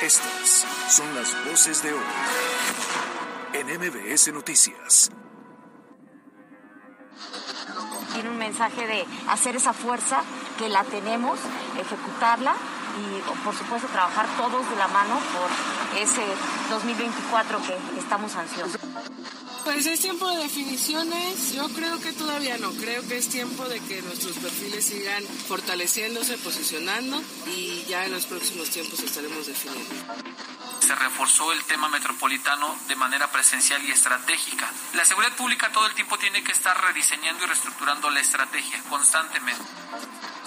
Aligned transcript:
Estas 0.00 0.64
son 0.90 1.12
las 1.12 1.34
voces 1.44 1.82
de 1.82 1.92
hoy 1.92 2.00
en 3.52 3.66
MBS 3.66 4.32
Noticias. 4.32 5.10
Tiene 8.12 8.30
un 8.30 8.38
mensaje 8.38 8.86
de 8.86 9.04
hacer 9.28 9.56
esa 9.56 9.72
fuerza 9.72 10.22
que 10.56 10.68
la 10.68 10.84
tenemos, 10.84 11.40
ejecutarla 11.80 12.54
y 12.96 13.44
por 13.44 13.56
supuesto 13.56 13.88
trabajar 13.88 14.26
todos 14.36 14.70
de 14.70 14.76
la 14.76 14.86
mano 14.86 15.18
por 15.32 15.98
ese 15.98 16.22
2024 16.70 17.58
que 17.62 17.98
estamos 17.98 18.36
ansiosos. 18.36 18.87
Pues 19.70 19.84
es 19.84 20.00
tiempo 20.00 20.26
de 20.30 20.44
definiciones. 20.44 21.52
Yo 21.52 21.68
creo 21.68 22.00
que 22.00 22.12
todavía 22.12 22.56
no. 22.56 22.70
Creo 22.70 23.06
que 23.06 23.18
es 23.18 23.28
tiempo 23.28 23.68
de 23.68 23.78
que 23.80 24.00
nuestros 24.00 24.38
perfiles 24.38 24.82
sigan 24.82 25.22
fortaleciéndose, 25.46 26.38
posicionando 26.38 27.22
y 27.54 27.84
ya 27.86 28.06
en 28.06 28.12
los 28.12 28.24
próximos 28.24 28.70
tiempos 28.70 28.98
estaremos 29.00 29.46
definiendo. 29.46 29.94
Se 30.80 30.94
reforzó 30.94 31.52
el 31.52 31.62
tema 31.64 31.90
metropolitano 31.90 32.76
de 32.88 32.96
manera 32.96 33.30
presencial 33.30 33.84
y 33.84 33.90
estratégica. 33.90 34.72
La 34.94 35.04
seguridad 35.04 35.36
pública 35.36 35.70
todo 35.70 35.86
el 35.86 35.94
tiempo 35.94 36.16
tiene 36.16 36.42
que 36.42 36.52
estar 36.52 36.74
rediseñando 36.86 37.44
y 37.44 37.48
reestructurando 37.48 38.08
la 38.08 38.20
estrategia 38.20 38.82
constantemente. 38.88 39.62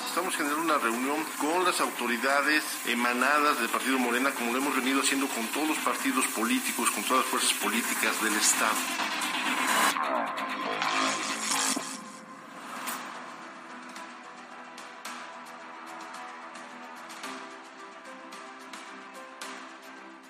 Estamos 0.08 0.36
generando 0.36 0.64
una 0.64 0.78
reunión 0.78 1.24
con 1.38 1.64
las 1.64 1.80
autoridades 1.80 2.64
emanadas 2.86 3.60
del 3.60 3.70
Partido 3.70 3.98
Morena, 3.98 4.32
como 4.32 4.52
lo 4.52 4.58
hemos 4.58 4.76
venido 4.76 5.00
haciendo 5.00 5.26
con 5.28 5.48
todos 5.48 5.70
los 5.70 5.78
partidos 5.78 6.26
políticos, 6.36 6.92
con 6.92 7.04
todas 7.04 7.24
las 7.24 7.32
fuerzas 7.32 7.54
políticas 7.54 8.22
del 8.22 8.36
Estado. 8.36 8.76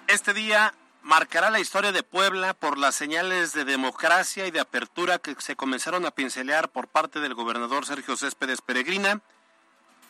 Este 0.08 0.34
día 0.34 0.74
marcará 1.02 1.50
la 1.50 1.60
historia 1.60 1.92
de 1.92 2.04
Puebla 2.04 2.54
por 2.54 2.78
las 2.78 2.96
señales 2.96 3.54
de 3.54 3.66
democracia 3.66 4.46
y 4.46 4.52
de 4.52 4.60
apertura 4.60 5.20
que 5.20 5.36
se 5.40 5.56
comenzaron 5.56 6.06
a 6.06 6.12
pincelear 6.12 6.70
por 6.70 6.88
parte 6.88 7.20
del 7.20 7.34
gobernador 7.34 7.86
Sergio 7.86 8.18
Céspedes 8.18 8.62
Peregrina 8.62 9.22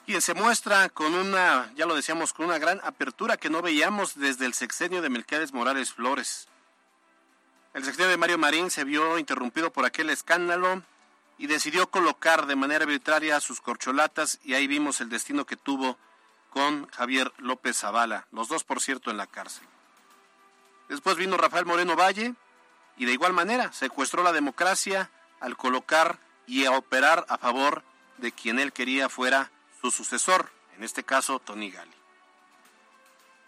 quien 0.05 0.21
se 0.21 0.33
muestra 0.33 0.89
con 0.89 1.13
una, 1.13 1.71
ya 1.75 1.85
lo 1.85 1.95
decíamos, 1.95 2.33
con 2.33 2.47
una 2.47 2.59
gran 2.59 2.81
apertura 2.83 3.37
que 3.37 3.49
no 3.49 3.61
veíamos 3.61 4.15
desde 4.15 4.45
el 4.45 4.53
sexenio 4.53 5.01
de 5.01 5.09
Melquiades 5.09 5.53
Morales 5.53 5.93
Flores. 5.93 6.47
El 7.73 7.85
sexenio 7.85 8.09
de 8.09 8.17
Mario 8.17 8.37
Marín 8.37 8.69
se 8.69 8.83
vio 8.83 9.17
interrumpido 9.17 9.71
por 9.71 9.85
aquel 9.85 10.09
escándalo 10.09 10.83
y 11.37 11.47
decidió 11.47 11.89
colocar 11.89 12.45
de 12.45 12.57
manera 12.57 12.83
arbitraria 12.83 13.39
sus 13.39 13.61
corcholatas 13.61 14.39
y 14.43 14.55
ahí 14.55 14.67
vimos 14.67 14.99
el 14.99 15.09
destino 15.09 15.45
que 15.45 15.55
tuvo 15.55 15.97
con 16.49 16.87
Javier 16.87 17.31
López 17.37 17.77
Zavala, 17.77 18.27
los 18.33 18.49
dos 18.49 18.65
por 18.65 18.81
cierto 18.81 19.09
en 19.09 19.15
la 19.15 19.25
cárcel. 19.25 19.65
Después 20.89 21.15
vino 21.15 21.37
Rafael 21.37 21.65
Moreno 21.65 21.95
Valle 21.95 22.35
y 22.97 23.05
de 23.05 23.13
igual 23.13 23.31
manera 23.31 23.71
secuestró 23.71 24.21
la 24.21 24.33
democracia 24.33 25.09
al 25.39 25.55
colocar 25.55 26.19
y 26.45 26.65
a 26.65 26.71
operar 26.71 27.25
a 27.29 27.37
favor 27.37 27.83
de 28.17 28.33
quien 28.33 28.59
él 28.59 28.73
quería 28.73 29.07
fuera 29.07 29.49
su 29.79 29.91
sucesor, 29.91 30.51
en 30.75 30.83
este 30.83 31.03
caso 31.03 31.39
Tony 31.39 31.71
Gali. 31.71 32.00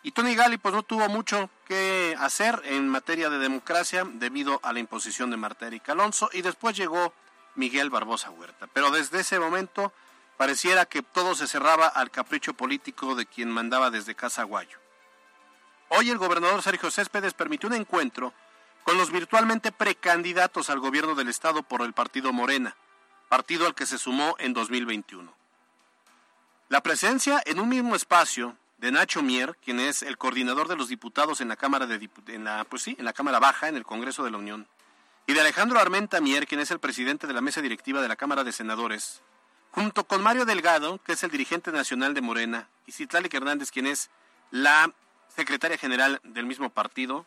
Y 0.03 0.11
Tony 0.11 0.35
Gali 0.35 0.57
pues 0.57 0.75
no 0.75 0.83
tuvo 0.83 1.07
mucho 1.07 1.49
que 1.65 2.15
hacer 2.19 2.61
en 2.65 2.89
materia 2.89 3.29
de 3.29 3.39
democracia 3.39 4.05
debido 4.05 4.59
a 4.61 4.73
la 4.73 4.79
imposición 4.79 5.31
de 5.31 5.37
Marta 5.37 5.65
Erika 5.65 5.93
Alonso 5.93 6.29
y 6.33 6.41
después 6.41 6.75
llegó 6.75 7.13
Miguel 7.55 7.89
Barbosa 7.89 8.29
Huerta. 8.29 8.67
Pero 8.73 8.91
desde 8.91 9.21
ese 9.21 9.39
momento 9.39 9.93
pareciera 10.35 10.85
que 10.85 11.03
todo 11.03 11.35
se 11.35 11.47
cerraba 11.47 11.87
al 11.87 12.11
capricho 12.11 12.53
político 12.53 13.15
de 13.15 13.25
quien 13.25 13.49
mandaba 13.49 13.91
desde 13.91 14.13
Casa 14.13 14.43
Guayo. 14.43 14.77
Hoy 15.87 16.09
el 16.09 16.17
gobernador 16.17 16.61
Sergio 16.61 16.91
Céspedes 16.91 17.33
permitió 17.33 17.69
un 17.69 17.75
encuentro 17.75 18.33
con 18.83 18.97
los 18.97 19.09
virtualmente 19.09 19.71
precandidatos 19.71 20.69
al 20.69 20.79
gobierno 20.79 21.15
del 21.15 21.29
estado 21.29 21.63
por 21.63 21.81
el 21.81 21.93
partido 21.93 22.33
Morena, 22.33 22.75
partido 23.29 23.67
al 23.67 23.75
que 23.75 23.85
se 23.85 23.97
sumó 23.97 24.35
en 24.39 24.53
2021. 24.53 25.33
La 26.67 26.81
presencia 26.81 27.41
en 27.45 27.61
un 27.61 27.69
mismo 27.69 27.95
espacio 27.95 28.57
de 28.83 28.91
Nacho 28.91 29.23
Mier, 29.23 29.55
quien 29.63 29.79
es 29.79 30.03
el 30.03 30.17
coordinador 30.17 30.67
de 30.67 30.75
los 30.75 30.89
diputados 30.89 31.39
en 31.39 31.47
la 31.47 31.55
Cámara 31.55 31.87
de 31.87 32.09
en 32.27 32.43
la, 32.43 32.65
pues 32.65 32.85
en 32.89 33.05
la 33.05 33.13
Cámara 33.13 33.39
Baja, 33.39 33.69
en 33.69 33.77
el 33.77 33.85
Congreso 33.85 34.25
de 34.25 34.31
la 34.31 34.37
Unión, 34.37 34.67
y 35.25 35.31
de 35.31 35.39
Alejandro 35.39 35.79
Armenta 35.79 36.19
Mier, 36.19 36.45
quien 36.45 36.59
es 36.59 36.69
el 36.69 36.79
presidente 36.79 37.25
de 37.25 37.31
la 37.31 37.39
mesa 37.39 37.61
directiva 37.61 38.01
de 38.01 38.09
la 38.09 38.17
Cámara 38.17 38.43
de 38.43 38.51
Senadores, 38.51 39.21
junto 39.71 40.03
con 40.03 40.21
Mario 40.21 40.43
Delgado, 40.43 40.99
que 41.05 41.13
es 41.13 41.23
el 41.23 41.31
dirigente 41.31 41.71
nacional 41.71 42.13
de 42.13 42.19
Morena, 42.19 42.67
y 42.85 42.91
Citlali 42.91 43.29
Hernández, 43.31 43.71
quien 43.71 43.87
es 43.87 44.09
la 44.51 44.91
secretaria 45.33 45.77
general 45.77 46.19
del 46.25 46.45
mismo 46.45 46.69
partido, 46.69 47.25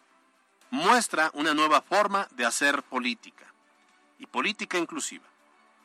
muestra 0.68 1.30
una 1.32 1.54
nueva 1.54 1.80
forma 1.80 2.28
de 2.32 2.44
hacer 2.44 2.82
política, 2.82 3.46
y 4.18 4.26
política 4.26 4.76
inclusiva 4.76 5.24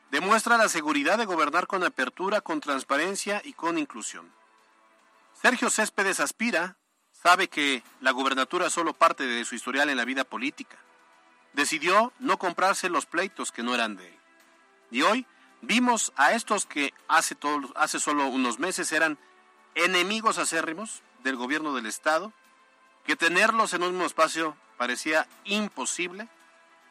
demuestra 0.10 0.58
la 0.58 0.68
seguridad 0.68 1.18
de 1.18 1.24
gobernar 1.24 1.66
con 1.66 1.86
apertura, 1.86 2.42
con 2.42 2.60
transparencia 2.60 3.42
y 3.46 3.54
con 3.54 3.78
inclusión. 3.78 4.41
Sergio 5.42 5.72
Céspedes 5.72 6.20
aspira, 6.20 6.78
sabe 7.12 7.48
que 7.48 7.82
la 8.00 8.12
gubernatura 8.12 8.68
es 8.68 8.74
solo 8.74 8.94
parte 8.94 9.26
de 9.26 9.44
su 9.44 9.56
historial 9.56 9.90
en 9.90 9.98
la 9.98 10.06
vida 10.06 10.24
política. 10.24 10.78
Decidió 11.54 12.14
no 12.20 12.38
comprarse 12.38 12.90
los 12.90 13.08
pleitos 13.08 13.52
que 13.52 13.64
no 13.64 13.74
eran 13.74 13.96
de 13.96 14.08
él. 14.08 14.20
Y 14.92 15.02
hoy 15.02 15.26
vimos 15.62 16.14
a 16.16 16.34
estos 16.34 16.68
que 16.68 16.94
hace, 17.08 17.36
solo 18.00 18.28
unos 18.28 18.60
meses 18.60 18.92
eran 18.92 19.18
enemigos 19.74 20.38
acérrimos 20.38 21.02
del 21.24 21.38
gobierno 21.38 21.74
del 21.74 21.88
Estado, 21.88 22.32
que 23.04 23.16
tenerlos 23.16 23.74
en 23.74 23.82
un 23.82 23.94
mismo 23.94 24.06
espacio 24.06 24.56
parecía 24.78 25.28
imposible 25.46 26.28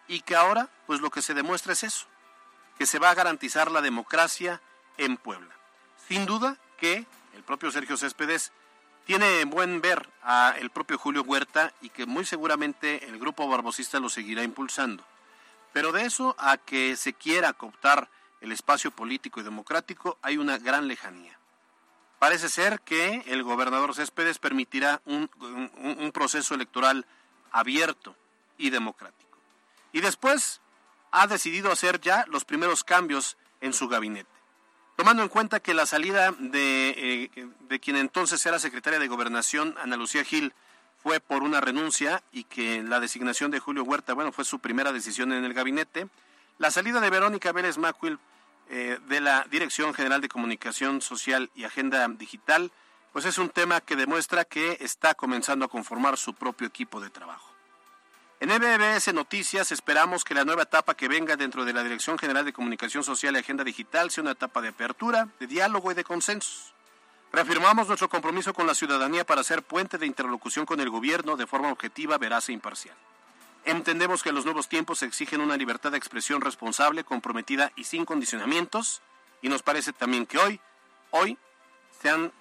y 0.08 0.22
que 0.22 0.34
ahora 0.34 0.68
pues 0.88 1.00
lo 1.00 1.10
que 1.10 1.22
se 1.22 1.34
demuestra 1.34 1.72
es 1.72 1.84
eso, 1.84 2.06
que 2.78 2.86
se 2.86 2.98
va 2.98 3.10
a 3.10 3.14
garantizar 3.14 3.70
la 3.70 3.80
democracia 3.80 4.60
en 4.96 5.18
Puebla. 5.18 5.54
Sin 6.08 6.26
duda 6.26 6.56
que 6.78 7.06
el 7.40 7.44
propio 7.44 7.70
Sergio 7.70 7.96
Céspedes 7.96 8.52
tiene 9.06 9.40
en 9.40 9.48
buen 9.48 9.80
ver 9.80 10.06
a 10.22 10.54
el 10.58 10.68
propio 10.68 10.98
Julio 10.98 11.22
Huerta 11.22 11.72
y 11.80 11.88
que 11.88 12.04
muy 12.04 12.26
seguramente 12.26 13.06
el 13.06 13.18
grupo 13.18 13.48
barbosista 13.48 13.98
lo 13.98 14.10
seguirá 14.10 14.42
impulsando. 14.42 15.02
Pero 15.72 15.90
de 15.90 16.04
eso 16.04 16.36
a 16.38 16.58
que 16.58 16.96
se 16.96 17.14
quiera 17.14 17.54
cooptar 17.54 18.10
el 18.42 18.52
espacio 18.52 18.90
político 18.90 19.40
y 19.40 19.42
democrático 19.42 20.18
hay 20.20 20.36
una 20.36 20.58
gran 20.58 20.86
lejanía. 20.86 21.38
Parece 22.18 22.50
ser 22.50 22.82
que 22.82 23.22
el 23.26 23.42
gobernador 23.42 23.94
Céspedes 23.94 24.38
permitirá 24.38 25.00
un 25.06 26.10
proceso 26.12 26.54
electoral 26.54 27.06
abierto 27.52 28.14
y 28.58 28.68
democrático. 28.68 29.38
Y 29.92 30.02
después 30.02 30.60
ha 31.10 31.26
decidido 31.26 31.72
hacer 31.72 32.02
ya 32.02 32.26
los 32.28 32.44
primeros 32.44 32.84
cambios 32.84 33.38
en 33.62 33.72
su 33.72 33.88
gabinete. 33.88 34.39
Tomando 35.00 35.22
en 35.22 35.30
cuenta 35.30 35.60
que 35.60 35.72
la 35.72 35.86
salida 35.86 36.30
de, 36.38 37.30
eh, 37.34 37.48
de 37.70 37.80
quien 37.80 37.96
entonces 37.96 38.44
era 38.44 38.58
secretaria 38.58 38.98
de 38.98 39.08
Gobernación, 39.08 39.74
Ana 39.82 39.96
Lucía 39.96 40.24
Gil, 40.24 40.52
fue 41.02 41.20
por 41.20 41.42
una 41.42 41.58
renuncia 41.62 42.22
y 42.32 42.44
que 42.44 42.82
la 42.82 43.00
designación 43.00 43.50
de 43.50 43.60
Julio 43.60 43.82
Huerta, 43.82 44.12
bueno, 44.12 44.30
fue 44.30 44.44
su 44.44 44.58
primera 44.58 44.92
decisión 44.92 45.32
en 45.32 45.42
el 45.46 45.54
gabinete, 45.54 46.08
la 46.58 46.70
salida 46.70 47.00
de 47.00 47.08
Verónica 47.08 47.50
Vélez 47.50 47.78
Macuil 47.78 48.18
eh, 48.68 48.98
de 49.08 49.22
la 49.22 49.46
Dirección 49.50 49.94
General 49.94 50.20
de 50.20 50.28
Comunicación 50.28 51.00
Social 51.00 51.50
y 51.54 51.64
Agenda 51.64 52.06
Digital, 52.06 52.70
pues 53.14 53.24
es 53.24 53.38
un 53.38 53.48
tema 53.48 53.80
que 53.80 53.96
demuestra 53.96 54.44
que 54.44 54.76
está 54.80 55.14
comenzando 55.14 55.64
a 55.64 55.68
conformar 55.68 56.18
su 56.18 56.34
propio 56.34 56.66
equipo 56.66 57.00
de 57.00 57.08
trabajo. 57.08 57.49
En 58.40 58.48
MBS 58.48 59.12
Noticias 59.12 59.70
esperamos 59.70 60.24
que 60.24 60.32
la 60.32 60.46
nueva 60.46 60.62
etapa 60.62 60.94
que 60.94 61.08
venga 61.08 61.36
dentro 61.36 61.66
de 61.66 61.74
la 61.74 61.82
Dirección 61.82 62.18
General 62.18 62.42
de 62.42 62.54
Comunicación 62.54 63.04
Social 63.04 63.36
y 63.36 63.40
Agenda 63.40 63.64
Digital 63.64 64.10
sea 64.10 64.22
una 64.22 64.30
etapa 64.30 64.62
de 64.62 64.68
apertura, 64.68 65.28
de 65.38 65.46
diálogo 65.46 65.92
y 65.92 65.94
de 65.94 66.04
consensos. 66.04 66.72
Reafirmamos 67.34 67.86
nuestro 67.86 68.08
compromiso 68.08 68.54
con 68.54 68.66
la 68.66 68.74
ciudadanía 68.74 69.26
para 69.26 69.44
ser 69.44 69.62
puente 69.62 69.98
de 69.98 70.06
interlocución 70.06 70.64
con 70.64 70.80
el 70.80 70.88
gobierno 70.88 71.36
de 71.36 71.46
forma 71.46 71.70
objetiva, 71.70 72.16
veraz 72.16 72.48
e 72.48 72.54
imparcial. 72.54 72.96
Entendemos 73.66 74.22
que 74.22 74.32
los 74.32 74.46
nuevos 74.46 74.70
tiempos 74.70 75.02
exigen 75.02 75.42
una 75.42 75.58
libertad 75.58 75.90
de 75.90 75.98
expresión 75.98 76.40
responsable, 76.40 77.04
comprometida 77.04 77.72
y 77.76 77.84
sin 77.84 78.06
condicionamientos, 78.06 79.02
y 79.42 79.50
nos 79.50 79.62
parece 79.62 79.92
también 79.92 80.24
que 80.24 80.38
hoy, 80.38 80.60
hoy 81.10 81.36
se 82.00 82.08
han 82.08 82.32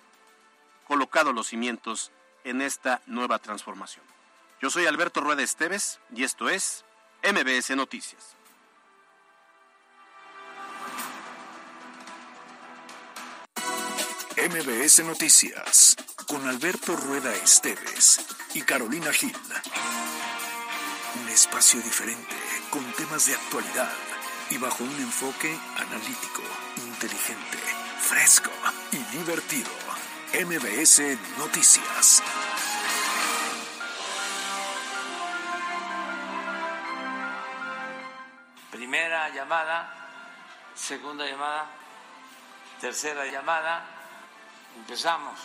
colocado 0.88 1.34
los 1.34 1.48
cimientos 1.48 2.14
en 2.46 2.62
esta 2.62 3.02
nueva 3.06 3.40
transformación. 3.40 4.06
Yo 4.62 4.70
soy 4.70 4.86
Alberto 4.88 5.22
Rueda 5.22 5.42
Esteves 5.42 6.00
y 6.14 6.26
esto 6.26 6.50
es 6.50 6.84
MBS 7.24 7.70
Noticias. 7.78 8.36
MBS 14.36 15.06
Noticias 15.06 15.96
con 16.28 16.46
Alberto 16.46 16.98
Rueda 16.98 17.34
Esteves 17.36 18.20
y 18.54 18.62
Carolina 18.64 19.14
Gil. 19.14 19.36
Un 21.22 21.30
espacio 21.30 21.82
diferente 21.82 22.36
con 22.70 22.84
temas 22.94 23.28
de 23.28 23.36
actualidad 23.36 23.94
y 24.50 24.58
bajo 24.58 24.84
un 24.84 24.96
enfoque 24.96 25.58
analítico, 25.78 26.42
inteligente, 26.86 27.58
fresco 28.02 28.52
y 28.92 29.18
divertido. 29.18 29.72
MBS 30.34 31.18
Noticias. 31.38 32.22
Llamada, 39.50 39.90
segunda 40.76 41.26
llamada, 41.26 41.66
tercera 42.80 43.26
llamada. 43.26 43.84
Empezamos. 44.78 45.40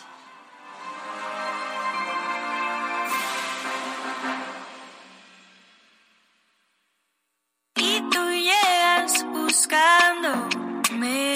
Y 7.77 8.03
tú 8.11 8.31
llegas 8.31 9.25
buscándome. 9.25 11.35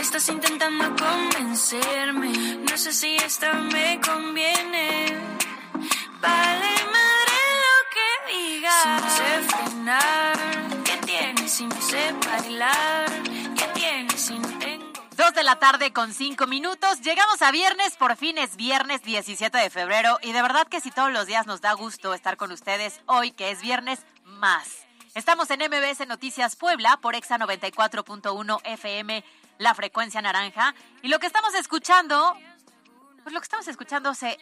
Estás 0.00 0.28
intentando 0.30 0.96
convencerme. 0.96 2.56
No 2.68 2.76
sé 2.76 2.92
si 2.92 3.14
esto 3.18 3.54
me 3.54 4.00
conviene. 4.00 5.27
Sé 11.88 12.12
bailar? 12.26 13.10
¿Qué 13.56 13.66
tienes 13.74 14.20
si 14.20 14.38
no 14.38 14.48
tengo? 14.58 14.92
Dos 15.16 15.34
de 15.34 15.42
la 15.42 15.58
tarde 15.58 15.92
con 15.92 16.12
cinco 16.12 16.46
minutos. 16.46 17.00
Llegamos 17.00 17.40
a 17.42 17.50
viernes, 17.50 17.96
por 17.96 18.16
fin 18.16 18.38
es 18.38 18.56
viernes 18.56 19.02
17 19.02 19.56
de 19.56 19.70
febrero. 19.70 20.18
Y 20.22 20.32
de 20.32 20.42
verdad 20.42 20.68
que 20.68 20.80
si 20.80 20.90
todos 20.90 21.10
los 21.10 21.26
días 21.26 21.46
nos 21.46 21.60
da 21.60 21.72
gusto 21.72 22.14
estar 22.14 22.36
con 22.36 22.52
ustedes, 22.52 23.00
hoy 23.06 23.32
que 23.32 23.50
es 23.50 23.62
viernes, 23.62 24.00
más. 24.24 24.86
Estamos 25.14 25.50
en 25.50 25.60
MBS 25.60 26.06
Noticias 26.06 26.56
Puebla 26.56 26.98
por 26.98 27.14
Exa 27.14 27.38
94.1 27.38 28.60
FM, 28.64 29.24
la 29.56 29.74
frecuencia 29.74 30.20
naranja. 30.20 30.74
Y 31.02 31.08
lo 31.08 31.18
que 31.18 31.26
estamos 31.26 31.54
escuchando, 31.54 32.36
pues 33.22 33.32
lo 33.32 33.40
que 33.40 33.44
estamos 33.44 33.66
escuchando 33.66 34.14
se, 34.14 34.38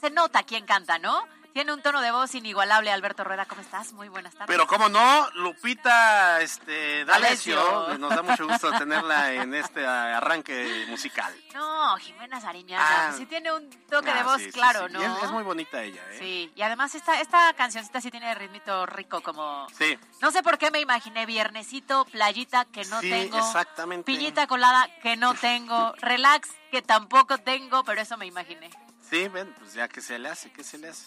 se 0.00 0.10
nota 0.10 0.42
quién 0.42 0.64
canta, 0.64 0.98
¿no? 0.98 1.22
Tiene 1.56 1.72
un 1.72 1.80
tono 1.80 2.02
de 2.02 2.10
voz 2.10 2.34
inigualable. 2.34 2.92
Alberto 2.92 3.24
Rueda, 3.24 3.46
¿cómo 3.46 3.62
estás? 3.62 3.94
Muy 3.94 4.10
buenas 4.10 4.34
tardes. 4.34 4.46
Pero 4.46 4.66
cómo 4.66 4.90
no, 4.90 5.26
Lupita 5.36 6.42
este, 6.42 7.02
D'Alessio, 7.06 7.96
nos 7.96 8.14
da 8.14 8.20
mucho 8.20 8.46
gusto 8.46 8.70
tenerla 8.72 9.32
en 9.32 9.54
este 9.54 9.86
arranque 9.86 10.84
musical. 10.90 11.34
No, 11.54 11.96
Jimena 11.96 12.42
Sariñana. 12.42 13.08
Ah. 13.08 13.14
sí 13.16 13.24
tiene 13.24 13.50
un 13.50 13.70
toque 13.88 14.10
Ah, 14.10 14.16
de 14.16 14.22
voz 14.24 14.36
sí, 14.36 14.44
sí, 14.44 14.52
claro, 14.52 14.86
sí. 14.86 14.92
¿no? 14.92 15.00
Y 15.00 15.04
es, 15.06 15.22
es 15.22 15.30
muy 15.30 15.44
bonita 15.44 15.82
ella, 15.82 16.02
¿eh? 16.10 16.18
Sí, 16.18 16.52
y 16.54 16.60
además 16.60 16.94
esta, 16.94 17.22
esta 17.22 17.54
cancioncita 17.54 18.02
sí 18.02 18.10
tiene 18.10 18.34
ritmito 18.34 18.84
rico, 18.84 19.22
como... 19.22 19.66
Sí. 19.78 19.98
No 20.20 20.30
sé 20.32 20.42
por 20.42 20.58
qué 20.58 20.70
me 20.70 20.80
imaginé 20.80 21.24
viernesito, 21.24 22.04
playita 22.04 22.66
que 22.66 22.84
no 22.84 23.00
Sí, 23.00 23.08
tengo, 23.08 23.38
exactamente. 23.38 24.04
piñita 24.04 24.46
colada 24.46 24.90
que 25.02 25.16
no 25.16 25.32
tengo, 25.40 25.94
relax 26.02 26.50
que 26.70 26.82
tampoco 26.82 27.38
tengo, 27.38 27.82
pero 27.84 28.02
eso 28.02 28.18
me 28.18 28.26
imaginé. 28.26 28.68
Sí, 29.08 29.28
ven, 29.28 29.54
pues 29.58 29.74
ya 29.74 29.88
que 29.88 30.00
se 30.00 30.18
le 30.18 30.28
hace, 30.28 30.50
¿qué 30.52 30.64
se 30.64 30.78
le 30.78 30.88
hace? 30.88 31.06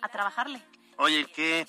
A 0.00 0.08
trabajarle. 0.08 0.62
Oye, 0.96 1.26
¿qué, 1.26 1.66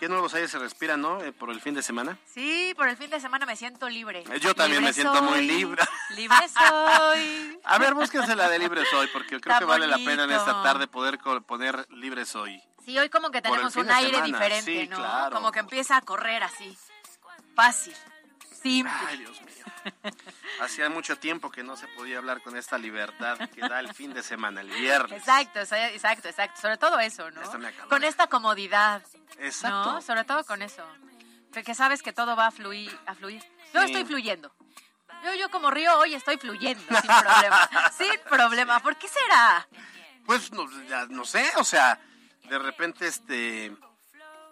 qué 0.00 0.08
nuevos 0.08 0.34
aires 0.34 0.50
se 0.50 0.58
respiran, 0.58 1.00
no? 1.00 1.22
Eh, 1.22 1.32
por 1.32 1.50
el 1.50 1.60
fin 1.60 1.74
de 1.74 1.82
semana. 1.82 2.18
Sí, 2.26 2.74
por 2.76 2.88
el 2.88 2.96
fin 2.96 3.10
de 3.10 3.20
semana 3.20 3.46
me 3.46 3.54
siento 3.56 3.88
libre. 3.88 4.24
Eh, 4.30 4.40
yo 4.40 4.54
también 4.54 4.80
Libre 4.82 4.88
me 4.88 4.92
siento 4.92 5.22
muy 5.22 5.46
libre. 5.46 5.82
Libre 6.10 6.48
soy. 6.48 7.58
A 7.64 7.78
ver, 7.78 7.94
búsquense 7.94 8.34
la 8.34 8.48
de 8.48 8.58
Libre 8.58 8.84
Soy, 8.90 9.06
porque 9.12 9.40
creo 9.40 9.54
Está 9.54 9.58
que 9.60 9.64
vale 9.64 9.86
la 9.86 9.96
pena 9.98 10.24
en 10.24 10.32
esta 10.32 10.62
tarde 10.62 10.88
poder 10.88 11.18
poner 11.46 11.86
Libre 11.90 12.24
Soy. 12.24 12.60
Sí, 12.84 12.98
hoy 12.98 13.08
como 13.08 13.30
que 13.30 13.42
tenemos 13.42 13.74
un 13.76 13.90
aire 13.90 14.10
semana, 14.10 14.26
diferente, 14.26 14.80
sí, 14.82 14.88
¿no? 14.88 14.96
claro. 14.96 15.34
Como 15.34 15.50
que 15.52 15.58
empieza 15.60 15.96
a 15.96 16.02
correr 16.02 16.42
así. 16.42 16.76
Fácil. 17.54 17.94
Simple. 18.66 18.92
Ay, 19.08 19.18
Dios 19.18 19.40
mío. 19.42 19.64
Hacía 20.60 20.88
mucho 20.88 21.16
tiempo 21.18 21.50
que 21.50 21.62
no 21.62 21.76
se 21.76 21.86
podía 21.88 22.18
hablar 22.18 22.42
con 22.42 22.56
esta 22.56 22.76
libertad 22.78 23.38
que 23.50 23.60
da 23.60 23.78
el 23.80 23.94
fin 23.94 24.12
de 24.12 24.22
semana, 24.22 24.60
el 24.62 24.68
viernes. 24.70 25.20
Exacto, 25.20 25.60
exacto, 25.60 26.28
exacto. 26.28 26.60
Sobre 26.60 26.76
todo 26.76 26.98
eso, 26.98 27.30
¿no? 27.30 27.40
Con 27.88 28.02
esta 28.02 28.26
comodidad. 28.26 29.02
Exacto. 29.38 29.92
¿No? 29.92 30.02
Sobre 30.02 30.24
todo 30.24 30.44
con 30.44 30.62
eso. 30.62 30.84
Porque 31.52 31.74
sabes 31.74 32.02
que 32.02 32.12
todo 32.12 32.34
va 32.34 32.48
a 32.48 32.50
fluir. 32.50 32.96
A 33.06 33.14
fluir. 33.14 33.40
Yo 33.72 33.80
Sí. 33.82 33.86
estoy 33.92 34.04
fluyendo. 34.04 34.52
Yo, 35.24 35.34
yo 35.34 35.50
como 35.50 35.70
río 35.70 35.96
hoy 35.98 36.14
estoy 36.14 36.36
fluyendo 36.36 36.82
sin 37.00 37.10
problema. 37.22 37.70
sin 37.96 38.20
problema. 38.28 38.80
¿Por 38.80 38.96
qué 38.96 39.06
será? 39.08 39.66
Pues 40.24 40.50
no, 40.52 40.66
ya 40.88 41.06
no 41.06 41.24
sé, 41.24 41.48
o 41.56 41.64
sea, 41.64 42.00
de 42.48 42.58
repente 42.58 43.06
este 43.06 43.72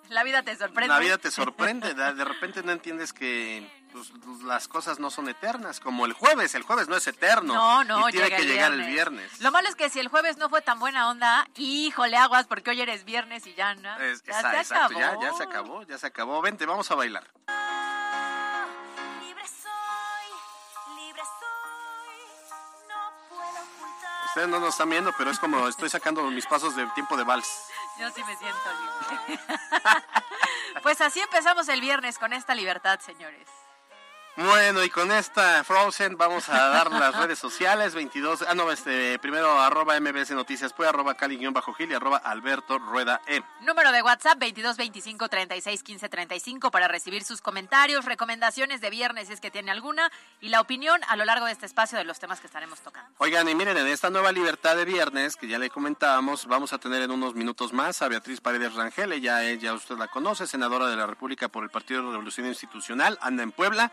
La 0.08 0.22
vida 0.22 0.42
te 0.44 0.54
sorprende. 0.56 0.88
la 0.94 1.00
vida 1.00 1.18
te 1.18 1.30
sorprende, 1.32 1.94
de, 1.94 2.14
de 2.14 2.24
repente 2.24 2.62
no 2.62 2.70
entiendes 2.72 3.12
que 3.12 3.68
pues, 3.94 4.42
las 4.42 4.66
cosas 4.66 4.98
no 4.98 5.08
son 5.10 5.28
eternas, 5.28 5.78
como 5.78 6.04
el 6.04 6.12
jueves, 6.12 6.54
el 6.56 6.64
jueves 6.64 6.88
no 6.88 6.96
es 6.96 7.06
eterno. 7.06 7.54
No, 7.54 7.84
no, 7.84 8.08
y 8.08 8.12
tiene 8.12 8.28
que 8.28 8.36
el 8.42 8.48
llegar 8.48 8.72
el 8.72 8.82
viernes. 8.84 9.40
Lo 9.40 9.52
malo 9.52 9.68
es 9.68 9.76
que 9.76 9.88
si 9.88 10.00
el 10.00 10.08
jueves 10.08 10.36
no 10.36 10.48
fue 10.48 10.62
tan 10.62 10.80
buena 10.80 11.08
onda, 11.08 11.46
híjole 11.56 12.16
aguas, 12.16 12.46
porque 12.46 12.70
hoy 12.70 12.80
eres 12.80 13.04
viernes 13.04 13.46
y 13.46 13.54
ya 13.54 13.74
no. 13.76 13.96
Es- 14.00 14.22
ya 14.24 14.38
esa- 14.40 14.50
se 14.50 14.56
exacto, 14.60 14.98
acabó. 14.98 15.22
ya 15.22 15.32
se 15.32 15.42
acabó, 15.44 15.82
ya 15.84 15.98
se 15.98 16.06
acabó. 16.08 16.42
Vente, 16.42 16.66
vamos 16.66 16.90
a 16.90 16.96
bailar. 16.96 17.24
Libre 19.20 19.44
soy, 19.46 20.96
libre 20.96 21.22
soy, 21.22 22.88
no 22.88 23.12
puedo 23.28 23.42
ocultar. 23.42 24.26
Ustedes 24.26 24.48
no 24.48 24.58
nos 24.60 24.70
están 24.70 24.90
viendo, 24.90 25.12
pero 25.16 25.30
es 25.30 25.38
como 25.38 25.68
estoy 25.68 25.88
sacando 25.88 26.22
mis 26.24 26.46
pasos 26.46 26.74
de 26.74 26.84
tiempo 26.88 27.16
de 27.16 27.22
vals. 27.24 27.48
Yo 28.00 28.10
sí 28.10 28.24
me 28.24 28.36
siento 28.36 28.58
libre. 29.28 29.40
pues 30.82 31.00
así 31.00 31.20
empezamos 31.20 31.68
el 31.68 31.80
viernes 31.80 32.18
con 32.18 32.32
esta 32.32 32.56
libertad, 32.56 32.98
señores. 32.98 33.46
Bueno, 34.36 34.82
y 34.82 34.90
con 34.90 35.12
esta 35.12 35.62
Frozen 35.62 36.16
vamos 36.16 36.48
a 36.48 36.68
dar 36.68 36.90
las 36.90 37.14
redes 37.14 37.38
sociales, 37.38 37.94
22, 37.94 38.44
ah 38.48 38.54
no, 38.54 38.72
este, 38.72 39.16
primero 39.20 39.60
arroba 39.60 39.98
mbs 40.00 40.32
noticias, 40.32 40.72
pues 40.72 40.88
arroba 40.88 41.14
cali-gil 41.14 41.52
y 41.88 41.94
arroba 41.94 42.16
alberto 42.16 42.80
rueda 42.80 43.20
e. 43.28 43.42
Número 43.60 43.92
de 43.92 44.02
WhatsApp 44.02 44.36
22 44.40 44.76
25 44.76 45.28
36 45.28 45.82
15 45.84 46.08
35 46.08 46.70
para 46.72 46.88
recibir 46.88 47.22
sus 47.22 47.40
comentarios, 47.40 48.06
recomendaciones 48.06 48.80
de 48.80 48.90
viernes 48.90 49.28
si 49.28 49.34
es 49.34 49.40
que 49.40 49.52
tiene 49.52 49.70
alguna 49.70 50.10
y 50.40 50.48
la 50.48 50.60
opinión 50.60 51.00
a 51.06 51.14
lo 51.14 51.24
largo 51.24 51.46
de 51.46 51.52
este 51.52 51.66
espacio 51.66 51.96
de 51.96 52.02
los 52.02 52.18
temas 52.18 52.40
que 52.40 52.48
estaremos 52.48 52.80
tocando. 52.80 53.08
Oigan, 53.18 53.48
y 53.48 53.54
miren, 53.54 53.76
en 53.76 53.86
esta 53.86 54.10
nueva 54.10 54.32
libertad 54.32 54.74
de 54.74 54.84
viernes, 54.84 55.36
que 55.36 55.46
ya 55.46 55.60
le 55.60 55.70
comentábamos, 55.70 56.46
vamos 56.46 56.72
a 56.72 56.78
tener 56.78 57.02
en 57.02 57.12
unos 57.12 57.36
minutos 57.36 57.72
más 57.72 58.02
a 58.02 58.08
Beatriz 58.08 58.40
Paredes 58.40 58.74
Rangel, 58.74 59.12
ella, 59.12 59.44
ella 59.44 59.74
usted 59.74 59.96
la 59.96 60.08
conoce, 60.08 60.48
senadora 60.48 60.88
de 60.88 60.96
la 60.96 61.06
República 61.06 61.46
por 61.46 61.62
el 61.62 61.70
Partido 61.70 62.02
de 62.02 62.10
Revolución 62.10 62.48
Institucional, 62.48 63.16
anda 63.20 63.44
en 63.44 63.52
Puebla, 63.52 63.92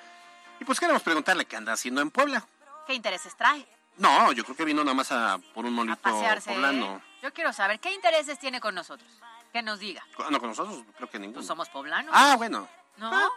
y 0.61 0.63
pues 0.63 0.79
queremos 0.79 1.01
preguntarle 1.01 1.45
qué 1.45 1.57
anda 1.57 1.73
haciendo 1.73 2.01
en 2.01 2.11
Puebla. 2.11 2.45
¿Qué 2.85 2.93
intereses 2.93 3.35
trae? 3.35 3.65
No, 3.97 4.31
yo 4.31 4.43
creo 4.43 4.55
que 4.55 4.63
vino 4.63 4.83
nada 4.83 4.93
más 4.93 5.11
a, 5.11 5.37
por 5.53 5.65
un 5.65 5.73
A 5.73 5.75
molito 5.75 5.97
pasearse. 6.01 6.51
poblano. 6.53 7.01
Yo 7.21 7.33
quiero 7.33 7.51
saber 7.51 7.79
qué 7.79 7.91
intereses 7.93 8.39
tiene 8.39 8.61
con 8.61 8.73
nosotros. 8.75 9.09
Que 9.51 9.61
nos 9.61 9.80
diga. 9.80 10.06
No, 10.30 10.39
con 10.39 10.49
nosotros 10.49 10.83
creo 10.95 11.09
que 11.09 11.19
ninguno. 11.19 11.37
Pues 11.39 11.47
somos 11.47 11.68
poblanos. 11.69 12.11
Ah, 12.15 12.35
bueno. 12.37 12.69
¿No? 12.97 13.11
Ah. 13.13 13.30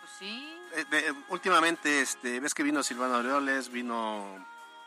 Pues 0.00 0.12
sí. 0.18 0.56
Eh, 0.92 1.12
últimamente, 1.28 2.00
este, 2.00 2.40
ves 2.40 2.54
que 2.54 2.62
vino 2.62 2.82
Silvano 2.82 3.16
Aureoles, 3.16 3.68
vino 3.70 4.24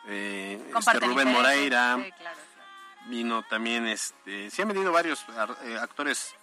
eh, 0.07 0.72
este, 0.77 1.00
Rubén. 1.01 1.27
Moreira, 1.31 1.98
Sí, 1.98 2.12
claro, 2.13 2.15
claro. 2.53 3.07
vino 3.07 3.43
también, 3.43 3.86
este, 3.88 4.50
sí 4.50 4.62
han 4.62 4.69
venido 4.69 4.91
varios 4.91 5.24
ar- 5.38 5.57
eh, 5.63 5.77
actores 5.77 6.36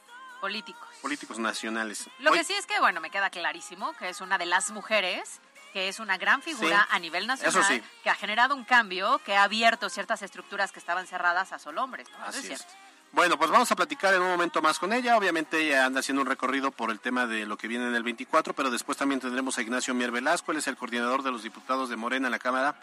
Políticos. 0.49 0.87
políticos 1.01 1.39
nacionales. 1.39 2.07
Lo 2.19 2.31
Hoy- 2.31 2.39
que 2.39 2.45
sí 2.45 2.53
es 2.53 2.67
que, 2.67 2.79
bueno, 2.79 3.01
me 3.01 3.09
queda 3.09 3.31
clarísimo 3.31 3.95
que 3.95 4.11
es 4.11 4.21
una 4.21 4.37
de 4.37 4.45
las 4.45 4.71
mujeres 4.73 5.41
que 5.73 5.89
es 5.89 5.99
una 6.01 6.19
gran 6.19 6.43
figura 6.43 6.83
Sí, 6.83 6.89
a 6.97 6.99
nivel 6.99 7.27
nacional, 7.27 7.65
sí. 7.67 7.83
que 8.03 8.11
ha 8.11 8.15
generado 8.15 8.55
un 8.55 8.63
cambio, 8.65 9.19
que 9.25 9.35
ha 9.37 9.43
abierto 9.45 9.89
ciertas 9.89 10.21
estructuras 10.23 10.71
que 10.71 10.79
estaban 10.79 11.07
cerradas 11.07 11.53
a 11.53 11.59
solo 11.59 11.83
hombres. 11.83 12.09
¿no? 12.11 12.17
Eso 12.19 12.27
Así 12.29 12.39
es 12.41 12.45
es. 12.45 12.59
cierto. 12.59 12.75
Bueno, 13.13 13.39
pues 13.39 13.51
vamos 13.51 13.71
a 13.73 13.75
platicar 13.77 14.13
en 14.13 14.21
un 14.23 14.29
momento 14.29 14.61
más 14.61 14.79
con 14.79 14.93
ella. 14.93 15.17
Obviamente 15.17 15.59
ella 15.67 15.87
anda 15.87 16.01
haciendo 16.01 16.21
un 16.23 16.29
recorrido 16.29 16.71
por 16.73 16.91
el 16.91 17.01
tema 17.01 17.27
de 17.27 17.47
lo 17.47 17.57
que 17.57 17.67
viene 17.69 17.87
en 17.89 17.95
el 17.95 18.03
24, 18.03 18.53
pero 18.55 18.71
después 18.71 18.99
también 18.99 19.21
tendremos 19.21 19.57
a 19.57 19.63
Ignacio 19.63 19.95
Mier 19.95 20.11
Velasco, 20.11 20.53
él 20.53 20.59
es 20.59 20.67
el 20.69 20.77
coordinador 20.77 21.23
de 21.23 21.31
los 21.33 21.43
diputados 21.43 21.89
de 21.89 21.97
Morena 21.97 22.27
en 22.29 22.33
la 22.33 22.39
Cámara, 22.39 22.75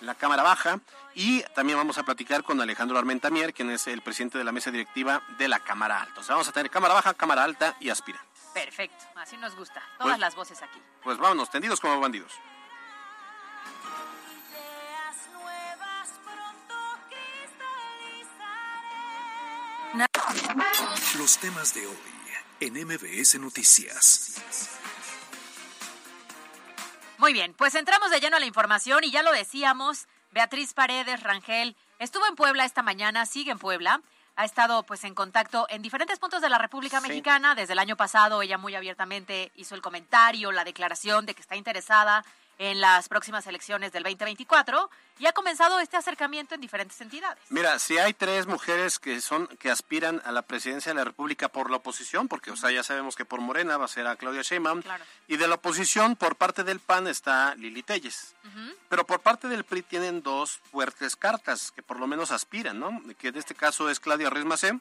la 0.00 0.14
Cámara 0.14 0.42
Baja, 0.42 0.80
y 1.14 1.42
también 1.54 1.78
vamos 1.78 1.96
a 1.98 2.02
platicar 2.04 2.42
con 2.42 2.60
Alejandro 2.60 2.98
Armenta 2.98 3.30
Mier, 3.30 3.54
quien 3.54 3.70
es 3.70 3.86
el 3.86 4.02
presidente 4.02 4.36
de 4.38 4.44
la 4.44 4.52
mesa 4.52 4.70
directiva 4.70 5.22
de 5.38 5.48
la 5.48 5.60
Cámara 5.60 6.02
Alta. 6.02 6.20
O 6.20 6.22
sea, 6.24 6.34
vamos 6.34 6.48
a 6.48 6.52
tener 6.52 6.70
Cámara 6.70 6.94
Baja, 6.94 7.14
Cámara 7.14 7.44
Alta 7.44 7.76
y 7.80 7.88
Aspira. 7.90 8.22
Perfecto, 8.52 9.04
así 9.16 9.36
nos 9.36 9.54
gusta. 9.56 9.80
Todas 9.98 10.12
Pues- 10.14 10.18
las 10.20 10.34
voces 10.34 10.62
aquí. 10.62 10.80
Pues 11.02 11.18
vámonos, 11.18 11.50
tendidos 11.50 11.80
como 11.80 12.00
bandidos. 12.00 12.32
Ideas 14.30 15.16
nuevas 15.32 16.08
pronto 16.24 16.74
cristalizaré. 19.94 21.18
Los 21.18 21.38
temas 21.38 21.74
de 21.74 21.86
hoy 21.86 21.96
en 22.60 22.76
MBS 22.86 23.38
Noticias. 23.38 24.40
Muy 27.26 27.32
bien, 27.32 27.54
pues 27.54 27.74
entramos 27.74 28.12
de 28.12 28.20
lleno 28.20 28.36
a 28.36 28.38
la 28.38 28.46
información 28.46 29.02
y 29.02 29.10
ya 29.10 29.24
lo 29.24 29.32
decíamos, 29.32 30.06
Beatriz 30.30 30.74
Paredes 30.74 31.24
Rangel 31.24 31.74
estuvo 31.98 32.24
en 32.28 32.36
Puebla 32.36 32.64
esta 32.64 32.82
mañana, 32.82 33.26
sigue 33.26 33.50
en 33.50 33.58
Puebla, 33.58 34.00
ha 34.36 34.44
estado 34.44 34.84
pues 34.84 35.02
en 35.02 35.12
contacto 35.12 35.66
en 35.68 35.82
diferentes 35.82 36.20
puntos 36.20 36.40
de 36.40 36.48
la 36.48 36.58
República 36.58 37.00
Sí. 37.00 37.08
Mexicana, 37.08 37.56
desde 37.56 37.72
el 37.72 37.80
año 37.80 37.96
pasado 37.96 38.42
ella 38.42 38.58
muy 38.58 38.76
abiertamente 38.76 39.50
hizo 39.56 39.74
el 39.74 39.82
comentario, 39.82 40.52
la 40.52 40.62
declaración 40.62 41.26
de 41.26 41.34
que 41.34 41.40
está 41.40 41.56
interesada 41.56 42.24
en 42.58 42.80
las 42.80 43.08
próximas 43.08 43.46
elecciones 43.46 43.92
del 43.92 44.02
2024 44.02 44.90
y 45.18 45.26
ha 45.26 45.32
comenzado 45.32 45.80
este 45.80 45.96
acercamiento 45.96 46.54
en 46.54 46.60
diferentes 46.60 47.00
entidades. 47.00 47.42
Mira, 47.48 47.78
si 47.78 47.98
hay 47.98 48.12
tres 48.12 48.46
mujeres 48.46 48.98
que 48.98 49.20
son 49.20 49.46
que 49.58 49.70
aspiran 49.70 50.20
a 50.24 50.32
la 50.32 50.42
presidencia 50.42 50.92
de 50.92 50.96
la 50.96 51.04
República 51.04 51.48
por 51.48 51.70
la 51.70 51.78
oposición, 51.78 52.28
porque 52.28 52.50
o 52.50 52.56
sea, 52.56 52.70
ya 52.70 52.82
sabemos 52.82 53.16
que 53.16 53.24
por 53.24 53.40
Morena 53.40 53.76
va 53.76 53.86
a 53.86 53.88
ser 53.88 54.06
a 54.06 54.16
Claudia 54.16 54.42
Sheinbaum, 54.42 54.82
y 55.26 55.36
de 55.36 55.48
la 55.48 55.56
oposición 55.56 56.16
por 56.16 56.36
parte 56.36 56.64
del 56.64 56.80
PAN 56.80 57.06
está 57.06 57.54
Lili 57.54 57.82
Telles. 57.82 58.34
Pero 58.88 59.04
por 59.04 59.20
parte 59.20 59.48
del 59.48 59.64
PRI 59.64 59.82
tienen 59.82 60.22
dos 60.22 60.60
fuertes 60.70 61.16
cartas 61.16 61.72
que 61.72 61.82
por 61.82 61.98
lo 61.98 62.06
menos 62.06 62.30
aspiran, 62.30 62.78
¿no? 62.78 63.02
Que 63.18 63.28
en 63.28 63.36
este 63.36 63.54
caso 63.54 63.90
es 63.90 64.00
Claudia 64.00 64.30
Rismacé 64.30 64.78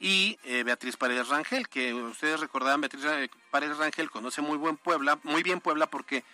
y 0.00 0.38
eh, 0.44 0.64
Beatriz 0.64 0.96
Paredes 0.96 1.28
Rangel, 1.28 1.68
que 1.68 1.94
ustedes 1.94 2.40
recordarán, 2.40 2.80
Beatriz 2.80 3.04
eh, 3.04 3.30
Paredes 3.50 3.76
Rangel 3.76 4.10
conoce 4.10 4.40
muy 4.40 4.56
buen 4.56 4.76
Puebla, 4.76 5.18
muy 5.22 5.42
bien 5.42 5.60
Puebla 5.60 5.86
porque 5.86 6.24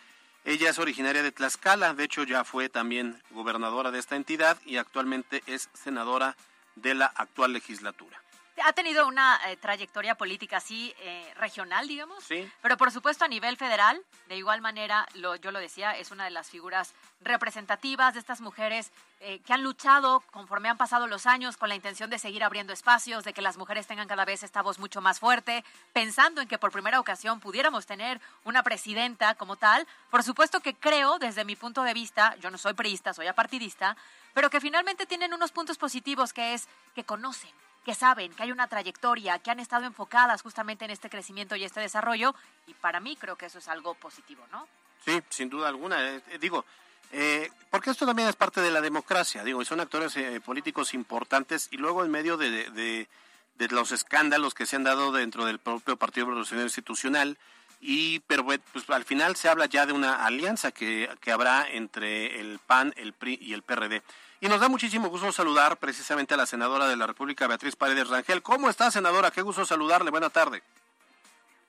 ella 0.44 0.70
es 0.70 0.78
originaria 0.78 1.22
de 1.22 1.32
Tlaxcala, 1.32 1.94
de 1.94 2.04
hecho 2.04 2.22
ya 2.24 2.44
fue 2.44 2.68
también 2.68 3.22
gobernadora 3.30 3.90
de 3.90 3.98
esta 3.98 4.16
entidad 4.16 4.58
y 4.64 4.76
actualmente 4.76 5.42
es 5.46 5.68
senadora 5.74 6.36
de 6.76 6.94
la 6.94 7.06
actual 7.06 7.52
legislatura 7.52 8.22
ha 8.64 8.72
tenido 8.72 9.06
una 9.06 9.40
eh, 9.46 9.56
trayectoria 9.56 10.14
política 10.14 10.58
así 10.58 10.94
eh, 11.00 11.32
regional, 11.36 11.86
digamos, 11.86 12.24
sí. 12.24 12.50
pero 12.62 12.76
por 12.76 12.90
supuesto 12.90 13.24
a 13.24 13.28
nivel 13.28 13.56
federal, 13.56 14.00
de 14.28 14.36
igual 14.36 14.60
manera, 14.60 15.06
lo, 15.14 15.36
yo 15.36 15.50
lo 15.50 15.58
decía, 15.58 15.96
es 15.96 16.10
una 16.10 16.24
de 16.24 16.30
las 16.30 16.50
figuras 16.50 16.94
representativas 17.20 18.14
de 18.14 18.20
estas 18.20 18.40
mujeres 18.40 18.90
eh, 19.20 19.40
que 19.40 19.52
han 19.52 19.62
luchado 19.62 20.20
conforme 20.30 20.68
han 20.68 20.76
pasado 20.76 21.06
los 21.06 21.26
años 21.26 21.56
con 21.56 21.68
la 21.68 21.74
intención 21.74 22.08
de 22.10 22.18
seguir 22.18 22.44
abriendo 22.44 22.72
espacios, 22.72 23.24
de 23.24 23.32
que 23.32 23.42
las 23.42 23.56
mujeres 23.56 23.86
tengan 23.86 24.08
cada 24.08 24.24
vez 24.24 24.42
esta 24.42 24.62
voz 24.62 24.78
mucho 24.78 25.00
más 25.00 25.18
fuerte, 25.18 25.64
pensando 25.92 26.40
en 26.40 26.48
que 26.48 26.58
por 26.58 26.70
primera 26.70 27.00
ocasión 27.00 27.40
pudiéramos 27.40 27.86
tener 27.86 28.20
una 28.44 28.62
presidenta 28.62 29.34
como 29.34 29.56
tal. 29.56 29.86
Por 30.10 30.22
supuesto 30.22 30.60
que 30.60 30.74
creo, 30.74 31.18
desde 31.18 31.44
mi 31.44 31.56
punto 31.56 31.82
de 31.82 31.94
vista, 31.94 32.36
yo 32.36 32.50
no 32.50 32.58
soy 32.58 32.74
priista, 32.74 33.12
soy 33.12 33.26
apartidista, 33.26 33.96
pero 34.34 34.50
que 34.50 34.60
finalmente 34.60 35.06
tienen 35.06 35.34
unos 35.34 35.50
puntos 35.50 35.78
positivos 35.78 36.32
que 36.32 36.54
es 36.54 36.68
que 36.94 37.04
conocen 37.04 37.50
que 37.84 37.94
saben 37.94 38.32
que 38.32 38.42
hay 38.42 38.52
una 38.52 38.68
trayectoria, 38.68 39.38
que 39.38 39.50
han 39.50 39.60
estado 39.60 39.84
enfocadas 39.84 40.42
justamente 40.42 40.84
en 40.84 40.90
este 40.90 41.08
crecimiento 41.08 41.56
y 41.56 41.64
este 41.64 41.80
desarrollo, 41.80 42.34
y 42.66 42.74
para 42.74 43.00
mí 43.00 43.16
creo 43.16 43.36
que 43.36 43.46
eso 43.46 43.58
es 43.58 43.68
algo 43.68 43.94
positivo, 43.94 44.46
¿no? 44.52 44.66
Sí, 45.04 45.20
sin 45.30 45.48
duda 45.48 45.68
alguna. 45.68 46.10
Eh, 46.10 46.22
eh, 46.30 46.38
digo, 46.38 46.64
eh, 47.12 47.50
porque 47.70 47.90
esto 47.90 48.06
también 48.06 48.28
es 48.28 48.36
parte 48.36 48.60
de 48.60 48.70
la 48.70 48.80
democracia, 48.80 49.42
digo, 49.44 49.62
y 49.62 49.64
son 49.64 49.80
actores 49.80 50.14
políticos 50.44 50.94
importantes, 50.94 51.68
y 51.70 51.78
luego 51.78 52.04
en 52.04 52.10
medio 52.10 52.36
de, 52.36 52.70
de, 52.70 53.68
los 53.70 53.92
escándalos 53.92 54.54
que 54.54 54.66
se 54.66 54.76
han 54.76 54.84
dado 54.84 55.10
dentro 55.10 55.44
del 55.44 55.58
propio 55.58 55.96
Partido 55.96 56.26
Revolucionario 56.26 56.66
Institucional, 56.66 57.38
y 57.80 58.20
pero 58.20 58.44
pues 58.44 58.60
al 58.90 59.04
final 59.04 59.36
se 59.36 59.48
habla 59.48 59.66
ya 59.66 59.86
de 59.86 59.92
una 59.92 60.26
alianza 60.26 60.72
que, 60.72 61.08
que 61.20 61.32
habrá 61.32 61.66
entre 61.70 62.40
el 62.40 62.58
PAN, 62.58 62.92
el 62.96 63.12
PRI 63.12 63.38
y 63.40 63.54
el 63.54 63.62
PRD. 63.62 64.02
Y 64.40 64.48
nos 64.48 64.60
da 64.60 64.68
muchísimo 64.68 65.08
gusto 65.08 65.32
saludar 65.32 65.78
precisamente 65.78 66.34
a 66.34 66.36
la 66.36 66.46
senadora 66.46 66.86
de 66.86 66.96
la 66.96 67.06
República, 67.06 67.48
Beatriz 67.48 67.74
Paredes 67.74 68.08
Rangel. 68.08 68.40
¿Cómo 68.42 68.70
está, 68.70 68.90
senadora? 68.90 69.32
Qué 69.32 69.42
gusto 69.42 69.64
saludarle. 69.64 70.10
Buena 70.10 70.30
tarde. 70.30 70.62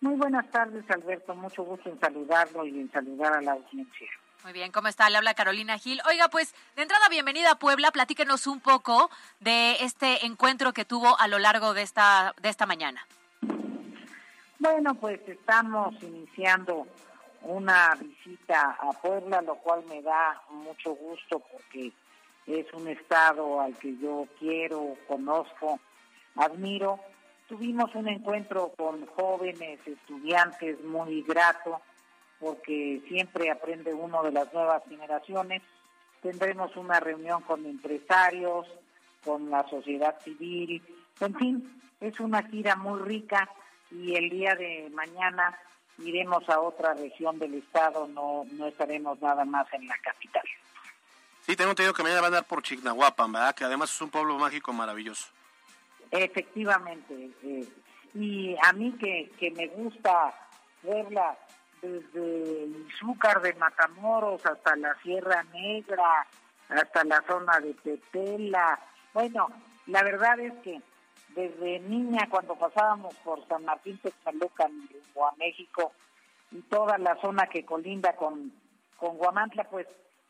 Muy 0.02 0.16
buenas 0.16 0.50
tardes, 0.52 0.84
Alberto. 0.90 1.34
Mucho 1.34 1.64
gusto 1.64 1.90
en 1.90 2.00
saludarlo 2.00 2.66
y 2.66 2.80
en 2.80 2.92
saludar 2.92 3.34
a 3.34 3.42
la 3.42 3.54
audiencia. 3.54 4.08
Muy 4.44 4.54
bien, 4.54 4.72
¿cómo 4.72 4.88
está? 4.88 5.10
Le 5.10 5.18
habla 5.18 5.34
Carolina 5.34 5.78
Gil. 5.78 6.00
Oiga, 6.08 6.30
pues 6.30 6.54
de 6.76 6.84
entrada, 6.84 7.10
bienvenida 7.10 7.52
a 7.52 7.60
Puebla. 7.60 7.92
Platíquenos 7.92 8.48
un 8.48 8.62
poco 8.62 9.10
de 9.40 9.78
este 9.82 10.26
encuentro 10.26 10.72
que 10.72 10.86
tuvo 10.86 11.20
a 11.20 11.28
lo 11.28 11.40
largo 11.40 11.74
de 11.74 11.82
esta, 11.82 12.34
de 12.42 12.50
esta 12.50 12.66
mañana. 12.66 13.06
Bueno, 14.60 14.94
pues 14.94 15.20
estamos 15.28 15.96
iniciando 16.04 16.88
una 17.42 17.96
visita 17.96 18.78
a 18.80 18.92
Puebla, 18.94 19.42
lo 19.42 19.56
cual 19.56 19.84
me 19.90 20.02
da 20.02 20.42
mucho 20.52 20.92
gusto 20.92 21.40
porque 21.40 21.92
es 22.50 22.72
un 22.74 22.88
estado 22.88 23.62
al 23.62 23.78
que 23.78 23.96
yo 23.98 24.28
quiero, 24.40 24.96
conozco, 25.08 25.80
admiro. 26.36 27.00
Tuvimos 27.48 27.94
un 27.96 28.08
encuentro 28.08 28.74
con 28.78 29.06
jóvenes 29.06 29.80
estudiantes 29.86 30.84
muy 30.84 31.22
grato, 31.24 31.82
porque 32.40 33.02
siempre 33.08 33.52
aprende 33.52 33.94
uno 33.94 34.24
de 34.24 34.32
las 34.32 34.52
nuevas 34.54 34.84
generaciones. 34.88 35.62
Tendremos 36.22 36.76
una 36.76 37.00
reunión 37.00 37.42
con 37.44 37.66
empresarios, 37.66 38.68
con 39.24 39.50
la 39.50 39.68
sociedad 39.70 40.20
civil, 40.22 40.82
en 41.20 41.36
fin, 41.36 41.82
es 42.00 42.20
una 42.20 42.44
gira 42.44 42.76
muy 42.76 43.02
rica 43.02 43.50
y 43.92 44.16
el 44.16 44.30
día 44.30 44.56
de 44.56 44.90
mañana 44.94 45.58
iremos 45.98 46.48
a 46.48 46.62
otra 46.62 46.94
región 46.94 47.38
del 47.40 47.56
estado, 47.56 48.08
no, 48.08 48.46
no 48.54 48.68
estaremos 48.68 49.22
nada 49.22 49.44
más 49.44 49.68
en 49.74 49.86
la 49.88 49.98
capital. 49.98 50.44
Sí, 51.50 51.56
tengo 51.56 51.72
entendido 51.72 51.96
que 51.96 52.04
mañana 52.04 52.22
van 52.22 52.34
a 52.34 52.36
dar 52.36 52.46
por 52.46 52.62
Chignahuapan, 52.62 53.32
¿verdad? 53.32 53.56
Que 53.56 53.64
además 53.64 53.90
es 53.90 54.00
un 54.02 54.12
pueblo 54.12 54.38
mágico 54.38 54.72
maravilloso. 54.72 55.30
Efectivamente. 56.12 57.32
Eh, 57.42 57.68
y 58.14 58.56
a 58.62 58.72
mí 58.72 58.96
que, 59.00 59.32
que 59.40 59.50
me 59.50 59.66
gusta 59.70 60.32
verla 60.84 61.36
desde 61.82 62.68
Izúcar 62.88 63.42
de 63.42 63.56
Matamoros 63.56 64.46
hasta 64.46 64.76
la 64.76 64.94
Sierra 65.02 65.42
Negra, 65.52 66.28
hasta 66.70 67.04
la 67.06 67.24
zona 67.28 67.60
de 67.60 67.74
Tetela. 67.74 68.80
Bueno, 69.16 69.48
la 69.88 70.04
verdad 70.04 70.40
es 70.40 70.54
que 70.64 70.80
desde 71.30 71.80
niña 71.80 72.28
cuando 72.30 72.58
pasábamos 72.58 73.16
por 73.24 73.44
San 73.48 73.66
Martín 73.66 73.98
Texalucan, 73.98 74.88
rumbo 74.88 75.28
a 75.28 75.34
México, 75.38 75.94
y 76.52 76.62
toda 76.62 77.00
la 77.00 77.20
zona 77.22 77.48
que 77.48 77.66
colinda 77.66 78.16
con, 78.16 78.54
con 78.98 79.18
Guamantla, 79.18 79.64
pues 79.64 79.88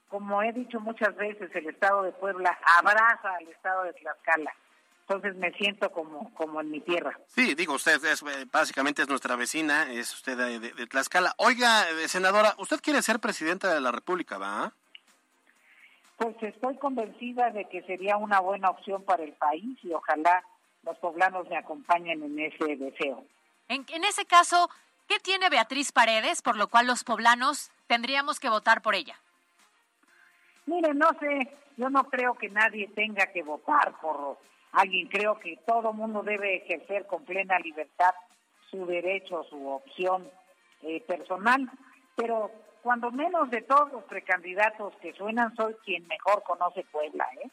como 0.10 0.42
he 0.42 0.52
dicho 0.52 0.80
muchas 0.80 1.16
veces, 1.16 1.50
el 1.56 1.70
Estado 1.70 2.04
de 2.04 2.12
Puebla 2.12 2.58
abraza 2.78 3.36
al 3.36 3.48
Estado 3.48 3.84
de 3.84 3.94
Tlaxcala. 3.94 4.54
Entonces 5.02 5.36
me 5.38 5.52
siento 5.54 5.92
como, 5.92 6.32
como 6.36 6.62
en 6.62 6.70
mi 6.70 6.82
tierra. 6.82 7.18
Sí, 7.28 7.56
digo, 7.56 7.74
usted 7.74 8.04
es, 8.04 8.22
eh, 8.22 8.46
básicamente 8.52 9.02
es 9.02 9.08
nuestra 9.08 9.36
vecina, 9.36 9.92
es 9.92 10.14
usted 10.14 10.38
de, 10.60 10.88
Tlaxcala. 10.88 11.34
Oiga, 11.38 11.90
eh, 11.90 12.08
senadora, 12.08 12.54
¿usted 12.58 12.80
quiere 12.82 13.02
ser 13.02 13.20
presidenta 13.20 13.74
de 13.74 13.82
la 13.82 13.92
República, 13.92 14.38
va? 14.38 14.74
Pues 16.18 16.36
estoy 16.42 16.78
convencida 16.78 17.50
de 17.52 17.66
que 17.70 17.82
sería 17.84 18.18
una 18.18 18.40
buena 18.40 18.70
opción 18.70 19.04
para 19.04 19.24
el 19.24 19.34
país 19.34 19.80
y 19.84 19.94
ojalá 19.94 20.44
los 20.84 20.98
poblanos 20.98 21.48
me 21.50 21.58
acompañen 21.58 22.22
en 22.24 22.40
ese 22.40 22.76
deseo. 22.76 23.24
En, 23.68 23.86
en 23.90 24.04
ese 24.04 24.26
caso, 24.26 24.70
¿qué 25.08 25.20
tiene 25.20 25.50
Beatriz 25.50 25.92
Paredes 25.92 26.42
por 26.42 26.58
lo 26.58 26.68
cual 26.68 26.88
los 26.88 27.04
poblanos 27.04 27.72
tendríamos 27.88 28.40
que 28.40 28.50
votar 28.50 28.82
por 28.82 28.96
ella? 28.96 29.16
Mire, 30.70 30.94
no 30.94 31.10
sé, 31.20 31.52
yo 31.78 31.90
no 31.90 32.04
creo 32.04 32.36
que 32.36 32.48
nadie 32.48 32.88
tenga 32.90 33.26
que 33.34 33.42
votar 33.42 34.00
por 34.00 34.38
alguien, 34.74 35.08
creo 35.08 35.40
que 35.40 35.58
todo 35.66 35.94
mundo 35.94 36.22
debe 36.22 36.58
ejercer 36.58 37.08
con 37.08 37.26
plena 37.26 37.58
libertad 37.58 38.14
su 38.70 38.86
derecho, 38.86 39.44
su 39.50 39.68
opción 39.68 40.30
eh, 40.84 41.02
personal, 41.08 41.68
pero 42.16 42.52
cuando 42.84 43.10
menos 43.10 43.50
de 43.50 43.64
todos 43.64 43.92
los 43.92 44.04
precandidatos 44.04 44.94
que 45.02 45.12
suenan, 45.14 45.56
soy 45.56 45.74
quien 45.84 46.06
mejor 46.08 46.44
conoce 46.44 46.86
Puebla, 46.92 47.26
¿eh? 47.44 47.50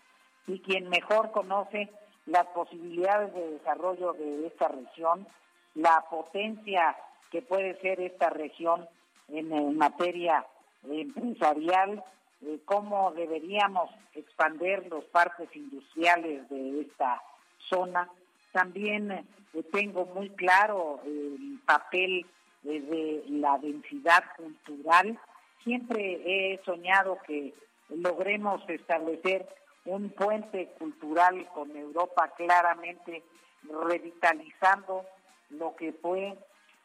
Y 0.47 0.61
quien 0.61 0.91
mejor 0.91 1.31
conoce 1.31 1.89
las 2.27 2.45
posibilidades 2.49 3.33
de 3.33 3.53
desarrollo 3.53 4.13
de 4.13 4.47
esta 4.47 4.69
región, 4.69 5.27
la 5.75 6.05
potencia 6.11 6.95
que 7.31 7.41
puede 7.41 7.81
ser 7.81 7.99
esta 7.99 8.29
región 8.29 8.87
en 9.29 9.79
materia 9.79 10.45
empresarial, 10.85 12.05
eh, 12.43 12.61
cómo 12.67 13.13
deberíamos 13.13 13.91
expandir 14.15 14.87
los 14.91 15.05
parques 15.05 15.49
industriales 15.57 16.49
de 16.51 16.83
esta 16.83 17.23
zona. 17.71 18.11
También 18.53 19.11
eh, 19.11 19.25
tengo 19.73 20.05
muy 20.07 20.29
claro 20.31 21.01
el 21.07 21.59
papel 21.65 22.27
eh, 22.65 22.81
de 22.81 23.25
la 23.31 23.59
densidad 23.59 24.23
cultural. 24.37 25.19
Siempre 25.65 26.21
he 26.25 26.61
soñado 26.65 27.19
que 27.27 27.55
logremos 27.89 28.63
establecer 28.69 29.49
un 29.87 30.11
puente 30.11 30.67
cultural 30.79 31.49
con 31.55 31.75
Europa 31.75 32.33
claramente 32.37 33.23
revitalizando 33.63 35.07
lo 35.51 35.75
que 35.75 35.93
fue 35.93 36.37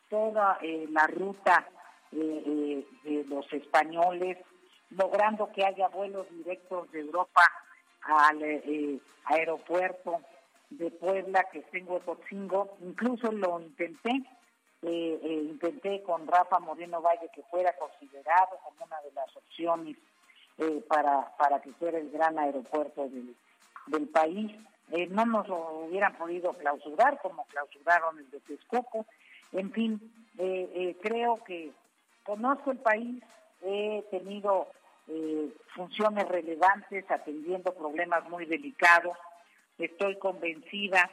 toda 0.09 0.59
la 0.61 1.07
ruta 1.07 1.67
de 2.11 2.85
los 3.27 3.51
españoles 3.53 4.37
logrando 4.91 5.51
que 5.51 5.65
haya 5.65 5.87
vuelos 5.89 6.27
directos 6.29 6.91
de 6.91 7.01
Europa 7.01 7.43
al 8.01 8.41
eh, 8.43 8.99
aeropuerto 9.25 10.21
de 10.69 10.91
Puebla 10.91 11.45
que 11.51 11.61
tengo 11.63 11.95
Huejotzingo. 11.95 12.77
Incluso 12.81 13.31
lo 13.31 13.59
intenté, 13.59 14.11
eh, 14.81 15.19
eh, 15.23 15.47
intenté 15.49 16.01
con 16.03 16.27
Rafa 16.27 16.59
Moreno 16.59 17.01
Valle 17.01 17.29
que 17.33 17.43
fuera 17.43 17.73
considerado 17.77 18.57
como 18.63 18.85
una 18.85 19.01
de 19.01 19.11
las 19.13 19.35
opciones 19.35 19.97
para, 20.87 21.35
para 21.37 21.59
que 21.59 21.71
fuera 21.71 21.97
el 21.97 22.11
gran 22.11 22.37
aeropuerto 22.37 23.07
del, 23.09 23.35
del 23.87 24.07
país. 24.09 24.51
no 25.09 25.25
nos 25.25 25.47
lo 25.47 25.85
hubieran 25.85 26.15
podido 26.15 26.53
clausurar 26.53 27.19
como 27.19 27.45
clausuraron 27.45 28.19
el 28.19 28.29
de 28.29 28.41
Texcoco. 28.41 29.07
En 29.53 29.71
fin, 29.71 29.99
creo 31.01 31.43
que 31.45 31.71
conozco 32.23 32.69
el 32.69 32.77
país, 32.77 33.23
he 33.63 34.03
tenido 34.11 34.67
eh, 35.07 35.49
funciones 35.75 36.27
relevantes 36.27 37.09
atendiendo 37.09 37.73
problemas 37.73 38.27
muy 38.29 38.45
delicados. 38.45 39.17
Estoy 39.77 40.17
convencida 40.19 41.09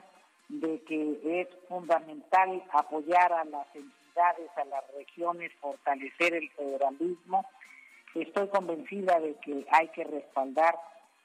de 0.49 0.83
que 0.85 1.41
es 1.41 1.49
fundamental 1.69 2.63
apoyar 2.73 3.33
a 3.33 3.45
las 3.45 3.67
entidades, 3.75 4.51
a 4.57 4.65
las 4.65 4.85
regiones, 4.97 5.53
fortalecer 5.61 6.35
el 6.35 6.51
federalismo. 6.51 7.47
Estoy 8.15 8.49
convencida 8.49 9.21
de 9.21 9.35
que 9.37 9.67
hay 9.71 9.89
que 9.89 10.05
respaldar 10.05 10.75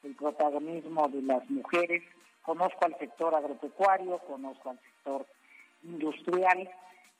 el 0.04 0.16
protagonismo 0.16 1.08
de 1.10 1.22
las 1.22 1.50
mujeres. 1.50 2.04
Conozco 2.44 2.86
al 2.86 2.98
sector 3.00 3.34
agropecuario, 3.34 4.20
conozco 4.20 4.72
al 4.72 4.80
sector 4.80 5.26
industrial. 5.84 6.70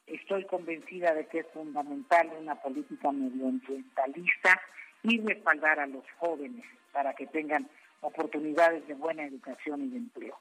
Estoy 0.06 0.46
convencida 0.46 1.14
de 1.14 1.28
que 1.28 1.40
es 1.40 1.48
fundamental 1.54 2.30
una 2.40 2.56
política 2.56 3.12
medioambientalista 3.12 4.62
y 5.04 5.20
respaldar 5.22 5.80
a 5.80 5.88
los 5.88 6.04
jóvenes 6.20 6.66
para 6.92 7.14
que 7.14 7.28
tengan 7.28 7.70
oportunidades 8.02 8.88
de 8.88 8.94
buena 8.94 9.26
educación 9.26 9.84
y 9.84 9.90
de 9.90 9.98
empleo. 9.98 10.38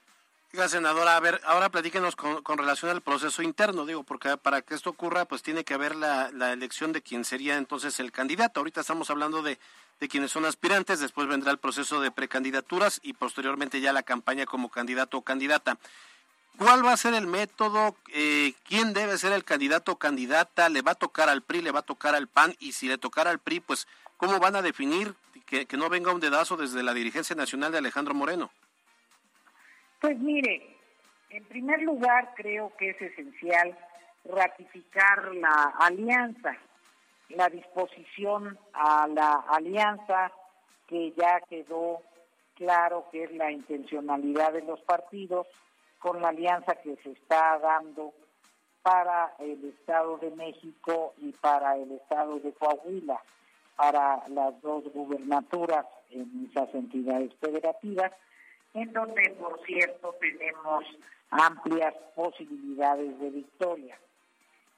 Gracias, 0.53 0.73
senadora. 0.73 1.17
A 1.17 1.21
ver, 1.21 1.41
ahora 1.45 1.71
platíquenos 1.71 2.15
con, 2.15 2.59
relación 2.59 2.91
al 2.91 3.01
proceso 3.01 3.43
interno, 3.43 3.87
digo, 3.87 4.03
porque 4.03 4.37
para 4.37 4.61
que 4.61 4.75
esto 4.75 4.91
ocurra, 4.91 5.25
pues 5.25 5.43
tiene 5.43 5.65
que 5.65 5.73
haber 5.73 5.97
la, 5.97 6.29
elección 6.53 6.93
de 6.93 7.01
quién 7.01 7.25
sería 7.25 7.57
entonces 7.57 7.99
el 8.01 8.13
candidato. 8.13 8.61
Ahorita 8.61 8.83
estamos 8.83 9.09
hablando 9.09 9.43
de, 9.43 9.59
de 9.99 10.09
quienes 10.09 10.31
son 10.31 10.45
aspirantes, 10.45 11.01
después 11.01 11.27
vendrá 11.27 11.51
el 11.53 11.59
proceso 11.59 12.03
de 12.03 12.11
precandidaturas 12.11 13.01
y 13.03 13.15
posteriormente 13.15 13.81
ya 13.81 13.95
la 13.95 14.03
campaña 14.03 14.45
como 14.45 14.69
candidato 14.69 15.17
o 15.17 15.23
candidata. 15.23 15.79
¿Cuál 16.59 16.85
va 16.85 16.93
a 16.93 16.99
ser 16.99 17.15
el 17.15 17.27
método? 17.27 17.97
Eh, 18.13 18.53
¿Quién 18.69 18.93
debe 18.93 19.17
ser 19.17 19.33
el 19.33 19.45
candidato 19.45 19.93
o 19.93 19.99
candidata? 19.99 20.69
¿Le 20.69 20.83
va 20.83 20.93
a 20.93 20.97
tocar 20.97 21.31
al 21.31 21.43
PRI? 21.43 21.63
¿Le 21.63 21.71
va 21.71 21.81
a 21.81 21.83
tocar 21.83 22.15
al 22.15 22.29
PAN? 22.29 22.55
Y 22.61 22.73
si 22.73 22.89
le 22.89 22.99
tocara 22.99 23.31
al 23.31 23.39
PRI, 23.39 23.61
pues, 23.61 23.89
¿cómo 24.23 24.39
van 24.39 24.55
a 24.55 24.63
definir 24.63 25.15
que, 25.47 25.67
no 25.77 25.89
venga 25.89 26.15
un 26.15 26.21
dedazo 26.21 26.57
desde 26.57 26.85
la 26.85 26.95
dirigencia 26.95 27.35
nacional 27.35 27.73
de 27.73 27.79
Alejandro 27.79 28.15
Moreno? 28.15 28.51
Pues 30.01 30.17
mire, 30.21 30.77
en 31.31 31.45
primer 31.47 31.83
lugar 31.83 32.33
creo 32.37 32.73
que 32.79 32.91
es 32.91 33.03
esencial 33.03 33.77
ratificar 34.25 35.35
la 35.35 35.75
alianza, 35.81 36.57
la 37.31 37.49
disposición 37.49 38.57
a 38.73 39.09
la 39.09 39.45
alianza 39.49 40.31
que 40.87 41.13
ya 41.17 41.41
quedó 41.49 42.01
claro 42.55 43.09
que 43.11 43.25
es 43.25 43.33
la 43.33 43.51
intencionalidad 43.51 44.53
de 44.53 44.63
los 44.63 44.81
partidos 44.83 45.49
con 45.99 46.23
la 46.23 46.29
alianza 46.29 46.77
que 46.77 46.95
se 47.03 47.11
está 47.11 47.59
dando 47.59 48.13
para 48.83 49.35
el 49.41 49.65
Estado 49.65 50.19
de 50.19 50.31
México 50.31 51.15
y 51.19 51.33
para 51.33 51.77
el 51.77 51.91
Estado 51.91 52.39
de 52.39 52.53
Coahuila, 52.53 53.21
para 53.77 54.27
las 54.29 54.61
dos 54.61 54.85
gubernaturas 54.93 55.87
en 56.11 56.49
esas 56.51 56.75
entidades 56.75 57.35
federativas 57.41 58.13
en 58.75 58.93
donde, 58.93 59.31
por 59.39 59.61
cierto, 59.67 60.15
tenemos 60.21 60.85
amplias 61.31 61.95
posibilidades 62.15 63.19
de 63.19 63.31
victoria. 63.31 63.99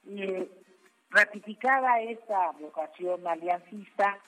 Y 0.06 0.48
ratificada 1.10 2.00
esta 2.00 2.50
vocación 2.52 3.26
aliancista, 3.26 4.18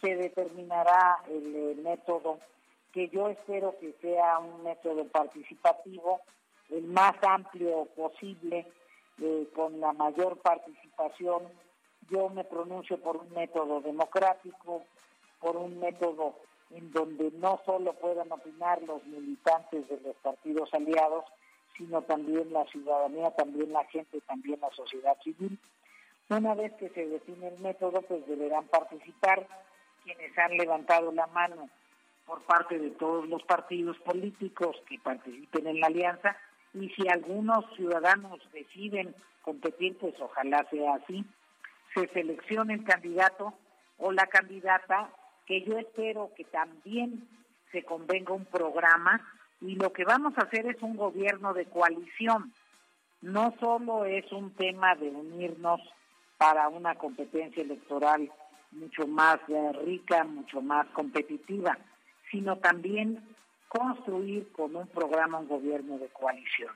se 0.00 0.16
determinará 0.16 1.18
el, 1.28 1.54
eh, 1.54 1.74
método 1.82 2.38
que 2.92 3.08
yo 3.08 3.28
espero 3.28 3.76
que 3.78 3.94
sea 4.00 4.38
un 4.38 4.64
método 4.64 5.06
participativo, 5.08 6.20
el 6.70 6.84
más 6.84 7.14
amplio 7.22 7.84
posible, 7.94 8.66
eh, 9.20 9.48
con 9.54 9.78
la 9.80 9.92
mayor 9.92 10.38
participación. 10.38 11.42
Yo 12.10 12.28
me 12.28 12.44
pronuncio 12.44 12.98
por 12.98 13.16
un 13.16 13.32
método 13.32 13.80
democrático, 13.80 14.82
por 15.40 15.56
un 15.56 15.78
método 15.78 16.34
en 16.70 16.92
donde 16.92 17.30
no 17.32 17.60
solo 17.64 17.92
puedan 17.94 18.30
opinar 18.32 18.82
los 18.82 19.04
militantes 19.06 19.88
de 19.88 20.00
los 20.00 20.16
partidos 20.16 20.72
aliados, 20.74 21.24
sino 21.76 22.02
también 22.02 22.52
la 22.52 22.64
ciudadanía, 22.66 23.30
también 23.30 23.72
la 23.72 23.84
gente, 23.84 24.20
también 24.22 24.60
la 24.60 24.70
sociedad 24.70 25.16
civil. 25.22 25.58
Una 26.28 26.54
vez 26.54 26.72
que 26.74 26.90
se 26.90 27.06
define 27.06 27.48
el 27.48 27.60
método, 27.60 28.02
pues 28.02 28.26
deberán 28.26 28.66
participar 28.68 29.46
quienes 30.04 30.36
han 30.38 30.56
levantado 30.56 31.10
la 31.12 31.26
mano 31.28 31.68
por 32.26 32.42
parte 32.42 32.78
de 32.78 32.90
todos 32.90 33.28
los 33.28 33.42
partidos 33.44 33.96
políticos 33.98 34.76
que 34.88 34.98
participen 34.98 35.66
en 35.66 35.80
la 35.80 35.88
alianza 35.88 36.36
y 36.74 36.88
si 36.90 37.08
algunos 37.08 37.64
ciudadanos 37.74 38.40
deciden 38.52 39.14
competir, 39.42 39.98
pues 39.98 40.14
ojalá 40.20 40.64
sea 40.70 40.94
así, 40.94 41.24
se 41.94 42.08
seleccione 42.08 42.74
el 42.74 42.84
candidato 42.84 43.54
o 43.98 44.12
la 44.12 44.26
candidata 44.26 45.10
que 45.46 45.62
yo 45.62 45.78
espero 45.78 46.32
que 46.36 46.44
también 46.44 47.28
se 47.72 47.82
convenga 47.84 48.32
un 48.32 48.44
programa 48.46 49.20
y 49.60 49.74
lo 49.74 49.92
que 49.92 50.04
vamos 50.04 50.36
a 50.38 50.42
hacer 50.42 50.66
es 50.66 50.80
un 50.82 50.96
gobierno 50.96 51.52
de 51.52 51.66
coalición. 51.66 52.52
No 53.20 53.54
solo 53.60 54.04
es 54.04 54.30
un 54.32 54.54
tema 54.54 54.94
de 54.94 55.08
unirnos 55.08 55.80
para 56.38 56.68
una 56.68 56.94
competencia 56.94 57.62
electoral 57.62 58.30
mucho 58.72 59.06
más 59.06 59.38
eh, 59.48 59.72
rica, 59.84 60.24
mucho 60.24 60.62
más 60.62 60.86
competitiva, 60.88 61.76
sino 62.30 62.56
también 62.58 63.36
construir 63.68 64.50
con 64.52 64.74
un 64.74 64.86
programa 64.88 65.38
un 65.38 65.48
gobierno 65.48 65.98
de 65.98 66.08
coalición. 66.08 66.74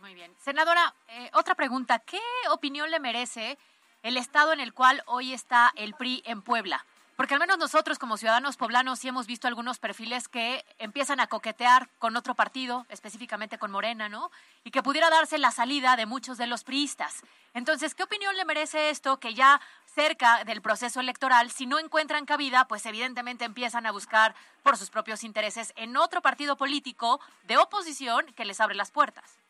Muy 0.00 0.14
bien. 0.14 0.32
Senadora, 0.38 0.94
eh, 1.08 1.30
otra 1.34 1.54
pregunta. 1.54 1.98
¿Qué 1.98 2.20
opinión 2.50 2.90
le 2.90 3.00
merece 3.00 3.58
el 4.02 4.16
estado 4.16 4.52
en 4.52 4.60
el 4.60 4.72
cual 4.72 5.02
hoy 5.06 5.32
está 5.32 5.72
el 5.76 5.94
PRI 5.94 6.22
en 6.26 6.42
Puebla? 6.42 6.84
Porque 7.18 7.34
al 7.34 7.40
menos 7.40 7.58
nosotros 7.58 7.98
como 7.98 8.16
ciudadanos 8.16 8.56
poblanos 8.56 9.00
sí 9.00 9.08
hemos 9.08 9.26
visto 9.26 9.48
algunos 9.48 9.80
perfiles 9.80 10.28
que 10.28 10.64
empiezan 10.78 11.18
a 11.18 11.26
coquetear 11.26 11.88
con 11.98 12.16
otro 12.16 12.36
partido, 12.36 12.86
específicamente 12.90 13.58
con 13.58 13.72
Morena, 13.72 14.08
¿no? 14.08 14.30
Y 14.62 14.70
que 14.70 14.84
pudiera 14.84 15.10
darse 15.10 15.36
la 15.36 15.50
salida 15.50 15.96
de 15.96 16.06
muchos 16.06 16.38
de 16.38 16.46
los 16.46 16.62
priistas. 16.62 17.22
Entonces, 17.54 17.96
¿qué 17.96 18.04
opinión 18.04 18.36
le 18.36 18.44
merece 18.44 18.90
esto 18.90 19.18
que 19.18 19.34
ya 19.34 19.60
cerca 19.86 20.44
del 20.44 20.62
proceso 20.62 21.00
electoral, 21.00 21.50
si 21.50 21.66
no 21.66 21.80
encuentran 21.80 22.24
cabida, 22.24 22.68
pues 22.68 22.86
evidentemente 22.86 23.44
empiezan 23.44 23.84
a 23.84 23.90
buscar 23.90 24.36
por 24.62 24.76
sus 24.76 24.88
propios 24.88 25.24
intereses 25.24 25.72
en 25.74 25.96
otro 25.96 26.22
partido 26.22 26.56
político 26.56 27.20
de 27.48 27.56
oposición 27.56 28.26
que 28.36 28.44
les 28.44 28.60
abre 28.60 28.76
las 28.76 28.92
puertas? 28.92 29.40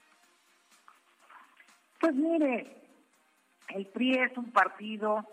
Pues 2.01 2.15
mire, 2.15 2.78
el 3.75 3.87
PRI 3.87 4.19
es 4.19 4.37
un 4.37 4.51
partido 4.51 5.25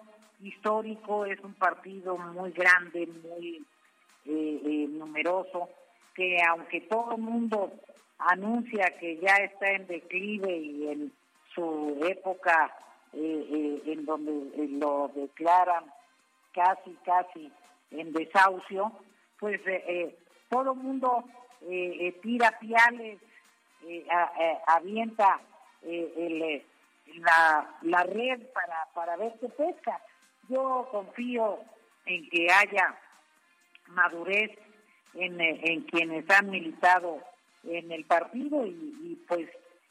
histórico, 0.42 1.26
es 1.26 1.40
un 1.42 1.54
partido 1.54 2.18
muy 2.18 2.52
grande, 2.52 3.08
muy 3.08 3.66
eh, 4.26 4.62
eh, 4.66 4.88
numeroso, 4.90 5.70
que 6.14 6.38
aunque 6.48 6.82
todo 6.82 7.16
el 7.16 7.22
mundo 7.22 7.74
anuncia 8.18 8.94
que 9.00 9.18
ya 9.18 9.36
está 9.38 9.72
en 9.72 9.88
declive 9.88 10.58
y 10.58 10.88
en 10.88 11.14
su 11.54 11.98
época 12.04 12.76
eh, 13.14 13.82
en 13.86 14.06
donde 14.06 14.68
lo 14.80 15.12
declaran 15.16 15.86
casi, 16.54 16.96
casi 17.06 17.52
en 17.92 18.14
desahucio, 18.14 18.92
pues 19.40 19.62
todo 20.50 20.74
el 20.74 20.80
mundo 20.80 21.24
tira 22.22 22.58
piales, 22.60 23.20
avienta 24.68 25.40
la, 27.16 27.78
la 27.82 28.04
red 28.04 28.42
para, 28.54 28.88
para 28.94 29.16
ver 29.18 29.34
qué 29.40 29.50
pesca. 29.50 30.00
Yo 30.50 30.88
confío 30.92 31.60
en 32.06 32.30
que 32.30 32.48
haya 32.52 32.96
madurez 33.88 34.52
en, 35.14 35.40
en 35.40 35.82
quienes 35.84 36.30
han 36.30 36.50
militado 36.50 37.20
en 37.64 37.92
el 37.92 38.06
partido 38.06 38.66
y, 38.66 39.20
pues 39.28 39.50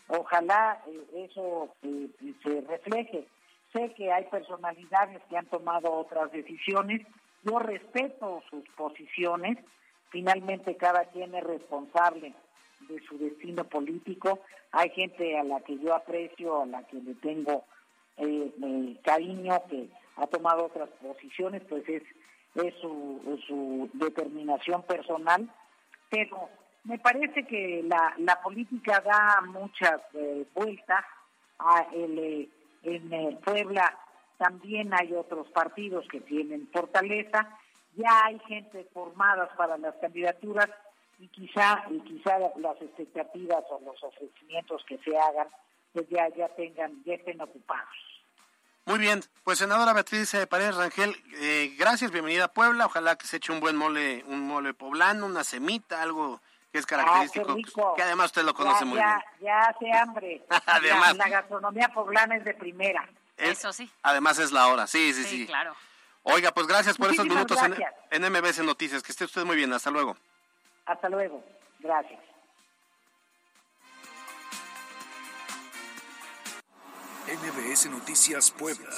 ojalá 0.09 0.83
eh, 0.87 1.29
eso 1.31 1.75
eh, 1.83 2.09
se 2.43 2.61
refleje. 2.63 3.27
Sé 3.73 3.93
que 3.95 4.13
hay 4.13 4.25
personalidades 4.27 5.21
que 5.29 5.37
han 5.37 5.47
tomado 5.47 5.93
otras 5.93 6.31
decisiones, 6.31 7.05
yo 7.43 7.59
respeto 7.59 8.43
sus 8.49 8.65
posiciones, 8.77 9.59
finalmente 10.11 10.77
cada 10.77 11.07
quien 11.07 11.35
es 11.35 11.43
responsable 11.43 12.35
de 12.89 13.01
su 13.09 13.19
destino 13.19 13.65
político, 13.65 14.41
hay 14.73 14.91
gente 14.91 15.39
a 15.39 15.45
la 15.45 15.61
que 15.61 15.79
yo 15.79 15.95
aprecio, 15.95 16.63
a 16.63 16.67
la 16.67 16.83
que 16.85 16.97
le 16.97 17.15
tengo 17.15 17.65
eh, 18.17 18.53
cariño, 19.03 19.63
que 19.69 19.89
ha 20.17 20.27
tomado 20.27 20.67
otras 20.67 20.89
posiciones, 21.03 21.63
pues 21.69 21.89
es, 21.89 22.03
es 22.55 22.75
su, 22.81 23.91
determinación 23.95 24.83
personal, 24.83 25.49
pero 26.11 26.49
me 26.85 26.99
parece 26.99 27.45
que 27.47 27.83
la, 27.85 28.15
la 28.19 28.41
política 28.43 29.01
da 29.01 29.41
muchas 29.47 30.01
eh, 30.15 30.47
vueltas. 30.55 31.05
A 31.57 31.87
el, 31.93 32.19
eh, 32.19 32.49
en 32.83 33.13
eh, 33.13 33.39
Puebla 33.45 33.97
también 34.37 34.93
hay 34.93 35.13
otros 35.15 35.49
partidos 35.51 36.07
que 36.09 36.21
tienen 36.21 36.69
fortaleza, 36.73 37.49
ya 37.97 38.25
hay 38.25 38.39
gente 38.41 38.87
formada 38.93 39.49
para 39.57 39.79
las 39.79 39.95
candidaturas 39.97 40.69
y 41.19 41.29
quizá 41.29 41.85
y 41.91 42.01
quizá 42.01 42.39
las 42.39 42.81
expectativas 42.83 43.65
o 43.71 43.81
los 43.85 44.03
ofrecimientos 44.03 44.85
que 44.87 44.99
se 44.99 45.17
hagan 45.19 45.49
pues 45.93 46.07
ya 46.11 46.29
ya 46.37 46.49
tengan 46.51 47.03
ya 47.05 47.15
estén 47.15 47.41
ocupados. 47.41 47.89
Muy 48.87 48.99
bien, 48.99 49.23
pues 49.45 49.59
senadora 49.59 49.93
Beatriz 49.95 50.35
eh, 50.35 50.47
Paredes 50.47 50.75
Rangel, 50.77 51.17
eh, 51.39 51.75
gracias, 51.79 52.11
bienvenida 52.11 52.45
a 52.45 52.53
Puebla, 52.53 52.85
ojalá 52.87 53.17
que 53.17 53.27
se 53.27 53.39
eche 53.39 53.51
un 53.53 53.61
buen 53.61 53.77
mole, 53.77 54.23
un 54.27 54.47
mole 54.47 54.75
poblano, 54.75 55.25
una 55.25 55.43
semita, 55.43 56.03
algo 56.03 56.41
que 56.71 56.79
es 56.81 56.87
característico, 56.87 57.53
Ah, 57.53 57.55
rico. 57.55 57.95
que 57.95 58.03
además 58.03 58.27
usted 58.27 58.43
lo 58.43 58.53
conoce 58.53 58.81
ya, 58.81 58.85
muy 58.87 58.99
ya, 58.99 59.07
bien. 59.07 59.47
Ya 59.47 59.61
hace 59.61 59.93
hambre. 59.93 60.43
Además. 60.67 61.17
La, 61.17 61.25
la 61.25 61.31
gastronomía 61.31 61.89
poblana 61.95 62.37
es 62.37 62.45
de 62.45 62.53
primera. 62.55 63.09
Es- 63.37 63.61
Eso 63.61 63.73
sí. 63.73 63.91
Además 64.03 64.39
es 64.39 64.51
la 64.53 64.67
hora, 64.67 64.87
sí, 64.87 65.15
sí, 65.15 65.23
sí. 65.23 65.29
Sí, 65.39 65.47
claro. 65.47 65.75
Oiga, 66.25 66.53
pues 66.53 66.67
gracias 66.67 66.97
por 66.99 67.11
estos 67.11 67.27
Muchísimas 67.27 67.61
minutos 67.69 67.87
en, 68.11 68.25
en 68.25 68.33
MBS 68.33 68.59
Noticias, 68.65 69.03
que 69.03 69.13
esté 69.13 69.25
usted 69.25 69.45
muy 69.45 69.57
bien, 69.57 69.73
hasta 69.73 69.91
luego. 69.91 70.17
Hasta 70.87 71.09
luego. 71.09 71.45
Gracias. 71.81 72.21
NBS 77.27 77.91
Noticias 77.91 78.51
Puebla. 78.51 78.91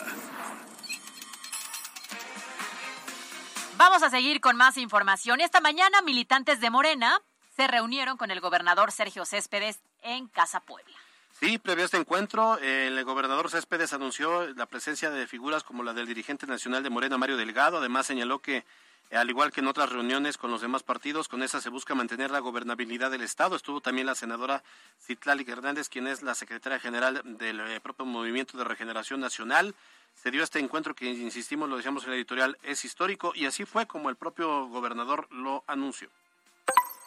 Vamos 3.76 4.02
a 4.02 4.10
seguir 4.10 4.40
con 4.40 4.56
más 4.56 4.78
información. 4.78 5.40
Esta 5.40 5.60
mañana 5.60 6.02
militantes 6.02 6.60
de 6.60 6.70
Morena 6.70 7.20
se 7.54 7.66
reunieron 7.66 8.16
con 8.16 8.30
el 8.30 8.40
gobernador 8.40 8.90
Sergio 8.90 9.24
Céspedes 9.24 9.80
en 10.02 10.28
Casa 10.28 10.60
Puebla. 10.60 10.96
Sí, 11.38 11.58
previo 11.58 11.84
a 11.84 11.86
este 11.86 11.98
encuentro, 11.98 12.58
el 12.58 13.04
gobernador 13.04 13.50
Céspedes 13.50 13.92
anunció 13.92 14.46
la 14.54 14.64
presencia 14.66 15.10
de 15.10 15.26
figuras 15.26 15.62
como 15.62 15.82
la 15.82 15.92
del 15.92 16.06
dirigente 16.06 16.46
nacional 16.46 16.82
de 16.82 16.88
Morena, 16.88 17.18
Mario 17.18 17.36
Delgado. 17.36 17.76
Además, 17.76 18.06
señaló 18.06 18.40
que, 18.40 18.64
al 19.12 19.30
igual 19.30 19.52
que 19.52 19.60
en 19.60 19.68
otras 19.68 19.90
reuniones 19.90 20.36
con 20.36 20.50
los 20.50 20.60
demás 20.60 20.82
partidos, 20.82 21.28
con 21.28 21.42
esa 21.42 21.60
se 21.60 21.70
busca 21.70 21.94
mantener 21.94 22.30
la 22.30 22.40
gobernabilidad 22.40 23.10
del 23.10 23.22
Estado. 23.22 23.54
Estuvo 23.54 23.80
también 23.80 24.06
la 24.06 24.14
senadora 24.14 24.62
Citlali 25.00 25.44
Hernández, 25.48 25.88
quien 25.88 26.06
es 26.06 26.22
la 26.22 26.34
secretaria 26.34 26.80
general 26.80 27.22
del 27.24 27.60
eh, 27.60 27.80
propio 27.80 28.04
Movimiento 28.04 28.58
de 28.58 28.64
Regeneración 28.64 29.20
Nacional. 29.20 29.74
Se 30.14 30.30
dio 30.30 30.42
este 30.42 30.58
encuentro 30.58 30.94
que, 30.94 31.06
insistimos, 31.06 31.68
lo 31.68 31.76
decíamos 31.76 32.04
en 32.04 32.10
la 32.10 32.16
editorial, 32.16 32.58
es 32.62 32.84
histórico 32.84 33.32
y 33.34 33.46
así 33.46 33.64
fue 33.64 33.86
como 33.86 34.10
el 34.10 34.16
propio 34.16 34.66
gobernador 34.66 35.28
lo 35.30 35.62
anunció. 35.66 36.08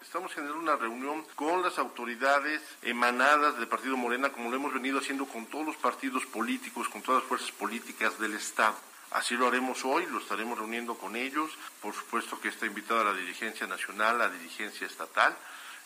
Estamos 0.02 0.34
generando 0.34 0.62
una 0.62 0.76
reunión 0.76 1.26
con 1.36 1.62
las 1.62 1.78
autoridades 1.78 2.62
emanadas 2.82 3.58
del 3.58 3.68
Partido 3.68 3.98
Morena, 3.98 4.32
como 4.32 4.50
lo 4.50 4.56
hemos 4.56 4.74
venido 4.74 5.00
haciendo 5.00 5.26
con 5.26 5.46
todos 5.48 5.66
los 5.66 5.76
partidos 5.76 6.26
políticos, 6.26 6.88
con 6.88 7.02
todas 7.02 7.22
las 7.22 7.30
fuerzas 7.30 7.52
políticas 7.52 8.18
del 8.20 8.34
Estado. 8.34 8.76
Así 9.12 9.36
lo 9.36 9.48
haremos 9.48 9.84
hoy, 9.86 10.06
lo 10.06 10.20
estaremos 10.20 10.58
reuniendo 10.58 10.96
con 10.96 11.16
ellos. 11.16 11.52
Por 11.82 11.94
supuesto 11.96 12.40
que 12.40 12.50
está 12.50 12.66
invitada 12.66 13.04
la 13.04 13.14
dirigencia 13.14 13.66
nacional, 13.66 14.20
la 14.20 14.30
dirigencia 14.30 14.86
estatal, 14.86 15.36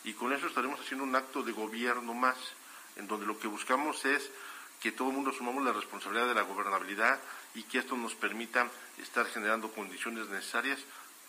y 0.03 0.13
con 0.13 0.33
eso 0.33 0.47
estaremos 0.47 0.79
haciendo 0.79 1.05
un 1.05 1.15
acto 1.15 1.43
de 1.43 1.53
gobierno 1.53 2.13
más, 2.13 2.36
en 2.97 3.07
donde 3.07 3.25
lo 3.25 3.39
que 3.39 3.47
buscamos 3.47 4.03
es 4.03 4.29
que 4.81 4.91
todo 4.91 5.09
el 5.09 5.15
mundo 5.15 5.31
asumamos 5.31 5.63
la 5.63 5.71
responsabilidad 5.71 6.27
de 6.27 6.33
la 6.33 6.41
gobernabilidad 6.41 7.17
y 7.55 7.63
que 7.63 7.79
esto 7.79 7.95
nos 7.95 8.15
permita 8.15 8.67
estar 8.97 9.25
generando 9.27 9.71
condiciones 9.71 10.27
necesarias 10.27 10.79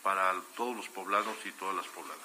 para 0.03 0.33
todos 0.57 0.75
los 0.75 0.89
poblanos 0.89 1.37
y 1.45 1.51
todas 1.53 1.75
las 1.75 1.87
pobladas. 1.87 2.21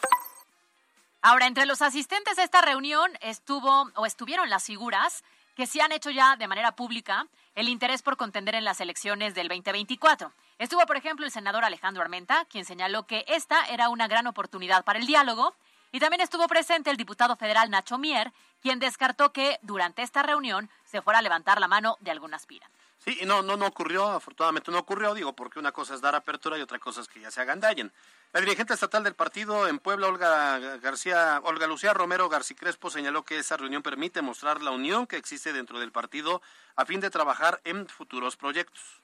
Ahora, 1.22 1.46
entre 1.46 1.66
los 1.66 1.83
asistentes 1.83 2.38
a 2.38 2.42
esta 2.42 2.61
reunión 2.62 3.12
estuvo 3.20 3.90
o 3.94 4.06
estuvieron 4.06 4.50
las 4.50 4.64
figuras 4.64 5.22
que 5.54 5.66
se 5.66 5.80
han 5.80 5.92
hecho 5.92 6.11
ya 6.11 6.35
de 6.35 6.48
manera 6.48 6.74
pública 6.74 7.26
el 7.54 7.68
interés 7.68 8.02
por 8.02 8.16
contender 8.16 8.54
en 8.54 8.64
las 8.64 8.80
elecciones 8.80 9.34
del 9.34 9.48
2024. 9.48 10.32
Estuvo, 10.58 10.84
por 10.86 10.96
ejemplo, 10.96 11.24
el 11.26 11.32
senador 11.32 11.64
Alejandro 11.64 12.02
Armenta, 12.02 12.44
quien 12.46 12.64
señaló 12.64 13.06
que 13.06 13.24
esta 13.28 13.64
era 13.66 13.88
una 13.88 14.08
gran 14.08 14.26
oportunidad 14.26 14.84
para 14.84 14.98
el 14.98 15.06
diálogo, 15.06 15.54
y 15.92 15.98
también 15.98 16.20
estuvo 16.20 16.46
presente 16.46 16.90
el 16.90 16.96
diputado 16.96 17.34
federal 17.36 17.70
Nacho 17.70 17.98
Mier, 17.98 18.32
quien 18.62 18.78
descartó 18.78 19.32
que 19.32 19.58
durante 19.62 20.02
esta 20.02 20.22
reunión 20.22 20.70
se 20.84 21.02
fuera 21.02 21.18
a 21.18 21.22
levantar 21.22 21.60
la 21.60 21.68
mano 21.68 21.96
de 22.00 22.10
algún 22.10 22.34
aspirante. 22.34 22.78
Sí, 22.98 23.18
no, 23.24 23.42
no, 23.42 23.56
no 23.56 23.66
ocurrió, 23.66 24.10
afortunadamente 24.10 24.70
no 24.70 24.78
ocurrió, 24.78 25.14
digo, 25.14 25.32
porque 25.32 25.58
una 25.58 25.72
cosa 25.72 25.94
es 25.94 26.02
dar 26.02 26.14
apertura 26.14 26.58
y 26.58 26.60
otra 26.60 26.78
cosa 26.78 27.00
es 27.00 27.08
que 27.08 27.20
ya 27.20 27.30
se 27.30 27.40
agandallen. 27.40 27.90
La 28.33 28.38
dirigente 28.38 28.75
estatal 28.75 29.03
del 29.03 29.14
partido 29.14 29.66
en 29.66 29.81
Puebla, 29.81 30.07
Olga 30.07 30.61
García, 30.77 31.40
Olga 31.43 31.66
Lucía 31.66 31.93
Romero 31.93 32.29
García 32.29 32.57
Crespo, 32.57 32.88
señaló 32.88 33.25
que 33.25 33.38
esa 33.38 33.57
reunión 33.57 33.83
permite 33.83 34.23
mostrar 34.23 34.62
la 34.62 34.71
unión 34.71 35.09
que 35.09 35.16
existe 35.16 35.53
dentro 35.53 35.81
del 35.81 35.90
partido 35.90 36.40
a 36.77 36.85
fin 36.85 37.01
de 37.01 37.11
trabajar 37.11 37.61
en 37.64 37.88
futuros 37.88 38.37
proyectos. 38.37 39.03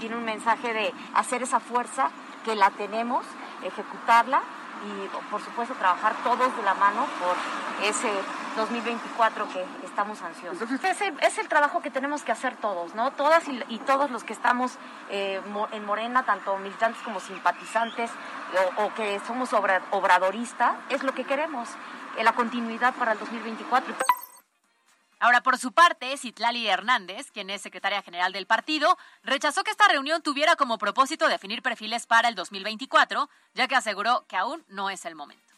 Tiene 0.00 0.16
un 0.16 0.24
mensaje 0.24 0.72
de 0.72 0.94
hacer 1.12 1.42
esa 1.42 1.60
fuerza 1.60 2.10
que 2.42 2.56
la 2.56 2.70
tenemos, 2.70 3.26
ejecutarla 3.62 4.42
y 4.86 5.30
por 5.30 5.44
supuesto 5.44 5.74
trabajar 5.74 6.16
todos 6.24 6.56
de 6.56 6.62
la 6.62 6.72
mano 6.72 7.06
por 7.20 7.36
ese 7.86 8.10
2024 8.56 9.48
que 9.48 9.64
estamos 9.84 10.20
ansiosos. 10.22 10.70
Es 10.70 11.00
el, 11.00 11.18
es 11.20 11.38
el 11.38 11.48
trabajo 11.48 11.80
que 11.82 11.90
tenemos 11.90 12.22
que 12.22 12.32
hacer 12.32 12.56
todos, 12.56 12.94
¿no? 12.94 13.10
Todas 13.12 13.46
y, 13.48 13.62
y 13.68 13.78
todos 13.80 14.10
los 14.10 14.24
que 14.24 14.32
estamos 14.32 14.72
eh, 15.10 15.40
mo- 15.46 15.68
en 15.72 15.84
Morena, 15.84 16.24
tanto 16.24 16.56
militantes 16.58 17.02
como 17.02 17.20
simpatizantes 17.20 18.10
o, 18.78 18.84
o 18.84 18.94
que 18.94 19.20
somos 19.26 19.52
obra- 19.52 19.82
obradoristas, 19.90 20.76
es 20.90 21.02
lo 21.02 21.12
que 21.14 21.24
queremos, 21.24 21.68
eh, 22.18 22.24
la 22.24 22.32
continuidad 22.34 22.94
para 22.94 23.12
el 23.12 23.18
2024. 23.18 23.94
Ahora, 25.20 25.40
por 25.40 25.56
su 25.56 25.70
parte, 25.70 26.16
Citlali 26.18 26.66
Hernández, 26.66 27.30
quien 27.30 27.48
es 27.48 27.62
secretaria 27.62 28.02
general 28.02 28.32
del 28.32 28.46
partido, 28.46 28.98
rechazó 29.22 29.62
que 29.62 29.70
esta 29.70 29.86
reunión 29.86 30.20
tuviera 30.20 30.56
como 30.56 30.78
propósito 30.78 31.28
definir 31.28 31.62
perfiles 31.62 32.06
para 32.08 32.28
el 32.28 32.34
2024, 32.34 33.30
ya 33.54 33.68
que 33.68 33.76
aseguró 33.76 34.24
que 34.26 34.36
aún 34.36 34.64
no 34.66 34.90
es 34.90 35.04
el 35.04 35.14
momento. 35.14 35.51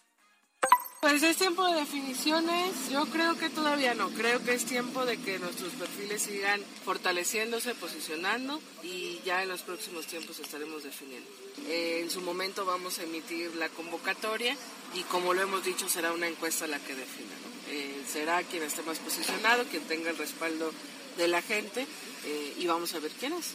Pues 1.05 1.23
es 1.23 1.37
tiempo 1.37 1.67
de 1.67 1.81
definiciones. 1.81 2.88
Yo 2.90 3.05
creo 3.05 3.37
que 3.37 3.51
todavía 3.51 3.93
no. 3.93 4.09
Creo 4.09 4.43
que 4.43 4.55
es 4.55 4.64
tiempo 4.64 5.05
de 5.05 5.19
que 5.19 5.38
nuestros 5.38 5.75
perfiles 5.75 6.23
sigan 6.23 6.62
fortaleciéndose, 6.83 7.75
posicionando 7.75 8.59
y 8.83 9.21
ya 9.23 9.43
en 9.43 9.51
los 9.51 9.61
próximos 9.61 10.07
tiempos 10.07 10.38
estaremos 10.38 10.83
definiendo. 10.83 11.29
Eh, 11.69 12.01
en 12.01 12.11
su 12.11 12.23
momento 12.23 12.64
vamos 12.64 12.99
a 12.99 13.03
emitir 13.03 13.55
la 13.57 13.69
convocatoria 13.69 14.57
y 14.95 15.03
como 15.03 15.35
lo 15.35 15.43
hemos 15.43 15.62
dicho 15.62 15.90
será 15.90 16.11
una 16.11 16.27
encuesta 16.27 16.67
la 16.67 16.79
que 16.79 16.95
defina. 16.95 17.35
Eh, 17.69 18.03
será 18.11 18.43
quien 18.43 18.62
esté 18.62 18.81
más 18.81 18.99
posicionado, 18.99 19.64
quien 19.64 19.83
tenga 19.83 20.09
el 20.09 20.17
respaldo 20.17 20.73
de 21.19 21.29
la 21.29 21.43
gente 21.43 21.87
eh, 22.25 22.55
y 22.57 22.67
vamos 22.67 22.95
a 22.95 23.01
ver 23.01 23.12
quién 23.21 23.35
es. 23.35 23.53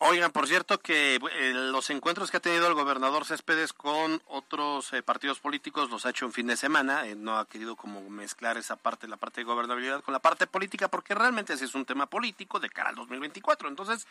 Oigan, 0.00 0.30
por 0.30 0.46
cierto 0.46 0.78
que 0.78 1.16
eh, 1.16 1.52
los 1.54 1.90
encuentros 1.90 2.30
que 2.30 2.36
ha 2.36 2.40
tenido 2.40 2.68
el 2.68 2.74
gobernador 2.74 3.24
Céspedes 3.24 3.72
con 3.72 4.22
otros 4.26 4.92
eh, 4.92 5.02
partidos 5.02 5.40
políticos 5.40 5.90
los 5.90 6.06
ha 6.06 6.10
hecho 6.10 6.24
en 6.24 6.32
fin 6.32 6.46
de 6.46 6.56
semana, 6.56 7.06
eh, 7.06 7.16
no 7.16 7.36
ha 7.36 7.46
querido 7.48 7.74
como 7.74 8.08
mezclar 8.08 8.56
esa 8.58 8.76
parte, 8.76 9.08
la 9.08 9.16
parte 9.16 9.40
de 9.40 9.44
gobernabilidad 9.44 10.02
con 10.04 10.12
la 10.12 10.20
parte 10.20 10.46
política, 10.46 10.86
porque 10.86 11.16
realmente 11.16 11.52
ese 11.54 11.64
es 11.64 11.74
un 11.74 11.84
tema 11.84 12.06
político 12.06 12.60
de 12.60 12.70
cara 12.70 12.90
al 12.90 12.94
2024. 12.94 13.68
Entonces, 13.68 14.06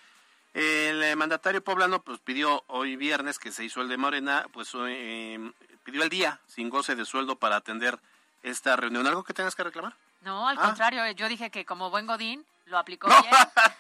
el 0.54 1.02
eh, 1.04 1.16
mandatario 1.16 1.64
poblano 1.64 2.02
pues 2.02 2.20
pidió 2.20 2.66
hoy 2.68 2.98
viernes 2.98 3.40
que 3.40 3.54
se 3.54 3.64
hizo 3.64 3.80
el 3.82 3.88
de 3.88 3.96
Morena, 3.96 4.46
pues 4.52 4.72
eh, 4.76 5.40
pidió 5.86 6.04
el 6.04 6.10
día 6.10 6.42
sin 6.48 6.70
goce 6.70 6.96
de 6.96 7.06
sueldo 7.06 7.38
para 7.38 7.56
atender 7.56 7.98
esta 8.44 8.76
reunión. 8.76 9.08
¿Algo 9.08 9.24
que 9.24 9.34
tengas 9.34 9.56
que 9.56 9.64
reclamar? 9.64 9.94
No, 10.22 10.50
al 10.50 10.58
Ah. 10.60 10.64
contrario, 10.64 11.10
yo 11.12 11.30
dije 11.30 11.50
que 11.50 11.64
como 11.64 11.90
buen 11.90 12.08
Godín 12.08 12.46
lo 12.68 12.78
aplicó 12.78 13.08
No. 13.08 13.22
bien. 13.22 13.34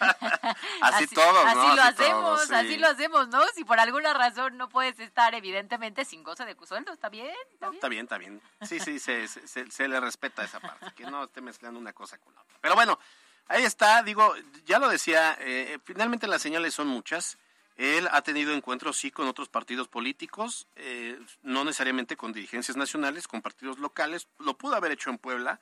Así 0.81 1.07
todos, 1.07 1.33
¿no? 1.45 1.49
Así 1.61 1.75
lo 1.75 1.81
Así 1.81 2.03
hacemos, 2.03 2.43
sí. 2.47 2.53
así 2.53 2.77
lo 2.77 2.87
hacemos, 2.87 3.27
¿no? 3.29 3.41
Si 3.55 3.63
por 3.63 3.79
alguna 3.79 4.13
razón 4.13 4.57
no 4.57 4.69
puedes 4.69 4.99
estar, 4.99 5.33
evidentemente, 5.35 6.05
sin 6.05 6.23
goce 6.23 6.45
de 6.45 6.55
sueldo, 6.65 6.91
está 6.93 7.09
bien, 7.09 7.33
está 7.53 7.67
bien. 7.69 7.75
Está 7.75 7.87
bien, 7.89 8.03
está 8.05 8.17
bien. 8.17 8.41
Sí, 8.61 8.79
sí, 8.79 8.99
se, 8.99 9.27
se- 9.27 9.47
se- 9.47 9.71
se 9.71 9.87
le 9.87 9.99
respeta 9.99 10.43
esa 10.43 10.59
parte, 10.59 10.87
que 10.95 11.03
no 11.05 11.23
esté 11.25 11.41
mezclando 11.41 11.79
una 11.79 11.93
cosa 11.93 12.17
con 12.17 12.33
la 12.35 12.41
otra. 12.41 12.57
Pero 12.61 12.75
bueno, 12.75 12.99
ahí 13.47 13.63
está, 13.63 14.03
digo, 14.03 14.33
ya 14.65 14.79
lo 14.79 14.89
decía, 14.89 15.37
eh, 15.39 15.79
finalmente 15.85 16.27
las 16.27 16.41
señales 16.41 16.73
son 16.73 16.87
muchas. 16.87 17.37
Él 17.77 18.09
ha 18.11 18.21
tenido 18.23 18.53
encuentros, 18.53 18.97
sí, 18.97 19.11
con 19.11 19.27
otros 19.27 19.49
partidos 19.49 19.87
políticos, 19.87 20.67
eh, 20.77 21.19
no 21.43 21.63
necesariamente 21.63 22.17
con 22.17 22.33
dirigencias 22.33 22.75
nacionales, 22.75 23.27
con 23.27 23.43
partidos 23.43 23.77
locales. 23.77 24.27
Lo 24.39 24.57
pudo 24.57 24.75
haber 24.75 24.91
hecho 24.93 25.11
en 25.11 25.19
Puebla 25.19 25.59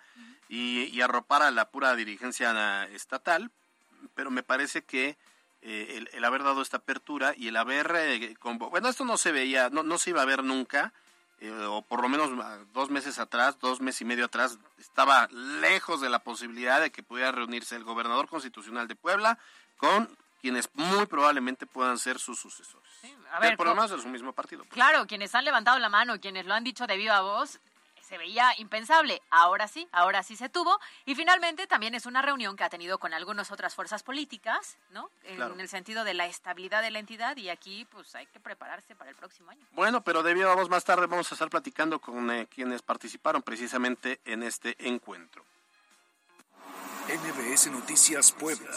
y, 0.49 0.84
y 0.86 1.01
arropar 1.01 1.41
a 1.43 1.51
la 1.51 1.69
pura 1.69 1.95
dirigencia 1.95 2.86
estatal, 2.86 3.51
pero 4.13 4.31
me 4.31 4.43
parece 4.43 4.84
que 4.84 5.17
eh, 5.62 5.97
el, 5.97 6.10
el 6.13 6.23
haber 6.23 6.43
dado 6.43 6.62
esta 6.62 6.77
apertura 6.77 7.34
y 7.36 7.47
el 7.47 7.58
haber, 7.58 7.91
eh, 7.95 8.36
bueno, 8.69 8.88
esto 8.88 9.03
no 9.03 9.17
se 9.17 9.31
veía, 9.31 9.69
no, 9.71 9.81
no 9.81 9.97
se 9.97 10.12
iba 10.12 10.21
a 10.21 10.25
ver 10.25 10.43
nunca, 10.43 10.93
eh, 11.39 11.51
o 11.51 11.81
por 11.81 12.01
lo 12.01 12.08
menos 12.08 12.29
ah, 12.39 12.60
dos 12.71 12.91
meses 12.91 13.17
atrás, 13.17 13.58
dos 13.60 13.81
meses 13.81 14.01
y 14.01 14.05
medio 14.05 14.25
atrás, 14.25 14.60
estaba 14.77 15.27
lejos 15.31 16.01
de 16.01 16.10
la 16.10 16.19
posibilidad 16.19 16.79
de 16.79 16.91
que 16.91 17.01
pudiera 17.01 17.31
reunirse 17.31 17.75
el 17.75 17.84
gobernador 17.84 18.29
constitucional 18.29 18.88
de 18.88 18.95
Puebla 18.95 19.39
con 19.77 20.08
quienes 20.39 20.69
muy 20.73 21.08
probablemente 21.08 21.65
puedan 21.65 21.97
ser 21.97 22.19
sus 22.19 22.39
sucesores. 22.39 22.88
a 23.31 23.39
ver, 23.39 23.58
por 23.58 23.65
lo 23.65 23.73
menos 23.73 23.89
de 23.89 23.99
su 23.99 24.08
mismo 24.08 24.34
partido. 24.34 24.62
pues. 24.62 24.73
Claro, 24.73 25.08
quienes 25.08 25.34
han 25.34 25.45
levantado 25.45 25.79
la 25.79 25.89
mano, 25.89 26.19
quienes 26.21 26.45
lo 26.45 26.53
han 26.53 26.63
dicho 26.63 26.86
de 26.86 26.95
viva 26.95 27.21
voz, 27.21 27.60
se 28.07 28.17
veía 28.17 28.53
impensable. 28.57 29.21
Ahora 29.29 29.67
sí, 29.67 29.87
ahora 29.91 30.23
sí 30.23 30.35
se 30.35 30.49
tuvo. 30.49 30.79
Y 31.05 31.15
finalmente 31.15 31.67
también 31.67 31.95
es 31.95 32.05
una 32.05 32.21
reunión 32.21 32.55
que 32.55 32.63
ha 32.63 32.69
tenido 32.69 32.97
con 32.99 33.13
algunas 33.13 33.51
otras 33.51 33.73
fuerzas 33.75 34.03
políticas, 34.03 34.77
¿no? 34.91 35.09
En 35.23 35.37
Claro. 35.37 35.55
el 35.59 35.67
sentido 35.69 36.03
de 36.03 36.13
la 36.13 36.25
estabilidad 36.27 36.81
de 36.81 36.91
la 36.91 36.99
entidad 36.99 37.35
y 37.37 37.49
aquí 37.49 37.85
pues 37.91 38.13
hay 38.15 38.25
que 38.27 38.39
prepararse 38.39 38.95
para 38.95 39.09
el 39.09 39.15
próximo 39.15 39.51
año. 39.51 39.65
Bueno, 39.71 40.01
pero 40.01 40.23
debido 40.23 40.51
a 40.51 40.55
vos 40.55 40.69
más 40.69 40.83
tarde 40.85 41.07
vamos 41.07 41.31
a 41.31 41.35
estar 41.35 41.49
platicando 41.49 41.99
con 41.99 42.29
eh, 42.31 42.47
quienes 42.53 42.81
participaron 42.81 43.41
precisamente 43.41 44.19
en 44.25 44.43
este 44.43 44.75
encuentro. 44.87 45.43
MBS 47.07 47.67
Noticias 47.71 48.31
Puebla. 48.31 48.71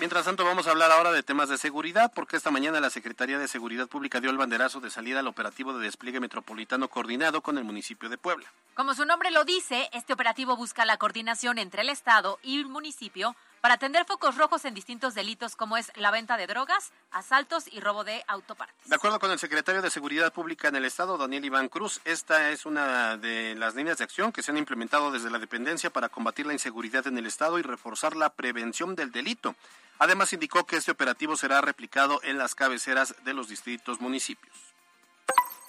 Mientras 0.00 0.24
tanto, 0.24 0.44
vamos 0.44 0.66
a 0.66 0.72
hablar 0.72 0.90
ahora 0.90 1.12
de 1.12 1.22
temas 1.22 1.48
de 1.48 1.56
seguridad, 1.56 2.12
porque 2.12 2.36
esta 2.36 2.50
mañana 2.50 2.80
la 2.80 2.90
Secretaría 2.90 3.38
de 3.38 3.46
Seguridad 3.46 3.86
Pública 3.86 4.20
dio 4.20 4.30
el 4.30 4.36
banderazo 4.36 4.80
de 4.80 4.90
salida 4.90 5.20
al 5.20 5.28
operativo 5.28 5.72
de 5.72 5.84
despliegue 5.84 6.18
metropolitano 6.18 6.88
coordinado 6.88 7.42
con 7.42 7.58
el 7.58 7.64
municipio 7.64 8.08
de 8.08 8.18
Puebla. 8.18 8.46
Como 8.74 8.94
su 8.94 9.04
nombre 9.04 9.30
lo 9.30 9.44
dice, 9.44 9.88
este 9.92 10.12
operativo 10.12 10.56
busca 10.56 10.84
la 10.84 10.96
coordinación 10.96 11.58
entre 11.58 11.82
el 11.82 11.90
Estado 11.90 12.40
y 12.42 12.58
el 12.58 12.66
municipio 12.66 13.36
para 13.64 13.76
atender 13.76 14.04
focos 14.04 14.36
rojos 14.36 14.66
en 14.66 14.74
distintos 14.74 15.14
delitos 15.14 15.56
como 15.56 15.78
es 15.78 15.90
la 15.96 16.10
venta 16.10 16.36
de 16.36 16.46
drogas, 16.46 16.92
asaltos 17.10 17.64
y 17.72 17.80
robo 17.80 18.04
de 18.04 18.22
autopartes. 18.26 18.86
De 18.86 18.94
acuerdo 18.94 19.18
con 19.18 19.30
el 19.30 19.38
secretario 19.38 19.80
de 19.80 19.88
Seguridad 19.88 20.34
Pública 20.34 20.68
en 20.68 20.76
el 20.76 20.84
Estado, 20.84 21.16
Daniel 21.16 21.46
Iván 21.46 21.70
Cruz, 21.70 22.02
esta 22.04 22.50
es 22.50 22.66
una 22.66 23.16
de 23.16 23.54
las 23.54 23.74
líneas 23.74 23.96
de 23.96 24.04
acción 24.04 24.32
que 24.32 24.42
se 24.42 24.50
han 24.50 24.58
implementado 24.58 25.10
desde 25.10 25.30
la 25.30 25.38
dependencia 25.38 25.88
para 25.88 26.10
combatir 26.10 26.44
la 26.44 26.52
inseguridad 26.52 27.06
en 27.06 27.16
el 27.16 27.24
Estado 27.24 27.58
y 27.58 27.62
reforzar 27.62 28.16
la 28.16 28.28
prevención 28.28 28.96
del 28.96 29.10
delito. 29.10 29.54
Además, 29.98 30.34
indicó 30.34 30.66
que 30.66 30.76
este 30.76 30.90
operativo 30.90 31.34
será 31.34 31.62
replicado 31.62 32.20
en 32.22 32.36
las 32.36 32.54
cabeceras 32.54 33.14
de 33.24 33.32
los 33.32 33.48
distintos 33.48 33.98
municipios 33.98 34.73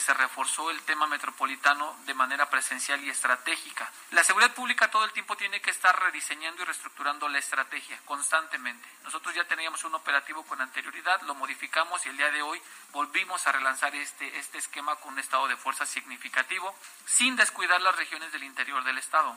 se 0.05 0.13
reforzó 0.13 0.69
el 0.69 0.79
tema 0.83 1.07
metropolitano 1.07 1.97
de 2.05 2.13
manera 2.13 2.47
presencial 2.47 3.03
y 3.03 3.09
estratégica. 3.09 3.91
La 4.11 4.23
seguridad 4.23 4.53
pública 4.53 4.91
todo 4.91 5.03
el 5.03 5.11
tiempo 5.11 5.35
tiene 5.35 5.59
que 5.61 5.71
estar 5.71 5.99
rediseñando 5.99 6.61
y 6.61 6.65
reestructurando 6.65 7.27
la 7.27 7.39
estrategia 7.39 7.99
constantemente. 8.05 8.87
Nosotros 9.03 9.33
ya 9.33 9.45
teníamos 9.45 9.83
un 9.83 9.95
operativo 9.95 10.43
con 10.43 10.61
anterioridad, 10.61 11.21
lo 11.23 11.33
modificamos 11.33 12.05
y 12.05 12.09
el 12.09 12.17
día 12.17 12.29
de 12.29 12.43
hoy 12.43 12.61
volvimos 12.91 13.47
a 13.47 13.51
relanzar 13.51 13.95
este, 13.95 14.37
este 14.37 14.59
esquema 14.59 14.95
con 14.97 15.13
un 15.13 15.19
estado 15.19 15.47
de 15.47 15.55
fuerza 15.55 15.87
significativo 15.87 16.75
sin 17.07 17.35
descuidar 17.35 17.81
las 17.81 17.95
regiones 17.95 18.31
del 18.31 18.43
interior 18.43 18.83
del 18.83 18.99
estado. 18.99 19.35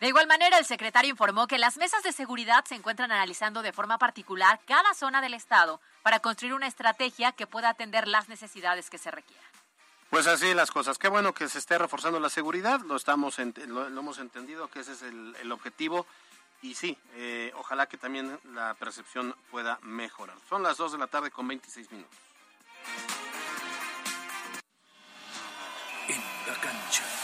De 0.00 0.08
igual 0.08 0.26
manera, 0.26 0.56
el 0.56 0.64
secretario 0.64 1.10
informó 1.10 1.46
que 1.46 1.58
las 1.58 1.76
mesas 1.76 2.02
de 2.02 2.12
seguridad 2.12 2.64
se 2.64 2.74
encuentran 2.74 3.12
analizando 3.12 3.60
de 3.60 3.74
forma 3.74 3.98
particular 3.98 4.58
cada 4.66 4.94
zona 4.94 5.20
del 5.20 5.34
Estado 5.34 5.78
para 6.02 6.20
construir 6.20 6.54
una 6.54 6.66
estrategia 6.66 7.32
que 7.32 7.46
pueda 7.46 7.68
atender 7.68 8.08
las 8.08 8.30
necesidades 8.30 8.88
que 8.88 8.96
se 8.96 9.10
requieran. 9.10 9.44
Pues 10.08 10.26
así 10.26 10.54
las 10.54 10.70
cosas. 10.70 10.96
Qué 10.96 11.08
bueno 11.08 11.34
que 11.34 11.48
se 11.50 11.58
esté 11.58 11.76
reforzando 11.76 12.18
la 12.18 12.30
seguridad, 12.30 12.80
lo, 12.80 12.96
estamos 12.96 13.38
lo, 13.38 13.86
hemos 13.86 14.18
entendido 14.18 14.68
que 14.68 14.80
ese 14.80 14.92
es 14.92 15.02
el, 15.02 15.52
objetivo 15.52 16.06
y 16.62 16.74
sí, 16.74 16.96
eh, 17.16 17.52
ojalá 17.56 17.86
que 17.86 17.98
también 17.98 18.40
la 18.54 18.72
percepción 18.74 19.36
pueda 19.50 19.78
mejorar. 19.82 20.36
Son 20.48 20.62
las 20.62 20.78
2 20.78 20.92
de 20.92 20.98
la 20.98 21.08
tarde 21.08 21.30
con 21.30 21.46
26 21.46 21.92
minutos. 21.92 22.18
En 26.08 26.22
la 26.46 26.54
cancha 26.58 27.19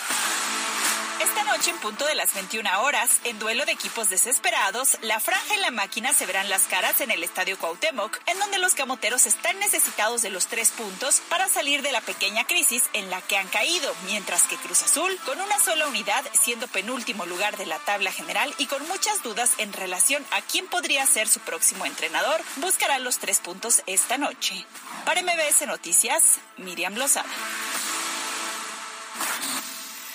noche, 1.56 1.70
en 1.70 1.78
punto 1.78 2.06
de 2.06 2.14
las 2.14 2.34
21 2.34 2.82
horas, 2.82 3.20
en 3.24 3.38
duelo 3.38 3.64
de 3.64 3.72
equipos 3.72 4.08
desesperados, 4.08 4.98
la 5.02 5.20
franja 5.20 5.54
y 5.54 5.60
la 5.60 5.70
máquina 5.70 6.12
se 6.12 6.26
verán 6.26 6.48
las 6.48 6.62
caras 6.64 7.00
en 7.00 7.10
el 7.10 7.24
Estadio 7.24 7.58
Cuauhtémoc, 7.58 8.18
en 8.26 8.38
donde 8.38 8.58
los 8.58 8.74
camoteros 8.74 9.26
están 9.26 9.58
necesitados 9.58 10.22
de 10.22 10.30
los 10.30 10.46
tres 10.46 10.70
puntos 10.70 11.22
para 11.28 11.48
salir 11.48 11.82
de 11.82 11.92
la 11.92 12.00
pequeña 12.00 12.44
crisis 12.46 12.84
en 12.92 13.10
la 13.10 13.20
que 13.22 13.36
han 13.36 13.48
caído, 13.48 13.94
mientras 14.06 14.42
que 14.44 14.56
Cruz 14.56 14.82
Azul, 14.82 15.18
con 15.24 15.40
una 15.40 15.58
sola 15.58 15.86
unidad, 15.86 16.24
siendo 16.32 16.68
penúltimo 16.68 17.26
lugar 17.26 17.56
de 17.56 17.66
la 17.66 17.78
tabla 17.78 18.12
general 18.12 18.54
y 18.58 18.66
con 18.66 18.86
muchas 18.88 19.22
dudas 19.22 19.52
en 19.58 19.72
relación 19.72 20.24
a 20.32 20.42
quién 20.42 20.66
podría 20.66 21.06
ser 21.06 21.28
su 21.28 21.40
próximo 21.40 21.86
entrenador, 21.86 22.42
buscará 22.56 22.98
los 22.98 23.18
tres 23.18 23.40
puntos 23.40 23.82
esta 23.86 24.18
noche. 24.18 24.66
Para 25.04 25.22
MBS 25.22 25.66
Noticias, 25.66 26.38
Miriam 26.58 26.94
Lozada. 26.94 27.30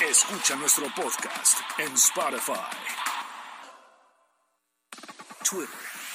Escucha 0.09 0.55
nuestro 0.55 0.87
podcast 0.95 1.59
en 1.77 1.93
Spotify. 1.93 2.53
Twitter, 5.47 5.69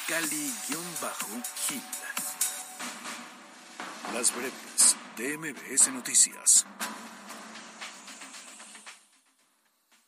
Cali-Gil. 0.09 1.83
Las 4.13 4.35
breves 4.35 4.97
de 5.17 5.93
Noticias. 5.93 6.67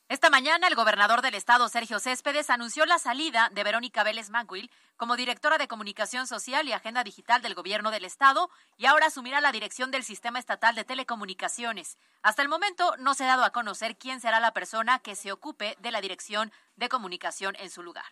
Esta 0.08 0.30
mañana, 0.30 0.66
el 0.68 0.74
gobernador 0.74 1.20
del 1.20 1.34
estado, 1.34 1.68
Sergio 1.68 2.00
Céspedes, 2.00 2.48
anunció 2.48 2.86
la 2.86 2.98
salida 2.98 3.50
de 3.52 3.62
Verónica 3.62 4.02
Vélez 4.04 4.30
Manguil 4.30 4.70
como 4.96 5.16
directora 5.16 5.58
de 5.58 5.68
Comunicación 5.68 6.26
Social 6.26 6.66
y 6.66 6.72
Agenda 6.72 7.04
Digital 7.04 7.42
del 7.42 7.54
gobierno 7.54 7.90
del 7.90 8.06
estado 8.06 8.48
y 8.78 8.86
ahora 8.86 9.08
asumirá 9.08 9.42
la 9.42 9.52
dirección 9.52 9.90
del 9.90 10.04
Sistema 10.04 10.38
Estatal 10.38 10.74
de 10.74 10.84
Telecomunicaciones. 10.84 11.98
Hasta 12.22 12.40
el 12.40 12.48
momento 12.48 12.96
no 12.96 13.12
se 13.12 13.24
ha 13.24 13.26
dado 13.26 13.44
a 13.44 13.50
conocer 13.50 13.98
quién 13.98 14.22
será 14.22 14.40
la 14.40 14.54
persona 14.54 14.98
que 14.98 15.14
se 15.14 15.30
ocupe 15.30 15.76
de 15.80 15.90
la 15.90 16.00
dirección 16.00 16.52
de 16.76 16.88
comunicación 16.88 17.54
en 17.58 17.68
su 17.68 17.82
lugar. 17.82 18.06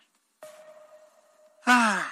Ah, 1.65 2.07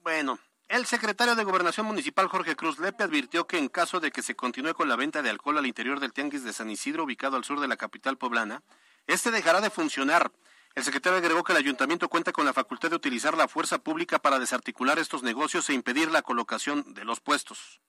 bueno, 0.00 0.40
el 0.66 0.84
secretario 0.84 1.36
de 1.36 1.44
Gobernación 1.44 1.86
Municipal 1.86 2.26
Jorge 2.26 2.56
Cruz 2.56 2.80
Lepe 2.80 3.04
advirtió 3.04 3.46
que 3.46 3.58
en 3.58 3.68
caso 3.68 4.00
de 4.00 4.10
que 4.10 4.22
se 4.22 4.34
continúe 4.34 4.74
con 4.74 4.88
la 4.88 4.96
venta 4.96 5.22
de 5.22 5.30
alcohol 5.30 5.58
al 5.58 5.66
interior 5.66 6.00
del 6.00 6.12
Tianguis 6.12 6.42
de 6.42 6.52
San 6.52 6.70
Isidro, 6.70 7.04
ubicado 7.04 7.36
al 7.36 7.44
sur 7.44 7.60
de 7.60 7.68
la 7.68 7.76
capital 7.76 8.18
poblana, 8.18 8.64
este 9.06 9.30
dejará 9.30 9.60
de 9.60 9.70
funcionar. 9.70 10.32
El 10.74 10.84
secretario 10.84 11.18
agregó 11.18 11.42
que 11.42 11.52
el 11.52 11.58
ayuntamiento 11.58 12.08
cuenta 12.08 12.32
con 12.32 12.44
la 12.44 12.52
facultad 12.52 12.90
de 12.90 12.96
utilizar 12.96 13.36
la 13.36 13.48
fuerza 13.48 13.78
pública 13.78 14.18
para 14.18 14.38
desarticular 14.38 14.98
estos 14.98 15.22
negocios 15.22 15.68
e 15.70 15.74
impedir 15.74 16.10
la 16.10 16.22
colocación 16.22 16.92
de 16.92 17.04
los 17.04 17.20
puestos. 17.20 17.80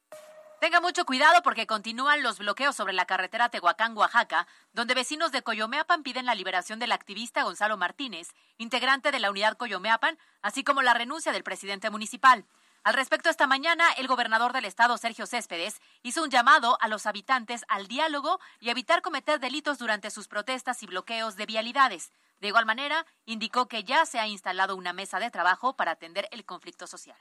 Tenga 0.59 0.81
mucho 0.81 1.05
cuidado 1.05 1.43
porque 1.43 1.67
continúan 1.67 2.23
los 2.23 2.39
bloqueos 2.39 2.75
sobre 2.75 2.93
la 2.93 3.05
carretera 3.05 3.49
Tehuacán-Oaxaca, 3.49 4.47
donde 4.73 4.95
vecinos 4.95 5.31
de 5.31 5.43
Coyomeapan 5.43 6.01
piden 6.01 6.25
la 6.25 6.33
liberación 6.33 6.79
del 6.79 6.93
activista 6.93 7.43
Gonzalo 7.43 7.77
Martínez, 7.77 8.29
integrante 8.57 9.11
de 9.11 9.19
la 9.19 9.29
unidad 9.29 9.57
Coyomeapan, 9.57 10.17
así 10.41 10.63
como 10.63 10.81
la 10.81 10.95
renuncia 10.95 11.31
del 11.31 11.43
presidente 11.43 11.91
municipal. 11.91 12.45
Al 12.83 12.93
respecto, 12.93 13.29
esta 13.29 13.47
mañana, 13.47 13.91
el 13.97 14.07
gobernador 14.07 14.53
del 14.53 14.65
estado, 14.65 14.97
Sergio 14.97 15.25
Céspedes, 15.25 15.81
hizo 16.03 16.23
un 16.23 16.29
llamado 16.29 16.77
a 16.81 16.87
los 16.87 17.05
habitantes 17.05 17.65
al 17.67 17.87
diálogo 17.87 18.39
y 18.59 18.69
evitar 18.69 19.01
cometer 19.01 19.39
delitos 19.39 19.77
durante 19.77 20.09
sus 20.09 20.27
protestas 20.27 20.81
y 20.83 20.87
bloqueos 20.87 21.35
de 21.35 21.45
vialidades. 21.45 22.11
De 22.39 22.47
igual 22.47 22.65
manera, 22.65 23.05
indicó 23.25 23.67
que 23.67 23.83
ya 23.83 24.05
se 24.05 24.19
ha 24.19 24.27
instalado 24.27 24.75
una 24.75 24.93
mesa 24.93 25.19
de 25.19 25.31
trabajo 25.31 25.75
para 25.75 25.91
atender 25.91 26.29
el 26.31 26.45
conflicto 26.45 26.87
social. 26.87 27.17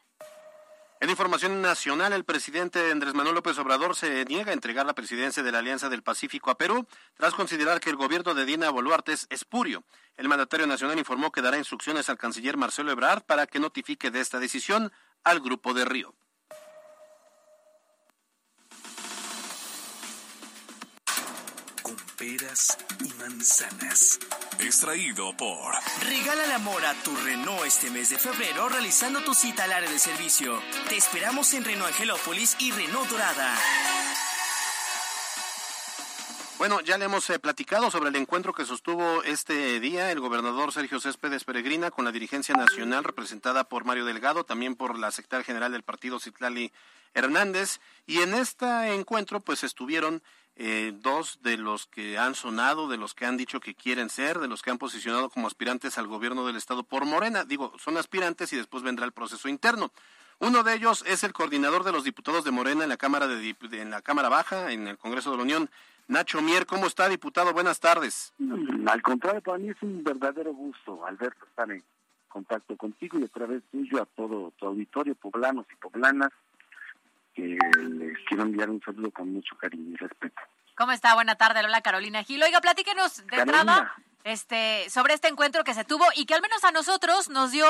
En 0.98 1.10
información 1.10 1.60
nacional, 1.60 2.14
el 2.14 2.24
presidente 2.24 2.90
Andrés 2.90 3.12
Manuel 3.12 3.34
López 3.34 3.58
Obrador 3.58 3.94
se 3.94 4.24
niega 4.24 4.50
a 4.50 4.54
entregar 4.54 4.86
la 4.86 4.94
presidencia 4.94 5.42
de 5.42 5.52
la 5.52 5.58
Alianza 5.58 5.90
del 5.90 6.02
Pacífico 6.02 6.50
a 6.50 6.56
Perú, 6.56 6.86
tras 7.16 7.34
considerar 7.34 7.80
que 7.80 7.90
el 7.90 7.96
gobierno 7.96 8.32
de 8.32 8.46
Dina 8.46 8.70
Boluarte 8.70 9.12
es 9.12 9.26
espurio. 9.28 9.84
El 10.16 10.28
mandatario 10.28 10.66
nacional 10.66 10.98
informó 10.98 11.30
que 11.30 11.42
dará 11.42 11.58
instrucciones 11.58 12.08
al 12.08 12.16
canciller 12.16 12.56
Marcelo 12.56 12.92
Ebrard 12.92 13.24
para 13.24 13.46
que 13.46 13.60
notifique 13.60 14.10
de 14.10 14.20
esta 14.20 14.38
decisión 14.38 14.90
al 15.26 15.40
grupo 15.40 15.74
de 15.74 15.84
Río. 15.84 16.14
Con 21.82 21.96
peras 22.16 22.78
y 23.00 23.12
manzanas. 23.14 24.20
Extraído 24.60 25.36
por... 25.36 25.74
Regala 26.02 26.44
el 26.44 26.52
amor 26.52 26.84
a 26.84 26.94
tu 27.02 27.14
Renault 27.16 27.66
este 27.66 27.90
mes 27.90 28.10
de 28.10 28.18
febrero 28.18 28.68
realizando 28.68 29.20
tu 29.24 29.34
cita 29.34 29.64
al 29.64 29.72
área 29.72 29.90
de 29.90 29.98
servicio. 29.98 30.62
Te 30.88 30.96
esperamos 30.96 31.52
en 31.54 31.64
Renault 31.64 31.88
Angelópolis 31.88 32.56
y 32.60 32.70
Renault 32.70 33.10
Dorada. 33.10 33.56
Bueno, 36.58 36.80
ya 36.80 36.96
le 36.96 37.04
hemos 37.04 37.28
eh, 37.28 37.38
platicado 37.38 37.90
sobre 37.90 38.08
el 38.08 38.16
encuentro 38.16 38.54
que 38.54 38.64
sostuvo 38.64 39.22
este 39.24 39.78
día 39.78 40.10
el 40.10 40.20
gobernador 40.20 40.72
Sergio 40.72 40.98
Céspedes 41.00 41.44
Peregrina 41.44 41.90
con 41.90 42.06
la 42.06 42.12
dirigencia 42.12 42.54
nacional 42.54 43.04
representada 43.04 43.64
por 43.64 43.84
Mario 43.84 44.06
Delgado, 44.06 44.44
también 44.44 44.74
por 44.74 44.98
la 44.98 45.10
secretaria 45.10 45.44
general 45.44 45.72
del 45.72 45.82
partido 45.82 46.18
Citlali 46.18 46.72
Hernández. 47.12 47.80
Y 48.06 48.20
en 48.20 48.32
este 48.32 48.94
encuentro 48.94 49.40
pues 49.40 49.64
estuvieron 49.64 50.22
eh, 50.56 50.94
dos 50.96 51.40
de 51.42 51.58
los 51.58 51.88
que 51.88 52.16
han 52.16 52.34
sonado, 52.34 52.88
de 52.88 52.96
los 52.96 53.12
que 53.12 53.26
han 53.26 53.36
dicho 53.36 53.60
que 53.60 53.74
quieren 53.74 54.08
ser, 54.08 54.38
de 54.38 54.48
los 54.48 54.62
que 54.62 54.70
han 54.70 54.78
posicionado 54.78 55.28
como 55.28 55.48
aspirantes 55.48 55.98
al 55.98 56.06
gobierno 56.06 56.46
del 56.46 56.56
Estado 56.56 56.84
por 56.84 57.04
Morena. 57.04 57.44
Digo, 57.44 57.74
son 57.78 57.98
aspirantes 57.98 58.54
y 58.54 58.56
después 58.56 58.82
vendrá 58.82 59.04
el 59.04 59.12
proceso 59.12 59.50
interno. 59.50 59.92
Uno 60.38 60.62
de 60.62 60.74
ellos 60.74 61.04
es 61.06 61.22
el 61.22 61.32
coordinador 61.32 61.84
de 61.84 61.92
los 61.92 62.04
diputados 62.04 62.44
de 62.44 62.50
Morena 62.50 62.82
en 62.82 62.88
la 62.90 62.96
Cámara, 62.96 63.26
de, 63.26 63.56
en 63.72 63.90
la 63.90 64.02
Cámara 64.02 64.30
Baja, 64.30 64.72
en 64.72 64.86
el 64.88 64.98
Congreso 64.98 65.30
de 65.30 65.36
la 65.36 65.42
Unión, 65.42 65.70
Nacho 66.08 66.40
Mier, 66.40 66.66
¿cómo 66.66 66.86
está, 66.86 67.08
diputado? 67.08 67.52
Buenas 67.52 67.80
tardes. 67.80 68.32
Mm, 68.38 68.88
al 68.88 69.02
contrario, 69.02 69.40
para 69.40 69.58
mí 69.58 69.70
es 69.70 69.82
un 69.82 70.04
verdadero 70.04 70.52
gusto, 70.54 71.04
Alberto, 71.04 71.44
estar 71.46 71.70
en 71.70 71.82
contacto 72.28 72.76
contigo 72.76 73.18
y 73.18 73.24
a 73.24 73.28
través 73.28 73.62
tuyo 73.72 74.02
a 74.02 74.06
todo 74.06 74.52
tu 74.56 74.66
auditorio, 74.66 75.14
poblanos 75.14 75.66
y 75.72 75.76
poblanas, 75.76 76.30
que 77.34 77.58
les 77.88 78.18
quiero 78.28 78.44
enviar 78.44 78.70
un 78.70 78.80
saludo 78.82 79.10
con 79.10 79.32
mucho 79.32 79.56
cariño 79.56 79.94
y 79.94 79.96
respeto. 79.96 80.40
¿Cómo 80.76 80.92
está? 80.92 81.14
Buena 81.14 81.34
tarde, 81.36 81.60
hola 81.64 81.80
Carolina 81.80 82.22
Gil. 82.22 82.42
Oiga, 82.42 82.60
platíquenos 82.60 83.26
de 83.26 83.36
entrada 83.36 83.94
este, 84.26 84.90
sobre 84.90 85.14
este 85.14 85.28
encuentro 85.28 85.62
que 85.62 85.72
se 85.72 85.84
tuvo 85.84 86.04
y 86.16 86.26
que 86.26 86.34
al 86.34 86.42
menos 86.42 86.64
a 86.64 86.72
nosotros 86.72 87.30
nos 87.30 87.52
dio 87.52 87.64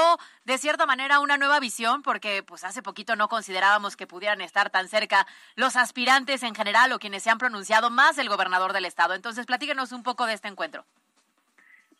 de 0.46 0.56
cierta 0.56 0.86
manera 0.86 1.20
una 1.20 1.36
nueva 1.36 1.60
visión, 1.60 2.02
porque 2.02 2.42
pues 2.42 2.64
hace 2.64 2.82
poquito 2.82 3.14
no 3.14 3.28
considerábamos 3.28 3.94
que 3.94 4.06
pudieran 4.06 4.40
estar 4.40 4.70
tan 4.70 4.88
cerca 4.88 5.26
los 5.54 5.76
aspirantes 5.76 6.42
en 6.42 6.54
general 6.54 6.92
o 6.92 6.98
quienes 6.98 7.22
se 7.22 7.30
han 7.30 7.36
pronunciado 7.36 7.90
más 7.90 8.16
el 8.16 8.30
gobernador 8.30 8.72
del 8.72 8.86
estado. 8.86 9.12
Entonces, 9.12 9.44
platíquenos 9.44 9.92
un 9.92 10.02
poco 10.02 10.24
de 10.24 10.32
este 10.32 10.48
encuentro. 10.48 10.86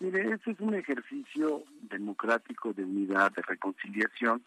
Mire, 0.00 0.32
este 0.32 0.52
es 0.52 0.60
un 0.60 0.74
ejercicio 0.74 1.62
democrático 1.82 2.72
de 2.72 2.82
unidad, 2.82 3.32
de 3.32 3.42
reconciliación 3.42 4.42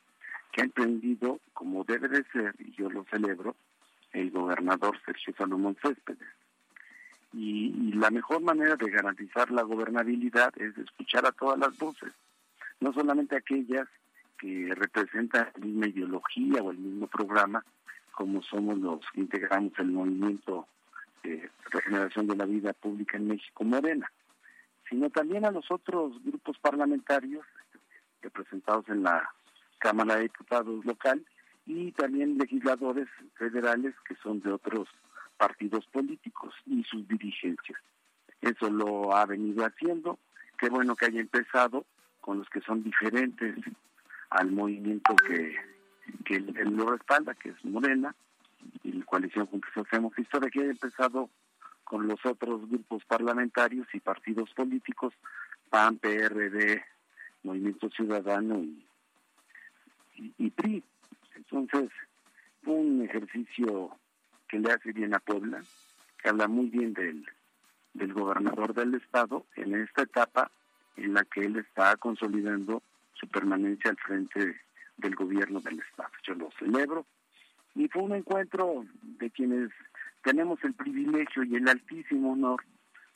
que 0.51 0.61
ha 0.61 0.65
emprendido, 0.65 1.39
como 1.53 1.83
debe 1.83 2.07
de 2.07 2.23
ser, 2.31 2.55
y 2.57 2.71
yo 2.71 2.89
lo 2.89 3.03
celebro, 3.11 3.55
el 4.13 4.31
gobernador 4.31 4.99
Sergio 5.05 5.35
Salomón 5.37 5.77
Céspedes 5.83 6.27
y, 7.33 7.91
la 7.93 8.09
mejor 8.09 8.41
manera 8.41 8.75
de 8.75 8.89
garantizar 8.89 9.51
la 9.51 9.63
gobernabilidad 9.63 10.53
es 10.57 10.77
escuchar 10.77 11.25
a 11.25 11.31
todas 11.31 11.59
las 11.59 11.77
voces, 11.77 12.13
no 12.79 12.93
solamente 12.93 13.35
aquellas 13.35 13.87
que 14.37 14.73
representan 14.73 15.49
la 15.53 15.65
misma 15.65 15.87
ideología 15.87 16.63
o 16.63 16.71
el 16.71 16.77
mismo 16.77 17.07
programa, 17.07 17.63
como 18.11 18.41
somos 18.41 18.77
los 18.79 18.99
que 19.13 19.21
integramos 19.21 19.73
el 19.79 19.91
movimiento 19.91 20.67
de 21.23 21.49
regeneración 21.69 22.27
de 22.27 22.37
la 22.37 22.45
vida 22.45 22.73
pública 22.73 23.17
en 23.17 23.27
México, 23.27 23.63
Morena, 23.63 24.09
sino 24.89 25.09
también 25.09 25.45
a 25.45 25.51
los 25.51 25.69
otros 25.69 26.23
grupos 26.23 26.57
parlamentarios 26.59 27.45
representados 28.21 28.87
en 28.89 29.03
la 29.03 29.29
Cámara 29.77 30.15
de 30.15 30.23
Diputados 30.23 30.85
local 30.85 31.25
y 31.65 31.91
también 31.91 32.37
legisladores 32.37 33.07
federales 33.35 33.93
que 34.07 34.15
son 34.15 34.39
de 34.41 34.51
otros 34.51 34.87
partidos 35.39 35.85
políticos 35.87 36.53
y 36.65 36.83
sus 36.83 37.07
dirigencias. 37.07 37.79
Eso 38.41 38.69
lo 38.69 39.15
ha 39.15 39.25
venido 39.25 39.65
haciendo. 39.65 40.19
Qué 40.57 40.69
bueno 40.69 40.95
que 40.95 41.05
haya 41.05 41.21
empezado 41.21 41.85
con 42.19 42.39
los 42.39 42.49
que 42.49 42.59
son 42.61 42.83
diferentes 42.83 43.55
al 44.29 44.51
movimiento 44.51 45.15
que, 45.15 45.55
que 46.25 46.39
lo 46.41 46.91
respalda, 46.91 47.33
que 47.33 47.49
es 47.49 47.65
Morena, 47.65 48.13
y 48.83 48.91
la 48.91 49.05
coalición 49.05 49.47
con 49.47 49.61
que 49.61 49.79
hacemos 49.79 50.17
historia, 50.19 50.49
que 50.49 50.59
haya 50.59 50.71
empezado 50.71 51.29
con 51.85 52.05
los 52.05 52.23
otros 52.25 52.69
grupos 52.69 53.03
parlamentarios 53.05 53.87
y 53.93 53.99
partidos 54.01 54.53
políticos, 54.53 55.13
PAN, 55.69 55.97
PRD, 55.97 56.83
Movimiento 57.43 57.89
Ciudadano 57.89 58.61
y, 60.15 60.49
PRI. 60.49 60.83
Entonces, 61.35 61.89
un 62.65 63.01
ejercicio 63.01 63.97
que 64.49 64.59
le 64.59 64.71
hace 64.71 64.91
bien 64.91 65.13
a 65.13 65.19
Puebla, 65.19 65.63
que 66.21 66.29
habla 66.29 66.47
muy 66.47 66.67
bien 66.67 66.93
del, 66.93 67.25
del 67.93 68.13
gobernador 68.13 68.73
del 68.73 68.95
estado 68.95 69.45
en 69.55 69.75
esta 69.75 70.01
etapa 70.01 70.51
en 70.97 71.13
la 71.13 71.23
que 71.23 71.41
él 71.41 71.57
está 71.57 71.95
consolidando 71.97 72.83
su 73.13 73.27
permanencia 73.27 73.91
al 73.91 73.97
frente 73.97 74.59
del 74.97 75.15
gobierno 75.15 75.61
del 75.61 75.79
estado. 75.79 76.11
Yo 76.23 76.33
lo 76.35 76.49
celebro 76.59 77.05
y 77.75 77.87
fue 77.87 78.01
un 78.01 78.15
encuentro 78.15 78.85
de 79.01 79.29
quienes 79.29 79.69
tenemos 80.23 80.61
el 80.63 80.73
privilegio 80.73 81.43
y 81.43 81.55
el 81.55 81.67
altísimo 81.69 82.33
honor 82.33 82.63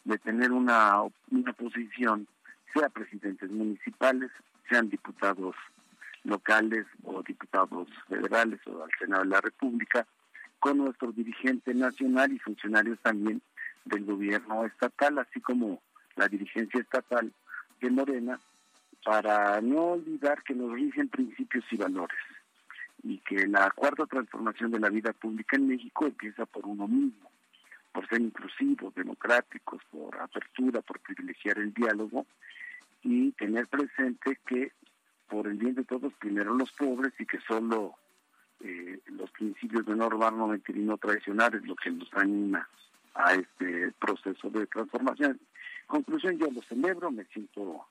de 0.06 0.17
tener 0.19 0.52
una, 0.52 1.02
una 1.32 1.54
posición, 1.54 2.28
sea 2.74 2.89
presidentes 2.89 3.50
municipales, 3.52 4.32
sean 4.69 4.89
diputados 4.89 5.56
locales 6.24 6.86
o 7.04 7.22
diputados 7.22 7.89
federales 8.08 8.60
o 8.67 8.84
al 8.84 8.91
Senado 8.98 9.24
de 9.24 9.30
la 9.30 9.41
República, 9.41 10.08
con 10.63 10.78
nuestro 10.78 11.12
dirigente 11.12 11.73
nacional 11.73 12.32
y 12.32 12.39
funcionarios 12.39 12.97
también 13.02 13.41
del 13.84 14.06
gobierno 14.06 14.63
estatal, 14.63 15.19
así 15.19 15.41
como 15.41 15.82
la 16.15 16.30
dirigencia 16.30 16.80
estatal 16.80 17.34
de 17.82 17.89
Morena, 17.89 18.39
para 19.04 19.60
no 19.60 19.88
olvidar 19.88 20.41
que 20.41 20.54
nos 20.54 20.71
rigen 20.71 21.10
principios 21.10 21.65
y 21.69 21.76
valores 21.76 22.17
y 23.04 23.17
que 23.17 23.45
la 23.45 23.69
cuarta 23.71 24.06
transformación 24.06 24.71
de 24.71 24.80
la 24.80 24.88
vida 24.88 25.12
pública 25.12 25.58
en 25.58 25.67
México 25.67 26.06
empieza 26.06 26.45
por 26.45 26.65
uno 26.65 26.88
mismo, 26.88 27.30
por 27.91 28.08
ser 28.08 28.21
inclusivos, 28.21 28.95
democráticos, 28.95 29.82
por 29.91 30.17
apertura, 30.17 30.80
por 30.80 31.02
privilegiar 31.02 31.58
el 31.60 31.73
diálogo 31.73 32.26
y 33.02 33.34
tener 33.34 33.67
presente 33.67 34.39
que 34.47 34.71
por 35.28 35.45
el 35.45 35.58
bien 35.58 35.76
de 35.76 35.84
todos, 35.84 36.13
primero 36.13 36.54
los 36.54 36.71
pobres 36.71 37.12
y 37.19 37.26
que 37.26 37.41
solo 37.41 37.97
eh, 38.63 38.99
los 39.08 39.30
principios 39.32 39.86
de 39.86 39.95
no 39.95 40.10
robar, 40.10 40.34
no 40.34 40.47
mentir 40.47 40.78
y 40.78 40.82
no 40.82 40.97
traicionar 40.97 41.56
es 41.56 41.65
lo 41.65 41.76
que 41.76 41.91
nos 41.91 42.12
anima 42.13 42.67
a 43.13 43.36
este 43.36 43.91
proceso 43.99 44.49
de 44.49 44.65
transformación. 44.67 45.39
Conclusión, 45.88 46.38
yo 46.38 46.49
lo 46.49 46.62
celebro, 46.63 47.12
me 47.12 47.26
siento 47.26 47.86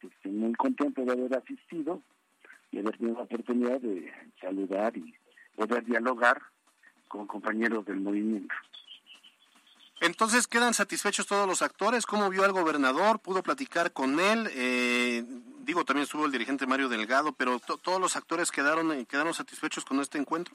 este, 0.00 0.28
muy 0.28 0.54
contento 0.54 1.04
de 1.04 1.12
haber 1.12 1.36
asistido 1.36 2.00
y 2.70 2.78
haber 2.78 2.96
tenido 2.96 3.16
la 3.16 3.22
oportunidad 3.24 3.80
de 3.80 4.12
saludar 4.40 4.96
y 4.96 5.14
poder 5.56 5.84
dialogar 5.84 6.40
con 7.08 7.26
compañeros 7.26 7.84
del 7.84 8.00
movimiento. 8.00 8.54
Entonces, 10.00 10.46
¿quedan 10.46 10.74
satisfechos 10.74 11.26
todos 11.26 11.46
los 11.46 11.62
actores? 11.62 12.04
¿Cómo 12.04 12.28
vio 12.28 12.44
al 12.44 12.52
gobernador? 12.52 13.20
¿Pudo 13.20 13.42
platicar 13.42 13.92
con 13.92 14.20
él? 14.20 14.50
Eh, 14.52 15.24
digo, 15.60 15.84
también 15.84 16.04
estuvo 16.04 16.26
el 16.26 16.32
dirigente 16.32 16.66
Mario 16.66 16.88
Delgado, 16.88 17.32
pero 17.32 17.58
¿todos 17.58 18.00
los 18.00 18.16
actores 18.16 18.50
quedaron, 18.50 18.92
eh, 18.92 19.06
quedaron 19.06 19.34
satisfechos 19.34 19.84
con 19.84 20.00
este 20.00 20.18
encuentro? 20.18 20.54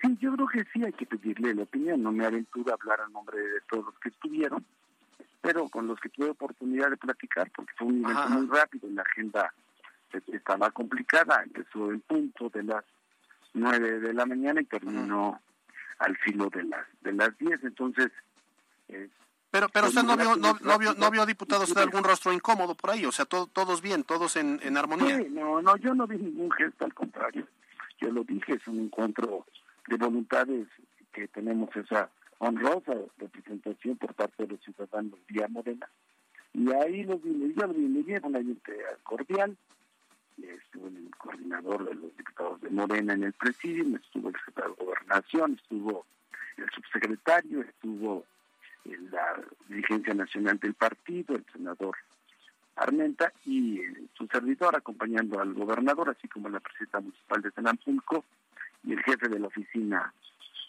Sí, 0.00 0.16
yo 0.20 0.32
creo 0.34 0.46
que 0.46 0.64
sí 0.72 0.84
hay 0.84 0.92
que 0.92 1.06
pedirle 1.06 1.54
la 1.54 1.62
opinión. 1.62 2.02
No 2.02 2.12
me 2.12 2.26
aventuro 2.26 2.70
a 2.70 2.74
hablar 2.74 3.00
a 3.00 3.08
nombre 3.08 3.38
de 3.38 3.60
todos 3.68 3.86
los 3.86 3.98
que 3.98 4.10
estuvieron, 4.10 4.64
pero 5.40 5.68
con 5.68 5.86
los 5.86 5.98
que 5.98 6.08
tuve 6.08 6.30
oportunidad 6.30 6.90
de 6.90 6.96
platicar, 6.96 7.50
porque 7.50 7.72
fue 7.76 7.88
un 7.88 8.04
evento 8.04 8.28
muy 8.28 8.46
rápido, 8.46 8.88
la 8.90 9.02
agenda 9.02 9.52
estaba 10.28 10.70
complicada, 10.70 11.42
empezó 11.42 11.90
el 11.90 12.00
punto 12.00 12.50
de 12.50 12.62
las 12.62 12.84
nueve 13.54 14.00
de 14.00 14.12
la 14.12 14.26
mañana 14.26 14.60
y 14.60 14.64
terminó 14.64 15.40
al 15.98 16.16
filo 16.16 16.48
de 16.50 16.64
las 16.64 16.86
de 17.00 17.12
las 17.12 17.36
10. 17.38 17.64
Entonces, 17.64 18.10
eh, 18.88 19.08
pero 19.50 19.68
pero 19.68 19.88
usted 19.88 20.02
no 20.02 20.16
vio, 20.16 20.36
no, 20.36 20.56
no, 20.62 20.78
vio, 20.78 20.94
no 20.94 21.10
vio 21.10 21.26
diputados 21.26 21.74
de 21.74 21.80
algún 21.82 22.04
rostro 22.04 22.32
incómodo 22.32 22.74
por 22.74 22.90
ahí, 22.90 23.04
o 23.04 23.12
sea, 23.12 23.26
todos 23.26 23.82
bien, 23.82 24.02
todos 24.02 24.36
en, 24.36 24.58
en 24.62 24.76
armonía. 24.76 25.18
Sí, 25.18 25.26
no, 25.30 25.60
no, 25.60 25.76
yo 25.76 25.94
no 25.94 26.06
vi 26.06 26.16
ningún 26.16 26.50
gesto, 26.52 26.86
al 26.86 26.94
contrario. 26.94 27.46
Yo 28.00 28.10
lo 28.10 28.24
dije, 28.24 28.54
es 28.54 28.66
un 28.66 28.80
encuentro 28.80 29.46
de 29.88 29.96
voluntades 29.96 30.68
que 31.12 31.28
tenemos 31.28 31.68
esa 31.76 32.08
honrosa 32.38 32.94
representación 33.18 33.96
por 33.96 34.14
parte 34.14 34.42
de 34.44 34.48
los 34.54 34.60
ciudadanos 34.60 35.18
vía 35.28 35.46
Morena. 35.48 35.88
Y 36.54 36.72
ahí 36.72 37.04
los 37.04 37.22
vi, 37.22 37.54
yo 37.54 37.66
lo 37.66 37.74
vi 37.74 37.82
muy 37.82 38.02
bien, 38.02 38.24
una 38.24 38.38
gente 38.38 38.72
cordial, 39.02 39.56
estuvo 40.38 40.88
el 40.88 41.10
coordinador 41.16 41.88
de 41.88 41.94
los 41.94 42.16
diputados 42.16 42.60
de 42.62 42.70
Morena 42.70 43.12
en 43.12 43.24
el 43.24 43.32
presidio, 43.32 43.96
estuvo 43.96 44.30
el 44.30 44.36
de 45.20 45.54
estuvo 45.54 46.06
el 46.56 46.70
subsecretario, 46.70 47.62
estuvo 47.62 48.24
la 48.84 49.40
dirigencia 49.68 50.14
nacional 50.14 50.58
del 50.58 50.74
partido, 50.74 51.36
el 51.36 51.44
senador 51.52 51.96
Armenta 52.76 53.32
y 53.44 53.80
su 54.14 54.26
servidor 54.26 54.74
acompañando 54.74 55.40
al 55.40 55.52
gobernador, 55.52 56.10
así 56.10 56.26
como 56.28 56.48
la 56.48 56.60
presidenta 56.60 57.00
municipal 57.00 57.42
de 57.42 57.50
Tenampulco 57.50 58.24
y 58.84 58.92
el 58.94 59.02
jefe 59.02 59.28
de 59.28 59.38
la 59.38 59.46
oficina 59.48 60.12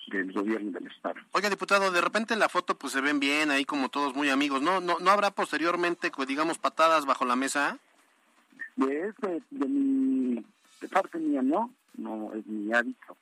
del 0.08 0.34
gobierno 0.34 0.72
del 0.72 0.88
estado. 0.88 1.16
Oiga, 1.32 1.50
diputado, 1.50 1.92
de 1.92 2.02
repente 2.02 2.34
en 2.34 2.42
la 2.42 2.50
foto 2.50 2.78
pues 2.78 2.92
se 2.94 3.02
ven 3.02 3.20
bien 3.20 3.52
ahí 3.52 3.64
como 3.64 3.90
todos 3.90 4.14
muy 4.16 4.30
amigos, 4.30 4.62
¿no? 4.62 4.82
¿No, 4.82 5.00
no 5.00 5.12
habrá 5.12 5.32
posteriormente, 5.32 6.12
digamos, 6.28 6.58
patadas 6.58 7.06
bajo 7.06 7.26
la 7.26 7.38
mesa? 7.38 7.80
De, 8.76 9.08
ese, 9.08 9.42
de 9.50 9.68
mi 9.68 10.46
de 10.82 10.90
parte 10.90 11.18
mía 11.18 11.42
no, 11.42 11.74
no 11.96 12.34
es 12.34 12.46
mi 12.46 12.74
hábito. 12.74 13.16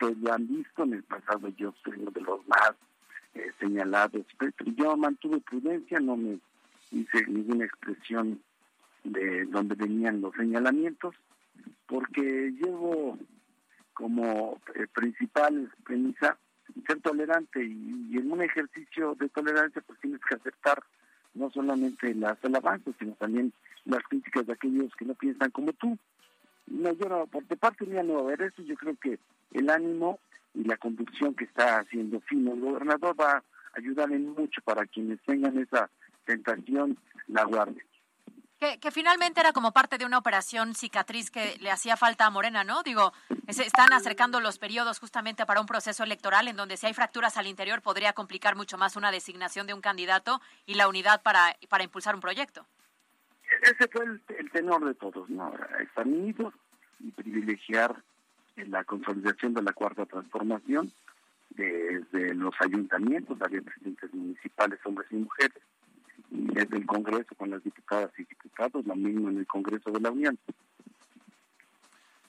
Pues 0.00 0.16
lo 0.18 0.32
han 0.32 0.48
visto 0.48 0.82
en 0.84 0.94
el 0.94 1.02
pasado, 1.02 1.48
yo 1.58 1.74
soy 1.84 1.98
uno 1.98 2.10
de 2.10 2.22
los 2.22 2.48
más 2.48 2.72
eh, 3.34 3.50
señalados, 3.60 4.24
pero 4.38 4.54
yo 4.74 4.96
mantuve 4.96 5.40
prudencia, 5.40 6.00
no 6.00 6.16
me 6.16 6.38
hice 6.90 7.26
ninguna 7.26 7.66
expresión 7.66 8.40
de 9.04 9.44
donde 9.44 9.74
venían 9.74 10.22
los 10.22 10.34
señalamientos, 10.34 11.14
porque 11.86 12.50
llevo 12.58 13.18
como 13.92 14.58
eh, 14.74 14.86
principal 14.94 15.70
premisa 15.84 16.38
ser 16.86 17.00
tolerante 17.02 17.62
y, 17.62 18.08
y, 18.10 18.16
en 18.16 18.32
un 18.32 18.40
ejercicio 18.40 19.14
de 19.16 19.28
tolerancia 19.28 19.82
pues 19.86 20.00
tienes 20.00 20.20
que 20.26 20.36
aceptar 20.36 20.82
no 21.34 21.50
solamente 21.50 22.14
las 22.14 22.42
alabanzas, 22.42 22.94
sino 22.98 23.12
también 23.16 23.52
las 23.84 24.02
críticas 24.04 24.46
de 24.46 24.54
aquellos 24.54 24.94
que 24.96 25.04
no 25.04 25.14
piensan 25.14 25.50
como 25.50 25.74
tú. 25.74 25.98
No, 26.70 26.92
yo 26.92 27.08
no, 27.08 27.26
por 27.26 27.44
de 27.46 27.56
parte 27.56 27.84
mía 27.84 28.02
no 28.02 28.14
va 28.14 28.20
a 28.20 28.22
haber 28.24 28.42
eso, 28.42 28.62
yo 28.62 28.76
creo 28.76 28.96
que 28.96 29.18
el 29.52 29.68
ánimo 29.68 30.20
y 30.54 30.64
la 30.64 30.76
conducción 30.76 31.34
que 31.34 31.44
está 31.44 31.80
haciendo 31.80 32.20
fino 32.20 32.54
el 32.54 32.60
gobernador 32.60 33.20
va 33.20 33.32
a 33.32 33.42
ayudar 33.74 34.10
en 34.12 34.28
mucho 34.28 34.62
para 34.62 34.86
quienes 34.86 35.20
tengan 35.22 35.58
esa 35.58 35.90
tentación, 36.24 36.96
la 37.26 37.44
guarden. 37.44 37.82
Que, 38.58 38.90
finalmente 38.90 39.40
era 39.40 39.54
como 39.54 39.72
parte 39.72 39.96
de 39.96 40.04
una 40.04 40.18
operación 40.18 40.74
cicatriz 40.74 41.30
que 41.30 41.56
le 41.60 41.70
hacía 41.70 41.96
falta 41.96 42.26
a 42.26 42.30
Morena, 42.30 42.62
¿no? 42.62 42.82
Digo, 42.82 43.14
se 43.48 43.62
están 43.62 43.94
acercando 43.94 44.38
los 44.38 44.58
periodos 44.58 44.98
justamente 44.98 45.46
para 45.46 45.62
un 45.62 45.66
proceso 45.66 46.04
electoral 46.04 46.46
en 46.46 46.56
donde 46.56 46.76
si 46.76 46.86
hay 46.86 46.92
fracturas 46.92 47.38
al 47.38 47.46
interior 47.46 47.80
podría 47.80 48.12
complicar 48.12 48.56
mucho 48.56 48.76
más 48.76 48.96
una 48.96 49.10
designación 49.10 49.66
de 49.66 49.72
un 49.72 49.80
candidato 49.80 50.42
y 50.66 50.74
la 50.74 50.88
unidad 50.88 51.22
para, 51.22 51.56
para 51.70 51.84
impulsar 51.84 52.14
un 52.14 52.20
proyecto. 52.20 52.66
Ese 53.62 53.88
fue 53.88 54.04
el, 54.04 54.50
tenor 54.50 54.84
de 54.84 54.94
todos, 54.94 55.28
¿no? 55.28 55.52
Unidos 55.96 56.54
y 57.00 57.10
privilegiar 57.10 58.02
la 58.56 58.84
consolidación 58.84 59.54
de 59.54 59.62
la 59.62 59.72
cuarta 59.72 60.06
transformación 60.06 60.90
desde 61.50 62.34
los 62.34 62.54
ayuntamientos, 62.60 63.40
había 63.42 63.60
presidentes 63.60 64.12
municipales, 64.14 64.78
hombres 64.84 65.08
y 65.10 65.16
mujeres, 65.16 65.62
y 66.30 66.46
desde 66.54 66.76
el 66.76 66.86
Congreso 66.86 67.34
con 67.34 67.50
las 67.50 67.62
diputadas 67.62 68.10
y 68.18 68.24
diputados, 68.24 68.86
lo 68.86 68.94
mismo 68.94 69.30
en 69.30 69.38
el 69.38 69.46
Congreso 69.46 69.90
de 69.90 70.00
la 70.00 70.10
Unión. 70.10 70.38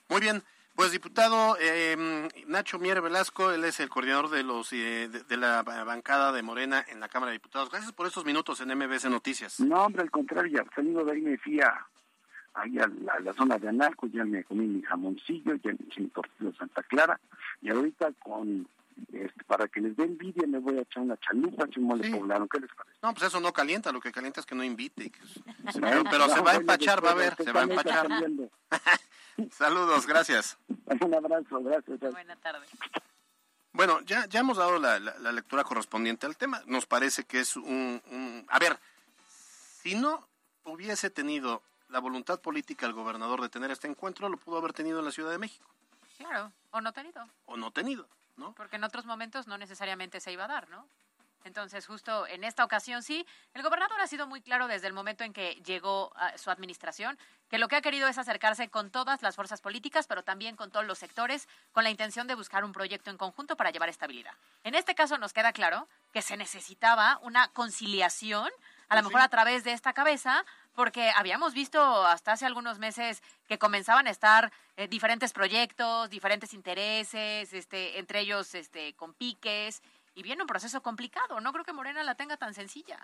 Muy 0.08 0.20
bien. 0.20 0.42
Pues 0.74 0.90
diputado 0.90 1.56
eh, 1.60 2.28
Nacho 2.46 2.78
Mier 2.78 3.00
Velasco, 3.02 3.52
él 3.52 3.64
es 3.64 3.78
el 3.80 3.90
coordinador 3.90 4.30
de 4.30 4.42
los 4.42 4.72
eh, 4.72 5.08
de, 5.08 5.36
la 5.36 5.62
bancada 5.62 6.32
de 6.32 6.42
Morena 6.42 6.84
en 6.88 6.98
la 6.98 7.08
Cámara 7.08 7.30
de 7.30 7.36
Diputados. 7.36 7.70
Gracias 7.70 7.92
por 7.92 8.06
estos 8.06 8.24
minutos 8.24 8.60
en 8.60 8.76
MBS 8.76 9.04
Noticias. 9.10 9.60
No, 9.60 9.84
hombre, 9.84 10.02
al 10.02 10.10
contrario, 10.10 10.64
saliendo 10.74 11.04
de 11.04 11.12
ahí 11.12 11.20
me 11.20 11.36
fui 11.36 11.60
a, 11.60 11.86
ahí 12.54 12.78
a 12.78 12.90
la, 13.22 13.32
zona 13.34 13.58
de 13.58 13.68
Anarco, 13.68 14.06
ya 14.06 14.24
me 14.24 14.44
comí 14.44 14.66
mi 14.66 14.82
jamoncillo, 14.82 15.54
ya 15.56 15.72
me 15.72 15.78
eché 15.86 16.00
mi 16.00 16.08
tortillo 16.08 16.54
Santa 16.54 16.82
Clara, 16.82 17.20
y 17.60 17.70
ahorita 17.70 18.12
con 18.18 18.66
este, 19.12 19.44
para 19.44 19.68
que 19.68 19.80
les 19.80 19.96
dé 19.96 20.04
envidia 20.04 20.46
me 20.46 20.58
voy 20.58 20.78
a 20.78 20.82
echar 20.82 21.02
una 21.02 21.18
chalupa, 21.18 21.66
un 21.76 21.84
mole 21.84 22.10
poblano, 22.10 22.46
¿qué 22.48 22.60
les 22.60 22.70
parece? 22.74 22.96
No, 23.02 23.12
pues 23.12 23.26
eso 23.26 23.40
no 23.40 23.52
calienta, 23.52 23.92
lo 23.92 24.00
que 24.00 24.12
calienta 24.12 24.40
es 24.40 24.46
que 24.46 24.54
no 24.54 24.64
invite. 24.64 25.12
pero, 26.10 26.28
se 26.28 26.40
va 26.40 26.52
a 26.52 26.56
empachar, 26.56 27.04
va 27.04 27.10
a 27.10 27.14
ver, 27.14 27.36
se 27.36 27.52
va 27.52 27.60
a 27.60 27.64
empachar. 27.64 28.08
Saludos, 29.50 30.06
gracias. 30.06 30.58
Un 31.00 31.14
abrazo, 31.14 31.62
gracias. 31.62 32.00
Buena 32.00 32.36
tarde. 32.36 32.66
Bueno, 33.72 34.00
ya, 34.02 34.26
ya 34.26 34.40
hemos 34.40 34.58
dado 34.58 34.78
la, 34.78 34.98
lectura 35.32 35.64
correspondiente 35.64 36.26
al 36.26 36.36
tema. 36.36 36.62
Nos 36.66 36.86
parece 36.86 37.24
que 37.24 37.40
es 37.40 37.56
un, 37.56 38.02
un... 38.10 38.46
A 38.48 38.58
ver, 38.58 38.78
si 39.82 39.94
no 39.94 40.28
hubiese 40.64 41.10
tenido 41.10 41.62
la 41.88 41.98
voluntad 41.98 42.40
política 42.40 42.86
el 42.86 42.92
gobernador 42.92 43.40
de 43.40 43.48
tener 43.48 43.70
este 43.70 43.88
encuentro, 43.88 44.28
lo 44.28 44.36
pudo 44.36 44.58
haber 44.58 44.72
tenido 44.72 44.98
en 44.98 45.06
la 45.06 45.12
Ciudad 45.12 45.30
de 45.30 45.38
México. 45.38 45.68
Claro, 46.18 46.52
o 46.70 46.80
no 46.80 46.92
tenido. 46.92 47.26
O 47.46 47.56
no 47.56 47.70
tenido. 47.70 48.06
¿no? 48.36 48.54
Porque 48.54 48.76
en 48.76 48.84
otros 48.84 49.04
momentos 49.06 49.46
no 49.46 49.58
necesariamente 49.58 50.20
se 50.20 50.32
iba 50.32 50.44
a 50.44 50.48
dar, 50.48 50.68
¿no? 50.68 50.86
Entonces, 51.44 51.86
justo 51.86 52.26
en 52.26 52.44
esta 52.44 52.64
ocasión 52.64 53.02
sí, 53.02 53.26
el 53.54 53.62
gobernador 53.62 54.00
ha 54.00 54.06
sido 54.06 54.26
muy 54.26 54.40
claro 54.40 54.68
desde 54.68 54.86
el 54.86 54.92
momento 54.92 55.24
en 55.24 55.32
que 55.32 55.60
llegó 55.64 56.12
a 56.16 56.36
su 56.38 56.50
administración 56.50 57.18
que 57.52 57.58
lo 57.58 57.68
que 57.68 57.76
ha 57.76 57.82
querido 57.82 58.08
es 58.08 58.16
acercarse 58.16 58.70
con 58.70 58.90
todas 58.90 59.20
las 59.20 59.36
fuerzas 59.36 59.60
políticas, 59.60 60.06
pero 60.06 60.22
también 60.22 60.56
con 60.56 60.70
todos 60.70 60.86
los 60.86 60.98
sectores, 60.98 61.48
con 61.72 61.84
la 61.84 61.90
intención 61.90 62.26
de 62.26 62.34
buscar 62.34 62.64
un 62.64 62.72
proyecto 62.72 63.10
en 63.10 63.18
conjunto 63.18 63.56
para 63.56 63.70
llevar 63.70 63.90
estabilidad. 63.90 64.32
En 64.64 64.74
este 64.74 64.94
caso 64.94 65.18
nos 65.18 65.34
queda 65.34 65.52
claro 65.52 65.86
que 66.14 66.22
se 66.22 66.38
necesitaba 66.38 67.18
una 67.22 67.48
conciliación, 67.48 68.50
a 68.88 68.96
lo 68.96 69.02
mejor 69.02 69.20
a 69.20 69.28
través 69.28 69.64
de 69.64 69.72
esta 69.72 69.92
cabeza, 69.92 70.46
porque 70.74 71.12
habíamos 71.14 71.52
visto 71.52 72.06
hasta 72.06 72.32
hace 72.32 72.46
algunos 72.46 72.78
meses 72.78 73.22
que 73.46 73.58
comenzaban 73.58 74.06
a 74.06 74.10
estar 74.10 74.50
eh, 74.78 74.88
diferentes 74.88 75.34
proyectos, 75.34 76.08
diferentes 76.08 76.54
intereses, 76.54 77.52
este, 77.52 77.98
entre 77.98 78.20
ellos 78.20 78.54
este, 78.54 78.94
con 78.94 79.12
piques, 79.12 79.82
y 80.14 80.22
viene 80.22 80.42
un 80.42 80.48
proceso 80.48 80.82
complicado. 80.82 81.40
No 81.40 81.52
creo 81.52 81.64
que 81.64 81.72
Morena 81.72 82.02
la 82.02 82.14
tenga 82.14 82.36
tan 82.36 82.54
sencilla. 82.54 82.98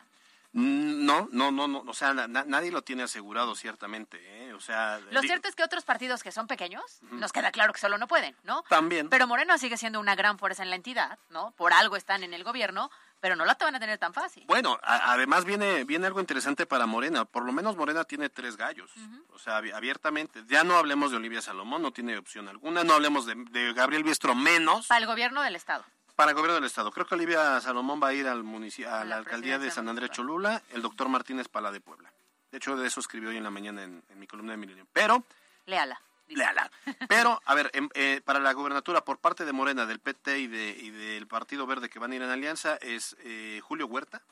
Mm, 0.52 1.04
no, 1.04 1.28
no, 1.30 1.50
no, 1.50 1.68
no, 1.68 1.84
o 1.86 1.92
sea, 1.92 2.14
nadie 2.14 2.70
lo 2.70 2.80
tiene 2.80 3.02
asegurado 3.02 3.54
ciertamente, 3.54 4.18
¿eh? 4.18 4.54
o 4.54 4.60
sea... 4.60 4.98
Lo 5.10 5.20
cierto 5.20 5.46
es 5.46 5.54
que 5.54 5.62
otros 5.62 5.84
partidos 5.84 6.22
que 6.22 6.32
son 6.32 6.46
pequeños, 6.46 6.82
nos 7.02 7.32
queda 7.32 7.52
claro 7.52 7.74
que 7.74 7.80
solo 7.80 7.98
no 7.98 8.08
pueden, 8.08 8.34
¿no? 8.44 8.62
También. 8.62 9.10
Pero 9.10 9.26
Morena 9.26 9.58
sigue 9.58 9.76
siendo 9.76 10.00
una 10.00 10.14
gran 10.14 10.38
fuerza 10.38 10.62
en 10.62 10.70
la 10.70 10.76
entidad, 10.76 11.18
¿no? 11.28 11.50
Por 11.50 11.74
algo 11.74 11.96
están 11.96 12.22
en 12.22 12.32
el 12.32 12.44
gobierno, 12.44 12.90
pero 13.20 13.36
no 13.36 13.44
la 13.44 13.56
te 13.56 13.64
van 13.64 13.74
a 13.74 13.80
tener 13.80 13.98
tan 13.98 14.14
fácil. 14.14 14.44
Bueno, 14.46 14.78
además 14.82 15.44
viene, 15.44 15.84
viene 15.84 16.06
algo 16.06 16.20
interesante 16.20 16.66
para 16.66 16.86
Morena. 16.86 17.24
Por 17.24 17.44
lo 17.44 17.52
menos 17.52 17.76
Morena 17.76 18.04
tiene 18.04 18.28
tres 18.28 18.56
gallos. 18.56 18.90
O 19.32 19.38
sea, 19.38 19.56
abiertamente. 19.56 20.44
Ya 20.46 20.64
no 20.64 20.76
hablemos 20.76 21.10
de 21.10 21.16
Olivia 21.16 21.42
Salomón, 21.42 21.82
no 21.82 21.92
tiene 21.92 22.16
opción 22.16 22.48
alguna. 22.48 22.84
No 22.84 22.94
hablemos 22.94 23.26
de, 23.26 23.72
Gabriel 23.74 24.04
Biestro, 24.04 24.34
menos. 24.34 24.86
Para 24.86 25.00
el 25.00 25.06
gobierno 25.06 25.42
del 25.42 25.56
Estado. 25.56 25.84
Para 26.18 26.32
el 26.32 26.34
gobierno 26.34 26.56
del 26.56 26.64
Estado. 26.64 26.90
Creo 26.90 27.06
que 27.06 27.14
Olivia 27.14 27.60
Salomón 27.60 28.00
va 28.02 28.08
a 28.08 28.12
ir 28.12 28.26
al 28.26 28.40
a, 28.40 29.04
la, 29.04 29.16
alcaldía 29.18 29.60
de 29.60 29.70
San 29.70 29.88
Andrés 29.88 30.10
Cholula, 30.10 30.60
el 30.72 30.82
doctor 30.82 31.08
Martínez 31.08 31.46
Pala 31.46 31.70
de 31.70 31.80
Puebla. 31.80 32.12
De 32.50 32.58
hecho, 32.58 32.76
de 32.76 32.88
eso 32.88 32.98
escribió 32.98 33.28
hoy 33.28 33.36
en 33.36 33.44
la 33.44 33.52
mañana 33.52 33.84
en, 33.84 34.02
en 34.08 34.18
mi 34.18 34.26
columna 34.26 34.50
de 34.50 34.56
Milenio. 34.56 34.84
Pero... 34.92 35.22
Léala. 35.66 36.02
Pero, 37.08 37.40
a 37.44 37.54
ver, 37.54 37.70
em, 37.74 37.88
eh, 37.94 38.20
para 38.24 38.38
la 38.38 38.52
gubernatura 38.52 39.04
por 39.04 39.18
parte 39.18 39.44
de 39.44 39.52
Morena, 39.52 39.86
del 39.86 39.98
PT 39.98 40.38
y, 40.38 40.46
de, 40.46 40.70
y 40.70 40.90
del 40.90 41.26
Partido 41.26 41.66
Verde 41.66 41.88
que 41.88 41.98
van 41.98 42.12
a 42.12 42.16
ir 42.16 42.22
en 42.22 42.30
alianza 42.30 42.76
es 42.76 43.16
eh, 43.20 43.60
Julio 43.62 43.86
Huerta, 43.86 44.22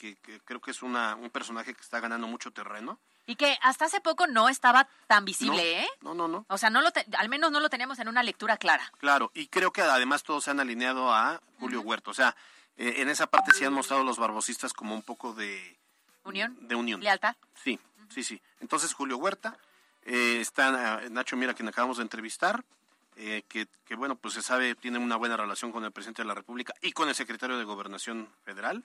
que, 0.00 0.16
creo 0.44 0.60
que 0.60 0.72
es 0.72 0.82
una, 0.82 1.14
un 1.14 1.30
personaje 1.30 1.74
que 1.74 1.80
está 1.80 2.00
ganando 2.00 2.26
mucho 2.26 2.50
terreno. 2.50 2.98
Y 3.26 3.36
que 3.36 3.56
hasta 3.62 3.84
hace 3.84 4.00
poco 4.00 4.26
no 4.26 4.48
estaba 4.48 4.88
tan 5.06 5.24
visible, 5.24 5.82
¿eh? 5.82 5.88
No, 6.00 6.14
no, 6.14 6.26
no. 6.26 6.44
O 6.48 6.58
sea, 6.58 6.70
no 6.70 6.82
lo 6.82 6.88
al 7.16 7.28
menos 7.28 7.52
no 7.52 7.60
lo 7.60 7.70
teníamos 7.70 7.98
en 8.00 8.08
una 8.08 8.22
lectura 8.22 8.56
clara. 8.56 8.90
Claro, 8.98 9.30
y 9.34 9.46
creo 9.46 9.72
que 9.72 9.82
además 9.82 10.24
todos 10.24 10.44
se 10.44 10.50
han 10.50 10.58
alineado 10.58 11.12
a 11.12 11.40
Julio 11.60 11.80
Huerta. 11.82 12.10
O 12.10 12.14
sea, 12.14 12.34
eh, 12.76 12.94
en 12.98 13.08
esa 13.08 13.28
parte 13.28 13.52
sí 13.52 13.64
han 13.64 13.72
mostrado 13.72 14.02
los 14.02 14.18
barbosistas 14.18 14.72
como 14.72 14.94
un 14.94 15.02
poco 15.02 15.32
de... 15.34 15.78
¿Unión? 16.24 16.56
De 16.60 16.74
unión. 16.74 17.00
¿Lealtad? 17.00 17.36
Sí, 17.54 17.78
sí, 18.08 18.24
sí. 18.24 18.40
Entonces 18.60 18.92
Julio 18.92 19.18
Huerta, 19.18 19.56
eh, 20.04 20.38
está 20.40 21.04
eh, 21.04 21.10
Nacho 21.10 21.36
Mira, 21.36 21.54
quien 21.54 21.68
acabamos 21.68 21.98
de 21.98 22.02
entrevistar, 22.02 22.64
eh, 23.16 23.42
que, 23.46 23.66
bueno, 23.94 24.16
pues 24.16 24.34
se 24.34 24.42
sabe, 24.42 24.74
tiene 24.74 24.98
una 24.98 25.16
buena 25.16 25.36
relación 25.36 25.70
con 25.70 25.84
el 25.84 25.92
presidente 25.92 26.22
de 26.22 26.28
la 26.28 26.34
República 26.34 26.74
y 26.80 26.92
con 26.92 27.08
el 27.10 27.14
secretario 27.14 27.58
de 27.58 27.64
Gobernación 27.64 28.26
Federal. 28.44 28.82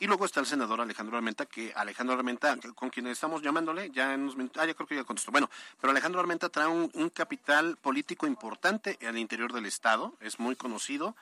Y 0.00 0.06
luego 0.06 0.24
está 0.24 0.40
el 0.40 0.46
senador 0.46 0.80
Alejandro 0.80 1.16
Armenta, 1.16 1.46
que 1.46 1.72
Alejandro 1.74 2.16
Armenta, 2.16 2.56
con 2.74 2.90
quien 2.90 3.06
estamos 3.06 3.40
llamándole, 3.40 3.90
ya 3.90 4.14
en 4.14 4.22
unos 4.22 4.36
minutos, 4.36 4.60
ah, 4.60 4.66
ya 4.66 4.74
creo 4.74 4.86
que 4.88 4.96
ya 4.96 5.04
contestó. 5.04 5.30
Bueno, 5.30 5.48
pero 5.80 5.92
Alejandro 5.92 6.20
Armenta 6.20 6.48
trae 6.48 6.66
un, 6.66 7.10
capital 7.10 7.76
político 7.76 8.26
importante 8.26 8.98
al 9.06 9.16
interior 9.16 9.52
del 9.52 9.66
Estado, 9.66 10.14
es 10.20 10.40
muy 10.40 10.56
conocido. 10.56 11.14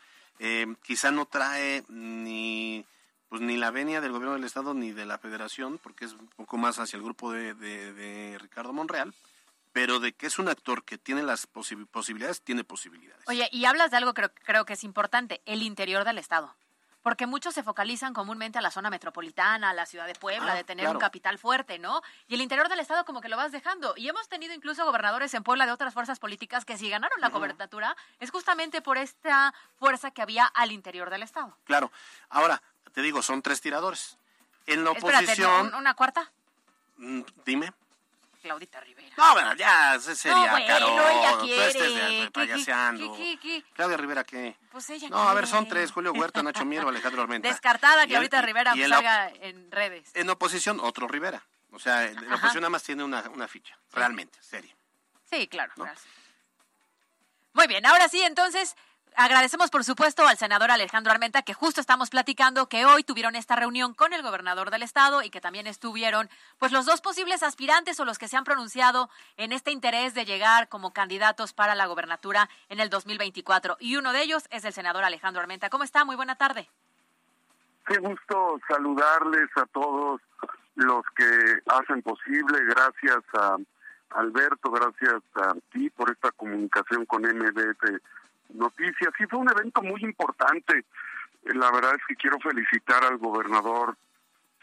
quizá 0.82 1.10
no 1.10 1.26
trae 1.26 1.84
ni 1.88 2.84
pues 3.28 3.42
ni 3.42 3.56
la 3.56 3.70
venia 3.70 4.00
del 4.00 4.12
gobierno 4.12 4.34
del 4.34 4.44
estado 4.44 4.72
ni 4.72 4.92
de 4.92 5.04
la 5.04 5.18
federación, 5.18 5.78
porque 5.78 6.04
es 6.04 6.12
un 6.12 6.28
poco 6.28 6.56
más 6.56 6.78
hacia 6.78 6.96
el 6.96 7.02
grupo 7.02 7.32
de, 7.32 7.54
de 7.54 8.38
Ricardo 8.38 8.72
Monreal, 8.72 9.12
pero 9.76 10.00
de 10.00 10.14
que 10.14 10.26
es 10.26 10.38
un 10.38 10.48
actor 10.48 10.84
que 10.84 10.96
tiene 10.96 11.22
las 11.22 11.46
posibilidades, 11.46 12.40
tiene 12.40 12.64
posibilidades. 12.64 13.22
Oye, 13.26 13.46
y 13.52 13.66
hablas 13.66 13.90
de 13.90 13.98
algo 13.98 14.14
que 14.14 14.22
creo, 14.22 14.32
creo 14.42 14.64
que 14.64 14.72
es 14.72 14.82
importante, 14.84 15.42
el 15.44 15.60
interior 15.60 16.06
del 16.06 16.16
Estado. 16.16 16.56
Porque 17.02 17.26
muchos 17.26 17.52
se 17.52 17.62
focalizan 17.62 18.14
comúnmente 18.14 18.56
a 18.56 18.62
la 18.62 18.70
zona 18.70 18.88
metropolitana, 18.88 19.68
a 19.68 19.74
la 19.74 19.84
ciudad 19.84 20.06
de 20.06 20.14
Puebla, 20.14 20.52
ah, 20.52 20.54
de 20.54 20.64
tener 20.64 20.88
un 20.88 20.98
capital 20.98 21.36
fuerte, 21.38 21.78
¿no? 21.78 22.00
Y 22.26 22.36
el 22.36 22.40
interior 22.40 22.70
del 22.70 22.78
Estado 22.78 23.04
como 23.04 23.20
que 23.20 23.28
lo 23.28 23.36
vas 23.36 23.52
dejando. 23.52 23.92
Y 23.98 24.08
hemos 24.08 24.30
tenido 24.30 24.54
incluso 24.54 24.82
gobernadores 24.86 25.34
en 25.34 25.42
Puebla 25.42 25.66
de 25.66 25.72
otras 25.72 25.92
fuerzas 25.92 26.18
políticas 26.20 26.64
que 26.64 26.78
si 26.78 26.88
ganaron 26.88 27.20
la 27.20 27.28
cobertura 27.28 27.94
es 28.18 28.30
justamente 28.30 28.80
por 28.80 28.96
esta 28.96 29.52
fuerza 29.78 30.10
que 30.10 30.22
había 30.22 30.46
al 30.46 30.72
interior 30.72 31.10
del 31.10 31.22
Estado. 31.22 31.54
Claro. 31.64 31.92
Ahora, 32.30 32.62
te 32.94 33.02
digo, 33.02 33.20
son 33.20 33.42
tres 33.42 33.60
tiradores. 33.60 34.16
En 34.64 34.84
la 34.84 34.92
oposición... 34.92 35.74
¿Una 35.74 35.92
cuarta? 35.92 36.32
Mm, 36.96 37.20
dime. 37.44 37.74
Claudita 38.46 38.80
Rivera. 38.80 39.12
No, 39.16 39.32
bueno, 39.32 39.54
ya 39.56 39.98
sería, 39.98 40.36
no, 40.36 40.50
bueno, 40.52 40.66
Caro. 40.68 41.08
ella 41.10 41.38
quiere. 41.40 42.30
payaseando. 42.30 43.16
¿Qué, 43.16 43.36
qué, 43.42 43.64
Claudia 43.74 43.96
Rivera, 43.96 44.22
¿qué? 44.22 44.56
Pues 44.70 44.88
ella 44.90 45.08
No, 45.08 45.28
a 45.28 45.34
ver, 45.34 45.48
son 45.48 45.66
tres. 45.66 45.90
Julio 45.90 46.12
Huerta, 46.12 46.44
Nacho 46.44 46.64
Miero, 46.64 46.88
Alejandro 46.88 47.22
Armenta. 47.22 47.48
Descartada 47.48 48.06
Claudita 48.06 48.40
Rivera 48.42 48.72
salga 48.74 49.28
en 49.40 49.72
redes. 49.72 50.10
En 50.14 50.30
oposición, 50.30 50.78
otro 50.78 51.08
Rivera. 51.08 51.42
O 51.72 51.80
sea, 51.80 52.08
la 52.08 52.36
oposición 52.36 52.60
nada 52.62 52.70
más 52.70 52.84
tiene 52.84 53.02
una, 53.02 53.28
una 53.30 53.48
ficha. 53.48 53.76
Realmente, 53.92 54.38
seria. 54.42 54.74
Sí, 55.28 55.48
claro. 55.48 55.72
Muy 57.52 57.66
bien, 57.66 57.84
ahora 57.84 58.08
sí, 58.08 58.22
entonces, 58.22 58.76
Agradecemos, 59.18 59.70
por 59.70 59.82
supuesto, 59.82 60.28
al 60.28 60.36
senador 60.36 60.70
Alejandro 60.70 61.10
Armenta, 61.10 61.40
que 61.40 61.54
justo 61.54 61.80
estamos 61.80 62.10
platicando 62.10 62.68
que 62.68 62.84
hoy 62.84 63.02
tuvieron 63.02 63.34
esta 63.34 63.56
reunión 63.56 63.94
con 63.94 64.12
el 64.12 64.22
gobernador 64.22 64.70
del 64.70 64.82
estado 64.82 65.22
y 65.22 65.30
que 65.30 65.40
también 65.40 65.66
estuvieron, 65.66 66.28
pues, 66.58 66.70
los 66.70 66.84
dos 66.84 67.00
posibles 67.00 67.42
aspirantes 67.42 67.98
o 67.98 68.04
los 68.04 68.18
que 68.18 68.28
se 68.28 68.36
han 68.36 68.44
pronunciado 68.44 69.08
en 69.38 69.52
este 69.52 69.70
interés 69.70 70.12
de 70.12 70.26
llegar 70.26 70.68
como 70.68 70.92
candidatos 70.92 71.54
para 71.54 71.74
la 71.74 71.86
gobernatura 71.86 72.50
en 72.68 72.78
el 72.78 72.90
2024. 72.90 73.78
Y 73.80 73.96
uno 73.96 74.12
de 74.12 74.20
ellos 74.20 74.46
es 74.50 74.66
el 74.66 74.74
senador 74.74 75.02
Alejandro 75.02 75.40
Armenta. 75.40 75.70
¿Cómo 75.70 75.84
está? 75.84 76.04
Muy 76.04 76.16
buena 76.16 76.36
tarde. 76.36 76.68
Qué 77.86 77.96
gusto 77.96 78.60
saludarles 78.68 79.48
a 79.56 79.64
todos 79.64 80.20
los 80.74 81.06
que 81.16 81.62
hacen 81.68 82.02
posible. 82.02 82.58
Gracias 82.66 83.24
a 83.32 83.56
Alberto, 84.10 84.70
gracias 84.70 85.22
a 85.36 85.54
ti 85.72 85.88
por 85.88 86.10
esta 86.10 86.32
comunicación 86.32 87.06
con 87.06 87.22
MDT 87.22 88.02
noticias. 88.54 89.12
Sí, 89.16 89.24
fue 89.28 89.38
un 89.38 89.50
evento 89.50 89.82
muy 89.82 90.02
importante. 90.02 90.84
La 91.44 91.70
verdad 91.70 91.94
es 91.94 92.02
que 92.08 92.16
quiero 92.16 92.38
felicitar 92.40 93.04
al 93.04 93.18
gobernador 93.18 93.96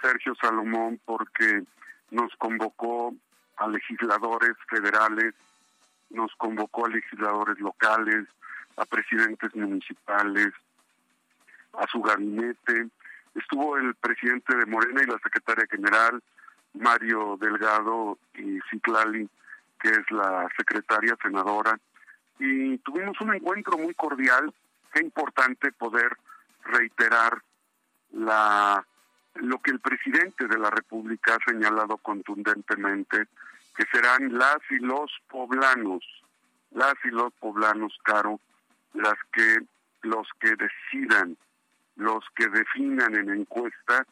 Sergio 0.02 0.36
Salomón 0.36 1.00
porque 1.06 1.64
nos 2.12 2.36
convocó 2.36 3.14
a 3.58 3.68
legisladores 3.68 4.56
federales, 4.70 5.34
nos 6.10 6.34
convocó 6.36 6.86
a 6.86 6.90
legisladores 6.90 7.60
locales, 7.60 8.28
a 8.76 8.86
presidentes 8.86 9.56
municipales, 9.56 10.52
a 11.74 11.88
su 11.88 12.02
gabinete. 12.02 12.90
Estuvo 13.36 13.78
el 13.78 13.96
presidente 13.96 14.56
de 14.56 14.66
Morena 14.66 15.02
y 15.04 15.08
la 15.08 15.18
secretaria 15.20 15.66
general, 15.70 16.22
Mario 16.74 17.38
Delgado 17.40 18.18
y 18.36 18.60
Citlali, 18.70 19.30
que 19.80 19.90
es 19.90 20.12
la 20.12 20.48
secretaria 20.58 21.16
senadora, 21.22 21.80
y 22.40 22.78
tuvimos 22.80 23.20
un 23.22 23.36
encuentro 23.36 23.78
muy 23.78 23.94
cordial. 23.94 24.54
Qué 24.94 25.02
importante 25.02 25.72
poder 25.72 26.18
reiterar 26.66 27.42
la 28.12 28.86
lo 29.36 29.60
que 29.60 29.72
el 29.72 29.80
presidente 29.80 30.48
de 30.48 30.60
la 30.60 30.70
República 30.70 31.36
ha 31.36 31.52
señalado 31.52 31.98
contundentemente, 31.98 33.26
que 33.76 33.84
serán 33.92 34.38
las 34.38 34.60
y 34.70 34.78
los 34.78 35.12
poblanos, 35.28 36.04
las 36.72 36.94
y 37.04 37.08
los 37.08 37.34
poblanos, 37.34 37.98
Caro, 38.04 38.40
las 38.94 39.16
que 39.32 39.66
los 40.04 40.28
que 40.40 40.56
decidan, 40.56 41.36
los 41.96 42.24
que 42.36 42.48
definan 42.50 43.16
en 43.16 43.30
encuesta 43.30 44.06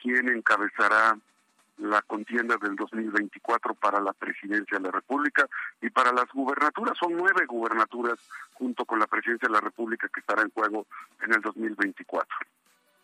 quién 0.00 0.28
encabezará 0.28 1.16
la 1.78 2.02
contienda 2.02 2.56
del 2.56 2.76
2024 2.76 3.74
para 3.74 4.00
la 4.00 4.12
presidencia 4.12 4.78
de 4.78 4.84
la 4.84 4.90
República 4.90 5.46
y 5.80 5.90
para 5.90 6.12
las 6.12 6.26
gubernaturas. 6.32 6.96
Son 6.98 7.14
nueve 7.14 7.44
gubernaturas 7.46 8.18
junto 8.54 8.84
con 8.84 8.98
la 8.98 9.06
presidencia 9.06 9.48
de 9.48 9.54
la 9.54 9.60
República 9.60 10.08
que 10.12 10.20
estará 10.20 10.42
en 10.42 10.50
juego 10.50 10.86
en 11.22 11.34
el 11.34 11.40
2024. 11.40 12.36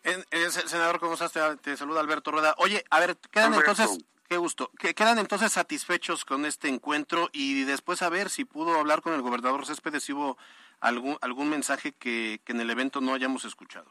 En, 0.03 0.51
senador, 0.51 0.99
¿cómo 0.99 1.13
estás? 1.13 1.31
Te, 1.61 1.77
saluda 1.77 2.01
Alberto 2.01 2.31
Rueda. 2.31 2.55
Oye, 2.57 2.83
a 2.89 2.99
ver, 2.99 3.15
quedan 3.31 3.53
entonces, 3.53 3.97
qué 4.27 4.37
gusto, 4.37 4.69
quedan 4.77 5.17
entonces 5.17 5.51
satisfechos 5.53 6.25
con 6.25 6.45
este 6.45 6.67
encuentro 6.67 7.29
y 7.31 7.63
después 7.63 8.01
a 8.01 8.09
ver 8.09 8.29
si 8.29 8.43
pudo 8.43 8.77
hablar 8.77 9.01
con 9.01 9.13
el 9.13 9.21
gobernador 9.21 9.65
Céspedes, 9.65 10.03
si 10.03 10.11
hubo 10.11 10.37
algún, 10.81 11.17
algún 11.21 11.49
mensaje 11.49 11.93
que, 11.93 12.41
que 12.43 12.51
en 12.51 12.59
el 12.59 12.69
evento 12.69 12.99
no 12.99 13.13
hayamos 13.13 13.45
escuchado. 13.45 13.89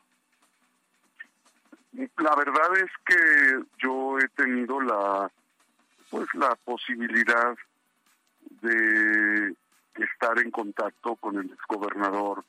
La 1.93 2.35
verdad 2.37 2.77
es 2.77 2.91
que 3.05 3.65
yo 3.79 4.19
he 4.19 4.29
tenido 4.29 4.81
la 4.81 5.31
pues 6.11 6.27
la 6.35 6.55
posibilidad 6.57 7.57
de 8.61 9.55
estar 9.95 10.39
en 10.39 10.51
contacto 10.51 11.17
con 11.17 11.39
el 11.39 11.51
exgobernador, 11.51 12.45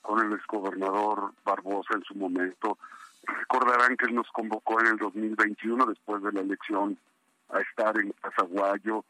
con 0.00 0.24
el 0.24 0.32
exgobernador 0.32 1.32
Barbosa 1.44 1.94
en 1.94 2.04
su 2.04 2.14
momento. 2.14 2.78
Recordarán 3.24 3.96
que 3.96 4.06
él 4.06 4.14
nos 4.14 4.30
convocó 4.30 4.80
en 4.80 4.88
el 4.88 4.96
2021 4.96 5.86
después 5.86 6.22
de 6.22 6.32
la 6.32 6.40
elección 6.40 6.98
a 7.50 7.60
estar 7.60 7.96
en 7.98 8.12
Casaguayo. 8.12 9.04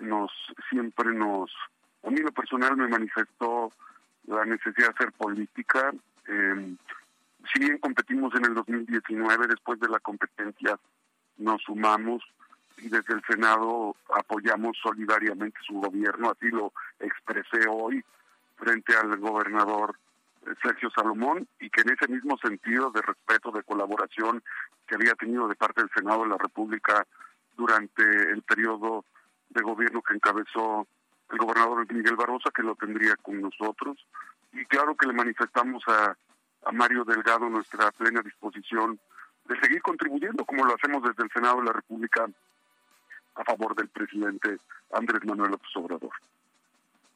Nos 0.00 0.32
siempre 0.68 1.12
nos 1.14 1.50
a 2.02 2.10
mí 2.10 2.18
lo 2.18 2.32
personal 2.32 2.76
me 2.76 2.88
manifestó 2.88 3.72
la 4.26 4.44
necesidad 4.44 4.88
de 4.88 4.94
hacer 4.94 5.12
política. 5.12 5.92
Eh, 6.28 6.76
si 7.52 7.60
bien 7.60 7.78
competimos 7.78 8.34
en 8.34 8.44
el 8.46 8.54
2019, 8.54 9.46
después 9.48 9.78
de 9.80 9.88
la 9.88 10.00
competencia 10.00 10.78
nos 11.36 11.62
sumamos 11.62 12.22
y 12.78 12.88
desde 12.88 13.14
el 13.14 13.22
Senado 13.28 13.96
apoyamos 14.14 14.76
solidariamente 14.82 15.58
su 15.66 15.74
gobierno, 15.74 16.30
así 16.30 16.48
lo 16.50 16.72
expresé 16.98 17.68
hoy 17.68 18.04
frente 18.56 18.96
al 18.96 19.16
gobernador 19.18 19.96
eh, 20.46 20.54
Sergio 20.62 20.90
Salomón 20.90 21.46
y 21.60 21.70
que 21.70 21.82
en 21.82 21.90
ese 21.90 22.08
mismo 22.08 22.36
sentido 22.38 22.90
de 22.90 23.02
respeto, 23.02 23.50
de 23.52 23.62
colaboración 23.62 24.42
que 24.86 24.94
había 24.94 25.14
tenido 25.14 25.48
de 25.48 25.54
parte 25.54 25.80
del 25.80 25.90
Senado 25.94 26.22
de 26.22 26.30
la 26.30 26.38
República 26.38 27.06
durante 27.56 28.02
el 28.30 28.42
periodo 28.42 29.04
de 29.50 29.62
gobierno 29.62 30.02
que 30.02 30.14
encabezó 30.14 30.86
el 31.30 31.38
gobernador 31.38 31.92
Miguel 31.92 32.16
Barrosa, 32.16 32.50
que 32.54 32.62
lo 32.62 32.74
tendría 32.74 33.16
con 33.16 33.40
nosotros. 33.40 33.96
Y 34.52 34.64
claro 34.66 34.94
que 34.96 35.06
le 35.06 35.12
manifestamos 35.14 35.82
a 35.88 36.16
a 36.64 36.72
Mario 36.72 37.04
Delgado 37.04 37.48
nuestra 37.48 37.90
plena 37.92 38.20
disposición 38.22 38.98
de 39.46 39.60
seguir 39.60 39.82
contribuyendo, 39.82 40.44
como 40.44 40.64
lo 40.64 40.74
hacemos 40.74 41.02
desde 41.02 41.22
el 41.22 41.30
Senado 41.30 41.58
de 41.58 41.64
la 41.64 41.72
República, 41.72 42.26
a 43.34 43.44
favor 43.44 43.74
del 43.74 43.88
presidente 43.88 44.58
Andrés 44.92 45.24
Manuel 45.24 45.52
López 45.52 45.70
Obrador. 45.76 46.12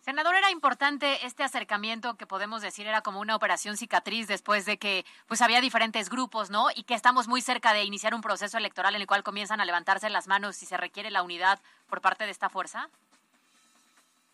Senador, 0.01 0.37
era 0.37 0.51
importante 0.51 1.27
este 1.27 1.45
acercamiento 1.45 2.17
que 2.17 2.27
podemos 2.27 2.63
decir 2.63 2.87
era 2.87 3.03
como 3.03 3.21
una 3.21 3.37
operación 3.37 3.77
cicatriz 3.77 4.27
después 4.27 4.65
de 4.65 4.79
que 4.79 5.05
pues 5.27 5.43
había 5.43 5.61
diferentes 5.61 6.09
grupos, 6.09 6.49
¿no? 6.51 6.69
Y 6.75 6.85
que 6.85 6.95
estamos 6.95 7.29
muy 7.29 7.43
cerca 7.43 7.75
de 7.75 7.85
iniciar 7.85 8.15
un 8.15 8.23
proceso 8.23 8.57
electoral 8.57 8.95
en 8.95 9.03
el 9.03 9.07
cual 9.07 9.23
comienzan 9.23 9.61
a 9.61 9.67
levantarse 9.67 10.09
las 10.09 10.27
manos 10.27 10.57
si 10.57 10.65
se 10.65 10.79
requiere 10.79 11.11
la 11.11 11.23
unidad 11.23 11.61
por 11.91 12.01
parte 12.01 12.25
de 12.25 12.31
esta 12.31 12.49
fuerza. 12.49 12.89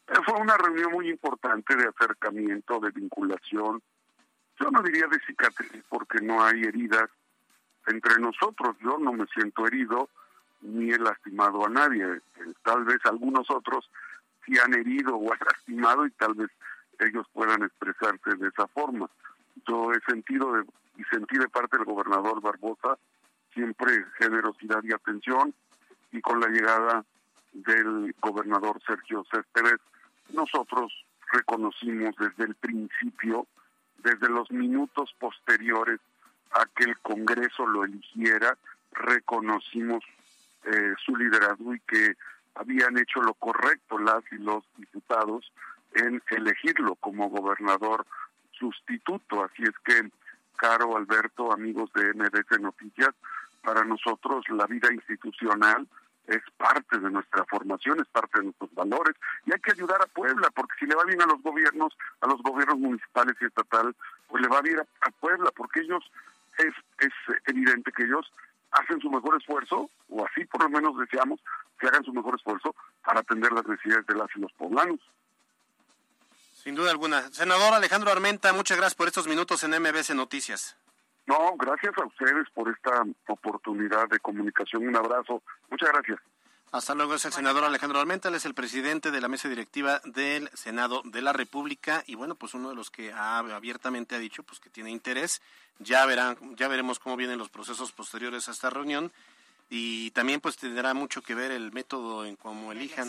Eh, 0.06 0.14
fue 0.24 0.38
una 0.38 0.56
reunión 0.56 0.92
muy 0.92 1.08
importante 1.08 1.74
de 1.74 1.88
acercamiento, 1.88 2.78
de 2.78 2.90
vinculación, 2.90 3.82
yo 4.60 4.70
no 4.70 4.82
diría 4.82 5.06
de 5.06 5.18
cicatriz 5.26 5.82
porque 5.88 6.20
no 6.20 6.42
hay 6.44 6.62
heridas 6.62 7.10
entre 7.86 8.18
nosotros. 8.18 8.76
Yo 8.80 8.98
no 8.98 9.12
me 9.12 9.26
siento 9.26 9.66
herido 9.66 10.08
ni 10.62 10.90
he 10.90 10.98
lastimado 10.98 11.66
a 11.66 11.68
nadie. 11.68 12.04
Eh, 12.04 12.20
tal 12.62 12.84
vez 12.84 12.98
algunos 13.04 13.50
otros 13.50 13.90
sí 14.44 14.52
han 14.58 14.74
herido 14.74 15.16
o 15.16 15.32
han 15.32 15.38
lastimado 15.46 16.06
y 16.06 16.10
tal 16.12 16.34
vez 16.34 16.50
ellos 16.98 17.26
puedan 17.32 17.62
expresarse 17.62 18.36
de 18.36 18.48
esa 18.48 18.66
forma. 18.68 19.10
Yo 19.66 19.92
he 19.92 20.00
sentido 20.00 20.52
de, 20.52 20.64
y 20.96 21.04
sentí 21.04 21.36
de 21.38 21.48
parte 21.48 21.76
del 21.76 21.86
gobernador 21.86 22.40
Barbosa 22.40 22.98
siempre 23.52 24.04
generosidad 24.18 24.82
y 24.82 24.92
atención 24.92 25.54
y 26.12 26.20
con 26.20 26.40
la 26.40 26.48
llegada 26.48 27.04
del 27.52 28.14
gobernador 28.20 28.80
Sergio 28.84 29.24
Céspedes 29.30 29.80
nosotros 30.32 30.92
reconocimos 31.32 32.14
desde 32.18 32.44
el 32.44 32.54
principio 32.56 33.46
desde 34.04 34.28
los 34.28 34.50
minutos 34.50 35.14
posteriores 35.18 35.98
a 36.52 36.66
que 36.76 36.84
el 36.84 36.98
Congreso 36.98 37.66
lo 37.66 37.84
eligiera, 37.84 38.56
reconocimos 38.92 40.04
eh, 40.64 40.94
su 41.04 41.16
liderazgo 41.16 41.74
y 41.74 41.80
que 41.80 42.14
habían 42.54 42.96
hecho 42.98 43.20
lo 43.20 43.34
correcto 43.34 43.98
las 43.98 44.22
y 44.30 44.36
los 44.36 44.62
diputados 44.76 45.50
en 45.94 46.22
elegirlo 46.30 46.94
como 46.96 47.28
gobernador 47.28 48.06
sustituto. 48.52 49.42
Así 49.42 49.62
es 49.64 49.74
que, 49.84 50.10
Caro 50.56 50.96
Alberto, 50.96 51.52
amigos 51.52 51.90
de 51.94 52.14
MDC 52.14 52.60
Noticias, 52.60 53.10
para 53.62 53.84
nosotros 53.84 54.44
la 54.50 54.66
vida 54.66 54.92
institucional 54.92 55.88
es 56.26 56.42
parte 56.56 56.98
de 56.98 57.10
nuestra 57.10 57.44
formación, 57.44 58.00
es 58.00 58.08
parte 58.08 58.38
de 58.38 58.44
nuestros 58.46 58.72
valores 58.74 59.14
y 59.46 59.52
hay 59.52 59.60
que 59.60 59.72
ayudar 59.72 60.00
a 60.02 60.06
Puebla 60.06 60.48
porque 60.54 60.74
si 60.78 60.86
le 60.86 60.94
va 60.94 61.04
bien 61.04 61.20
a 61.22 61.26
los 61.26 61.42
gobiernos, 61.42 61.96
a 62.20 62.26
los 62.26 62.42
gobiernos 62.42 62.78
municipales 62.78 63.36
y 63.40 63.44
estatal, 63.44 63.94
pues 64.28 64.42
le 64.42 64.48
va 64.48 64.60
bien 64.62 64.80
a, 64.80 65.10
Puebla 65.20 65.50
porque 65.54 65.80
ellos 65.80 66.02
es, 66.58 66.74
es 66.98 67.12
evidente 67.46 67.92
que 67.92 68.04
ellos 68.04 68.30
hacen 68.72 69.00
su 69.00 69.10
mejor 69.10 69.36
esfuerzo 69.36 69.88
o 70.08 70.26
así 70.26 70.44
por 70.46 70.62
lo 70.62 70.68
menos 70.68 70.96
deseamos 70.98 71.40
que 71.78 71.86
hagan 71.86 72.04
su 72.04 72.12
mejor 72.12 72.34
esfuerzo 72.36 72.74
para 73.04 73.20
atender 73.20 73.52
las 73.52 73.66
necesidades 73.66 74.06
de 74.06 74.14
las 74.14 74.28
y 74.36 74.40
los 74.40 74.52
poblanos. 74.52 75.00
Sin 76.64 76.74
duda 76.74 76.90
alguna. 76.90 77.30
Senador 77.30 77.74
Alejandro 77.74 78.10
Armenta, 78.10 78.52
muchas 78.54 78.78
gracias 78.78 78.94
por 78.94 79.06
estos 79.06 79.26
minutos 79.26 79.62
en 79.64 79.72
MBC 79.72 80.14
Noticias. 80.14 80.76
No, 81.26 81.56
gracias 81.56 81.94
a 81.96 82.06
ustedes 82.06 82.48
por 82.54 82.68
esta 82.70 83.02
oportunidad 83.28 84.08
de 84.08 84.18
comunicación. 84.20 84.86
Un 84.86 84.96
abrazo. 84.96 85.42
Muchas 85.70 85.90
gracias. 85.90 86.20
Hasta 86.74 86.94
luego, 86.96 87.14
es 87.14 87.24
el 87.24 87.32
senador 87.32 87.62
Alejandro 87.62 88.00
Almenta, 88.00 88.28
él 88.28 88.34
es 88.34 88.46
el 88.46 88.54
presidente 88.54 89.12
de 89.12 89.20
la 89.20 89.28
mesa 89.28 89.48
directiva 89.48 90.00
del 90.04 90.50
Senado 90.54 91.02
de 91.04 91.22
la 91.22 91.32
República 91.32 92.02
y 92.04 92.16
bueno, 92.16 92.34
pues 92.34 92.52
uno 92.52 92.68
de 92.68 92.74
los 92.74 92.90
que 92.90 93.12
ha, 93.12 93.38
abiertamente 93.38 94.16
ha 94.16 94.18
dicho 94.18 94.42
pues 94.42 94.58
que 94.58 94.70
tiene 94.70 94.90
interés. 94.90 95.40
Ya 95.78 96.04
verán, 96.04 96.36
ya 96.56 96.66
veremos 96.66 96.98
cómo 96.98 97.16
vienen 97.16 97.38
los 97.38 97.48
procesos 97.48 97.92
posteriores 97.92 98.48
a 98.48 98.50
esta 98.50 98.70
reunión 98.70 99.12
y 99.70 100.10
también 100.10 100.40
pues 100.40 100.56
tendrá 100.56 100.94
mucho 100.94 101.22
que 101.22 101.36
ver 101.36 101.52
el 101.52 101.70
método 101.70 102.24
en 102.24 102.34
cómo 102.34 102.72
elijan. 102.72 103.08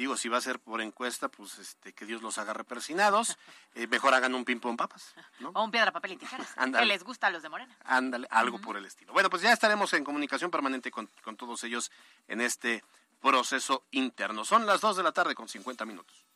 Digo, 0.00 0.16
si 0.16 0.30
va 0.30 0.38
a 0.38 0.40
ser 0.40 0.58
por 0.60 0.80
encuesta, 0.80 1.28
pues 1.28 1.58
este 1.58 1.92
que 1.92 2.06
Dios 2.06 2.22
los 2.22 2.38
agarre 2.38 2.64
persinados. 2.64 3.36
Eh, 3.76 3.86
mejor 3.86 4.12
hagan 4.14 4.34
un 4.34 4.44
ping-pong 4.44 4.76
papas. 4.76 5.14
¿no? 5.38 5.50
O 5.54 5.62
un 5.62 5.70
piedra, 5.70 5.92
papel 5.92 6.14
y 6.14 6.16
tijeras. 6.16 6.48
que 6.56 6.84
les 6.86 7.04
gusta 7.04 7.28
a 7.28 7.30
los 7.30 7.40
de 7.40 7.48
Morena. 7.48 7.72
Ándale, 7.84 8.26
algo 8.28 8.60
por 8.60 8.76
el 8.76 8.84
estilo. 8.84 9.12
Bueno, 9.12 9.30
pues 9.30 9.42
ya 9.42 9.52
estaremos 9.52 9.92
en 9.92 10.02
comunicación 10.02 10.50
permanente 10.50 10.90
con, 10.90 11.08
con 11.22 11.36
todos 11.36 11.62
ellos 11.62 11.92
en 12.26 12.40
este 12.40 12.82
proceso 13.20 13.84
interno. 13.92 14.44
Son 14.44 14.66
las 14.66 14.80
2 14.80 14.96
de 14.96 15.02
la 15.04 15.12
tarde 15.12 15.36
con 15.36 15.48
50 15.48 15.84
minutos. 15.84 16.26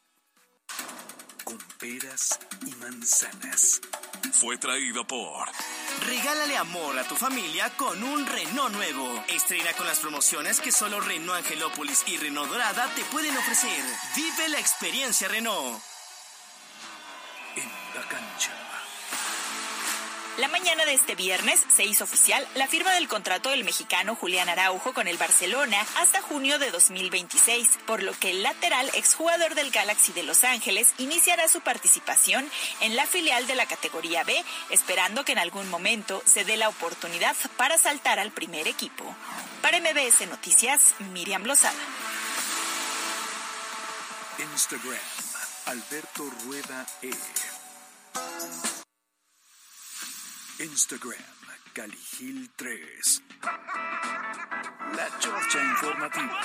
Con 1.45 1.59
peras 1.79 2.39
y 2.67 2.75
manzanas. 2.77 3.81
Fue 4.33 4.57
traído 4.57 5.07
por... 5.07 5.47
Regálale 6.07 6.57
amor 6.57 6.99
a 6.99 7.07
tu 7.07 7.15
familia 7.15 7.71
con 7.77 8.03
un 8.03 8.27
Renault 8.27 8.75
nuevo. 8.75 9.25
Estrena 9.29 9.73
con 9.75 9.87
las 9.87 10.01
promociones 10.01 10.61
que 10.61 10.73
solo 10.73 11.01
Renault 11.01 11.39
Angelópolis 11.39 12.03
y 12.07 12.17
Renault 12.17 12.51
Dorada 12.51 12.91
te 12.95 13.05
pueden 13.05 13.37
ofrecer. 13.37 13.85
Vive 14.17 14.49
la 14.49 14.59
experiencia 14.59 15.29
Renault. 15.29 15.81
En 17.57 17.71
la 17.95 18.09
cancha. 18.09 18.64
La 20.39 20.49
mañana 20.49 20.85
de 20.85 20.95
este 20.95 21.15
viernes 21.15 21.61
se 21.73 21.85
hizo 21.85 22.03
oficial 22.03 22.45
la 22.57 22.67
firma 22.67 22.93
del 22.95 23.07
contrato 23.07 23.51
del 23.51 23.63
mexicano 23.63 24.17
Julián 24.17 24.49
Araujo 24.49 24.93
con 24.93 25.07
el 25.07 25.17
Barcelona 25.17 25.79
hasta 25.97 26.21
junio 26.23 26.59
de 26.59 26.73
2026, 26.73 27.79
por 27.87 28.03
lo 28.03 28.13
que 28.19 28.31
el 28.31 28.43
lateral 28.43 28.91
exjugador 28.95 29.55
del 29.55 29.71
Galaxy 29.71 30.13
de 30.13 30.25
Los 30.25 30.43
Ángeles 30.43 30.93
iniciará 30.99 31.47
su 31.47 31.61
participación 31.61 32.51
en 32.81 32.97
la 32.97 33.07
filial 33.07 33.47
de 33.47 33.55
la 33.55 33.67
categoría 33.67 34.25
B, 34.25 34.45
esperando 34.71 35.25
que 35.25 35.33
en 35.33 35.39
algún 35.39 35.71
momento 35.71 36.21
se 36.27 36.45
dé 36.45 36.57
la 36.57 36.69
oportunidad 36.69 37.37
para 37.57 37.79
saltar 37.79 38.19
al 38.19 38.33
primer 38.33 38.67
equipo. 38.67 39.05
Para 39.63 39.79
MBS 39.79 40.27
Noticias, 40.29 40.95
Miriam 41.13 41.45
Lozada. 41.45 41.79
Instagram, 44.53 44.99
Alberto 45.67 46.29
Rueda 46.45 46.85
E. 47.03 47.13
Instagram, 50.61 51.19
Caligil 51.73 52.49
3. 52.55 53.23
La 54.97 55.19
Chorcha 55.19 55.61
Informativa. 55.61 56.41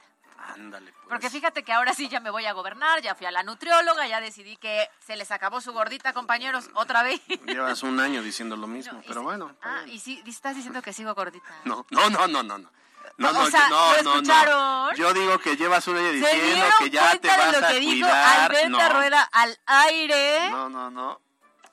Ándale, 0.55 0.91
pues. 0.91 1.05
Porque 1.07 1.29
fíjate 1.29 1.63
que 1.63 1.71
ahora 1.71 1.93
sí 1.93 2.09
ya 2.09 2.19
me 2.19 2.31
voy 2.31 2.45
a 2.47 2.53
gobernar, 2.53 2.99
ya 3.01 3.13
fui 3.13 3.27
a 3.27 3.31
la 3.31 3.43
nutrióloga, 3.43 4.07
ya 4.07 4.19
decidí 4.19 4.57
que 4.57 4.89
se 5.05 5.15
les 5.15 5.29
acabó 5.31 5.61
su 5.61 5.71
gordita, 5.71 6.13
compañeros, 6.13 6.69
otra 6.73 7.03
vez. 7.03 7.21
Llevas 7.45 7.83
un 7.83 7.99
año 7.99 8.23
diciendo 8.23 8.55
lo 8.57 8.65
mismo, 8.65 9.03
pero 9.07 9.21
bueno. 9.21 9.55
Ah, 9.61 9.83
y 9.85 9.99
sí, 9.99 10.23
estás 10.25 10.55
diciendo 10.55 10.81
que 10.81 10.93
sigo 10.93 11.13
gordita. 11.13 11.45
No, 11.65 11.85
no, 11.91 12.09
no, 12.09 12.27
no, 12.27 12.41
no. 12.43 12.57
no. 12.57 12.71
No, 13.17 13.29
O 13.29 13.33
no, 13.33 13.45
sea, 13.51 13.69
yo- 13.69 13.75
no, 13.75 13.91
¿lo 13.97 14.03
no, 14.03 14.03
no. 14.03 14.15
escucharon? 14.15 14.95
Yo 14.95 15.13
digo 15.13 15.37
que 15.37 15.55
llevas 15.57 15.87
un 15.87 15.97
año 15.97 16.07
¿Se 16.07 16.13
diciendo 16.13 16.65
que 16.79 16.89
ya 16.89 17.15
te 17.17 17.27
vas 17.27 17.51
de 17.51 17.61
lo 17.61 17.67
a 17.67 17.71
que 17.71 17.79
dijo 17.79 18.07
cuidar. 18.07 18.39
Alberta 18.51 18.69
no, 18.69 18.93
Rueda 18.93 19.23
al 19.31 19.59
aire? 19.65 20.49
no, 20.49 20.69
no, 20.69 20.89
no. 20.89 21.21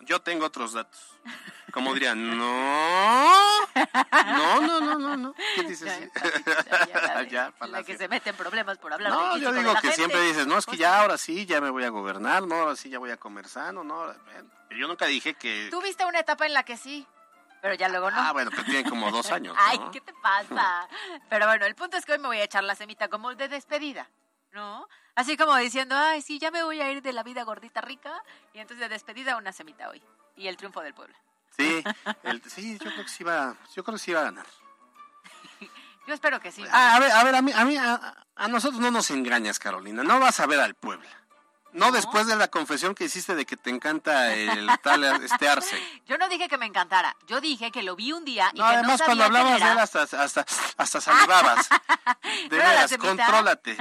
Yo 0.00 0.20
tengo 0.20 0.44
otros 0.46 0.72
datos. 0.74 1.00
Como 1.78 1.94
dirían, 1.94 2.36
no. 2.36 3.58
No, 4.26 4.60
no, 4.60 4.80
no, 4.80 4.98
no, 4.98 5.16
no. 5.16 5.34
¿Qué 5.54 5.62
dices? 5.62 6.10
ya, 7.30 7.44
La 7.44 7.50
palacio. 7.52 7.86
que 7.86 7.96
se 7.96 8.08
mete 8.08 8.30
en 8.30 8.36
problemas 8.36 8.78
por 8.78 8.92
hablar 8.92 9.12
No, 9.12 9.36
yo 9.36 9.52
de 9.52 9.58
digo 9.60 9.72
la 9.72 9.80
que 9.80 9.88
gente. 9.88 9.96
siempre 9.96 10.20
dices, 10.22 10.46
no, 10.46 10.58
es 10.58 10.64
que 10.66 10.70
Pues, 10.70 10.80
ya 10.80 11.00
ahora 11.00 11.16
sí, 11.18 11.46
ya 11.46 11.60
me 11.60 11.70
voy 11.70 11.84
a 11.84 11.90
gobernar, 11.90 12.42
no, 12.46 12.56
ahora 12.56 12.76
sí 12.76 12.88
ya 12.90 12.98
voy 12.98 13.10
a 13.10 13.16
comer 13.16 13.46
sano, 13.48 13.84
no. 13.84 13.94
ahora- 13.94 14.16
bueno, 14.24 14.50
yo 14.70 14.88
nunca 14.88 15.06
dije 15.06 15.34
que... 15.34 15.68
Tuviste 15.70 16.04
una 16.04 16.18
etapa 16.20 16.46
en 16.46 16.52
la 16.54 16.64
que 16.64 16.76
sí, 16.76 17.06
pero 17.62 17.74
ya 17.74 17.88
luego 17.88 18.10
no. 18.10 18.16
Ah, 18.20 18.32
bueno, 18.32 18.50
pero 18.50 18.64
tienen 18.64 18.88
como 18.88 19.10
dos 19.12 19.30
años, 19.30 19.54
¿no? 19.54 19.60
Ay, 19.64 19.78
¿qué 19.92 20.00
te 20.00 20.12
pasa? 20.14 20.88
Pero 21.30 21.46
bueno, 21.46 21.64
el 21.66 21.74
punto 21.76 21.96
es 21.96 22.04
que 22.04 22.12
hoy 22.12 22.18
me 22.18 22.26
voy 22.28 22.38
a 22.38 22.44
echar 22.44 22.64
la 22.64 22.74
semita 22.74 23.08
como 23.08 23.34
de 23.34 23.48
despedida, 23.48 24.08
¿no? 24.52 24.88
Así 25.14 25.36
como 25.36 25.54
diciendo, 25.56 25.94
ay, 25.96 26.22
sí, 26.22 26.38
ya 26.38 26.50
me 26.50 26.62
voy 26.64 26.80
a 26.80 26.90
ir 26.90 27.02
de 27.02 27.12
la 27.12 27.22
vida 27.22 27.42
gordita 27.44 27.80
rica. 27.80 28.22
Y 28.52 28.58
entonces 28.60 28.80
de 28.80 28.88
despedida 28.88 29.36
una 29.36 29.52
semita 29.52 29.88
hoy. 29.88 30.02
Y 30.36 30.46
el 30.46 30.56
triunfo 30.56 30.80
del 30.80 30.94
pueblo. 30.94 31.16
Sí, 31.58 31.82
el- 32.22 32.42
sí, 32.48 32.78
yo 32.78 32.90
creo 32.92 33.04
que 33.04 33.08
sí 33.10 33.24
va, 33.24 33.56
yo 33.74 33.82
creo 33.84 33.96
que 33.96 34.02
sí 34.02 34.12
va 34.12 34.20
a 34.20 34.24
ganar. 34.24 34.46
Yo 36.06 36.14
espero 36.14 36.40
que 36.40 36.50
sí. 36.50 36.64
Ah, 36.72 36.94
a 36.96 37.00
ver, 37.00 37.10
a 37.12 37.22
ver, 37.22 37.34
a 37.34 37.42
mí, 37.42 37.52
a, 37.54 37.64
mí, 37.66 37.76
a, 37.76 38.14
a 38.34 38.48
nosotros 38.48 38.80
no 38.80 38.90
nos 38.90 39.10
engañas, 39.10 39.58
Carolina. 39.58 40.02
No 40.02 40.18
vas 40.18 40.40
a 40.40 40.46
ver 40.46 40.58
al 40.58 40.74
Puebla. 40.74 41.10
No, 41.74 41.92
después 41.92 42.26
de 42.26 42.34
la 42.34 42.48
confesión 42.48 42.94
que 42.94 43.04
hiciste 43.04 43.34
de 43.34 43.44
que 43.44 43.58
te 43.58 43.68
encanta 43.68 44.34
el 44.34 44.66
tal 44.82 45.04
este 45.22 45.48
Arce. 45.50 45.78
Yo 46.06 46.16
no 46.16 46.26
dije 46.30 46.48
que 46.48 46.56
me 46.56 46.64
encantara. 46.64 47.14
Yo 47.26 47.42
dije 47.42 47.70
que 47.70 47.82
lo 47.82 47.94
vi 47.94 48.12
un 48.12 48.24
día 48.24 48.50
y 48.54 48.58
No, 48.58 48.66
que 48.68 48.74
además 48.76 49.00
no 49.00 49.04
cuando 49.04 49.24
hablabas 49.24 49.56
quién 49.56 49.66
de 49.66 49.72
él 49.72 49.78
hasta, 49.78 50.02
hasta, 50.02 50.46
hasta 50.78 51.00
salivabas. 51.02 51.68
De 52.48 52.56
¿No 52.56 52.56
era 52.56 52.72
la 52.72 52.86
veras, 52.86 52.96
contrólate. 52.96 53.76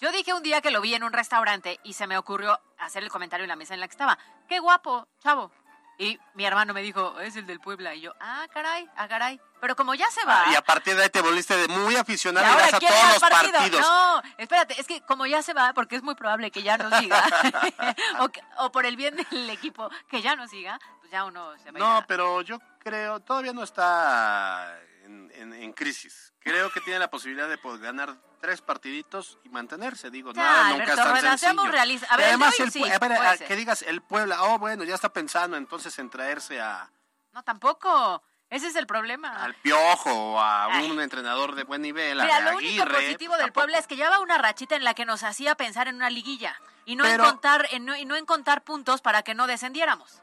Yo 0.00 0.10
dije 0.10 0.34
un 0.34 0.42
día 0.42 0.60
que 0.60 0.72
lo 0.72 0.80
vi 0.80 0.94
en 0.94 1.04
un 1.04 1.12
restaurante 1.12 1.78
y 1.84 1.92
se 1.92 2.08
me 2.08 2.18
ocurrió 2.18 2.58
hacer 2.78 3.04
el 3.04 3.10
comentario 3.10 3.44
en 3.44 3.48
la 3.48 3.56
mesa 3.56 3.74
en 3.74 3.80
la 3.80 3.86
que 3.86 3.92
estaba. 3.92 4.18
¡Qué 4.48 4.58
guapo, 4.58 5.06
chavo! 5.22 5.52
Y 6.00 6.18
mi 6.34 6.44
hermano 6.46 6.72
me 6.72 6.80
dijo, 6.80 7.18
es 7.20 7.34
el 7.34 7.44
del 7.46 7.58
Puebla. 7.58 7.92
Y 7.94 8.02
yo, 8.02 8.12
ah, 8.20 8.46
caray, 8.54 8.88
ah, 8.96 9.08
caray. 9.08 9.40
Pero 9.60 9.74
como 9.74 9.94
ya 9.96 10.08
se 10.12 10.24
va... 10.24 10.44
Ah, 10.46 10.52
y 10.52 10.54
a 10.54 10.62
partir 10.62 10.94
de 10.94 11.02
ahí 11.02 11.08
te 11.10 11.20
volviste 11.20 11.56
de 11.56 11.66
muy 11.66 11.94
¿y 11.94 11.96
aficionado 11.96 12.46
y 12.46 12.54
vas 12.54 12.72
a 12.74 12.78
todos 12.78 12.92
va 12.92 13.12
los 13.14 13.18
partido? 13.18 13.52
partidos. 13.58 13.80
No, 13.80 14.22
espérate, 14.38 14.80
es 14.80 14.86
que 14.86 15.00
como 15.02 15.26
ya 15.26 15.42
se 15.42 15.52
va, 15.54 15.72
porque 15.74 15.96
es 15.96 16.02
muy 16.04 16.14
probable 16.14 16.52
que 16.52 16.62
ya 16.62 16.78
no 16.78 16.96
siga, 17.00 17.20
o, 18.20 18.28
que- 18.28 18.42
o 18.58 18.70
por 18.70 18.86
el 18.86 18.96
bien 18.96 19.16
del 19.16 19.50
equipo, 19.50 19.90
que 20.08 20.22
ya 20.22 20.36
no 20.36 20.46
siga, 20.46 20.78
pues 21.00 21.10
ya 21.10 21.24
uno 21.24 21.52
se 21.58 21.72
va 21.72 21.78
No, 21.80 21.96
a- 21.98 22.06
pero 22.06 22.42
yo 22.42 22.60
creo, 22.78 23.18
todavía 23.18 23.52
no 23.52 23.64
está 23.64 24.78
en, 25.04 25.32
en- 25.34 25.52
en 25.52 25.72
crisis. 25.72 26.32
Creo 26.38 26.70
que 26.72 26.80
tiene 26.80 27.00
la 27.00 27.10
posibilidad 27.10 27.48
de 27.48 27.58
poder 27.58 27.80
ganar 27.80 28.16
tres 28.40 28.60
partiditos 28.62 29.38
y 29.44 29.48
mantenerse. 29.48 30.10
Digo, 30.10 30.32
Ya, 30.32 30.42
nada, 30.42 30.62
nunca 30.70 30.92
Alberto 30.92 31.14
es 31.14 31.22
tan 31.22 31.38
sencillo. 31.38 31.70
realistas. 31.72 32.10
A 32.10 32.16
ver, 32.16 32.26
además, 32.28 32.60
el, 32.60 32.70
sí, 32.72 32.82
a 32.88 32.98
ver, 32.98 33.12
a- 33.12 33.36
que 33.38 33.56
digas 33.56 33.82
el 33.82 34.00
Puebla, 34.02 34.42
oh, 34.44 34.58
bueno, 34.58 34.84
ya 34.84 34.94
está 34.94 35.08
pensando 35.12 35.56
entonces 35.56 35.98
en 35.98 36.08
traerse 36.10 36.60
a, 36.60 36.90
No, 37.32 37.42
tampoco. 37.42 38.22
Ese 38.50 38.68
es 38.68 38.76
el 38.76 38.86
problema. 38.86 39.44
al 39.44 39.54
Piojo 39.56 40.10
o 40.10 40.40
a 40.40 40.64
Ay. 40.72 40.90
un 40.90 40.98
entrenador 41.02 41.54
de 41.54 41.64
buen 41.64 41.82
nivel, 41.82 42.18
a 42.18 42.24
Mira, 42.24 42.40
lo 42.40 42.56
único 42.56 42.82
positivo 42.86 43.34
del 43.34 43.42
tampoco. 43.46 43.60
Puebla 43.64 43.78
es 43.78 43.86
que 43.86 43.94
lleva 43.96 44.20
una 44.20 44.38
rachita 44.38 44.74
en 44.74 44.84
la 44.84 44.94
que 44.94 45.04
nos 45.04 45.22
hacía 45.22 45.54
pensar 45.54 45.86
en 45.86 45.96
una 45.96 46.08
liguilla 46.08 46.58
y 46.86 46.96
no 46.96 47.04
Pero- 47.04 47.24
en 47.24 47.30
contar 47.30 47.68
en 47.72 47.84
no, 47.84 47.94
y 47.94 48.06
no 48.06 48.16
en 48.16 48.24
contar 48.24 48.64
puntos 48.64 49.02
para 49.02 49.22
que 49.22 49.34
no 49.34 49.46
descendiéramos. 49.46 50.22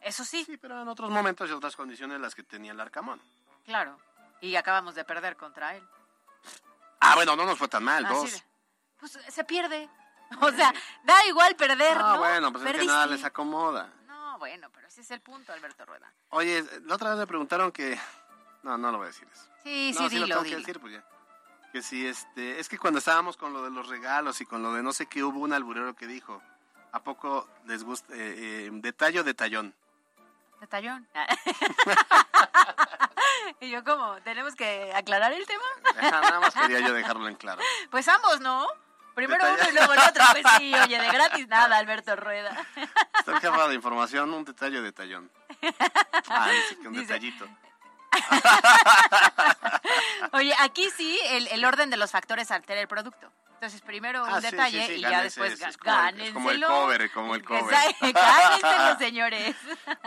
Eso 0.00 0.24
sí, 0.24 0.44
Sí, 0.46 0.56
pero 0.56 0.80
en 0.80 0.88
otros 0.88 1.10
momentos 1.10 1.50
y 1.50 1.52
otras 1.52 1.76
condiciones 1.76 2.18
las 2.18 2.34
que 2.34 2.42
tenía 2.42 2.72
el 2.72 2.80
Arcamón. 2.80 3.20
claro. 3.66 3.98
Y 4.40 4.56
acabamos 4.56 4.94
de 4.94 5.04
perder 5.04 5.36
contra 5.36 5.76
él. 5.76 5.86
Ah, 7.00 7.14
bueno, 7.14 7.34
no 7.36 7.44
nos 7.46 7.58
fue 7.58 7.68
tan 7.68 7.82
mal, 7.84 8.04
Así 8.06 8.14
dos. 8.14 8.32
de- 8.32 8.42
pues 8.98 9.18
se 9.28 9.44
pierde. 9.44 9.88
O 10.40 10.50
sea, 10.52 10.72
da 11.02 11.26
igual 11.26 11.56
perder, 11.56 11.96
Ah, 11.98 12.12
¿no? 12.12 12.18
bueno, 12.18 12.52
pues 12.52 12.64
es 12.64 12.72
que 12.78 12.86
nada 12.86 13.06
les 13.06 13.24
acomoda. 13.24 13.92
No, 14.06 14.38
bueno, 14.38 14.70
pero 14.72 14.86
ese 14.86 15.00
es 15.00 15.10
el 15.10 15.20
punto, 15.20 15.52
Alberto 15.52 15.84
Rueda. 15.84 16.12
Oye, 16.28 16.64
la 16.84 16.94
otra 16.94 17.10
vez 17.10 17.18
me 17.18 17.26
preguntaron 17.26 17.72
que... 17.72 17.98
No, 18.62 18.78
no 18.78 18.92
lo 18.92 18.98
voy 18.98 19.06
a 19.06 19.08
decir 19.08 19.26
eso. 19.32 19.48
Sí, 19.64 19.90
no, 19.98 20.08
sí, 20.08 20.18
lo 20.18 20.26
dilo, 20.26 20.26
tengo 20.26 20.42
dilo. 20.44 20.56
que 20.56 20.60
decir, 20.60 20.80
pues 20.80 20.92
ya. 20.92 21.04
Que 21.72 21.82
si 21.82 22.06
este, 22.06 22.60
es 22.60 22.68
que 22.68 22.78
cuando 22.78 23.00
estábamos 23.00 23.36
con 23.36 23.52
lo 23.52 23.64
de 23.64 23.70
los 23.70 23.88
regalos 23.88 24.40
y 24.40 24.46
con 24.46 24.62
lo 24.62 24.72
de 24.72 24.84
no 24.84 24.92
sé 24.92 25.06
qué, 25.06 25.24
hubo 25.24 25.40
un 25.40 25.52
alburero 25.52 25.96
que 25.96 26.06
dijo, 26.06 26.40
¿a 26.92 27.02
poco 27.02 27.48
les 27.66 27.82
gusta, 27.82 28.14
eh, 28.14 28.66
eh, 28.66 28.70
detallo, 28.74 29.24
detallón? 29.24 29.74
Detallón. 30.60 31.08
y 33.60 33.70
yo 33.70 33.82
como, 33.84 34.14
¿tenemos 34.22 34.54
que 34.54 34.92
aclarar 34.94 35.32
el 35.32 35.46
tema? 35.46 35.62
Ajá, 35.98 36.20
Nada 36.20 36.40
más 36.40 36.54
quería 36.54 36.80
yo 36.80 36.92
dejarlo 36.92 37.28
en 37.28 37.36
claro. 37.36 37.62
Pues 37.90 38.06
ambos, 38.08 38.40
¿no? 38.40 38.66
Primero 39.14 39.44
uno 39.44 39.68
y 39.68 39.72
luego 39.74 39.92
el 39.92 39.98
otro. 39.98 40.24
Pues 40.32 40.44
sí, 40.58 40.74
oye, 40.74 40.98
de 40.98 41.10
gratis 41.10 41.48
nada, 41.48 41.76
Alberto 41.78 42.16
Rueda. 42.16 42.56
Está 43.18 43.32
el 43.32 43.40
jefa 43.40 43.68
de 43.68 43.74
información, 43.74 44.32
un 44.32 44.44
detallo, 44.44 44.82
detallón. 44.82 45.30
Ah, 46.28 46.48
dice 46.50 46.76
que 46.80 46.88
un 46.88 46.94
Dice- 46.94 47.12
detallito. 47.14 47.48
Oye, 50.32 50.54
aquí 50.60 50.88
sí 50.90 51.18
el, 51.30 51.46
el 51.48 51.64
orden 51.64 51.90
de 51.90 51.96
los 51.96 52.10
factores 52.10 52.50
altera 52.50 52.80
el 52.80 52.88
producto. 52.88 53.30
Entonces, 53.60 53.82
primero 53.82 54.22
un 54.24 54.30
Ah, 54.30 54.40
detalle 54.40 54.80
sí, 54.86 54.94
sí, 54.94 54.98
y 55.00 55.00
ya 55.02 55.20
después 55.22 55.60
es 55.60 55.76
como 55.76 56.00
el- 56.08 56.20
es 56.22 56.32
como 56.32 56.50
el 56.50 56.64
cover, 56.64 57.10
como 57.10 57.34
el 57.34 57.44
cover. 57.44 57.62
Gánenselo, 58.00 58.98
señores. 58.98 59.54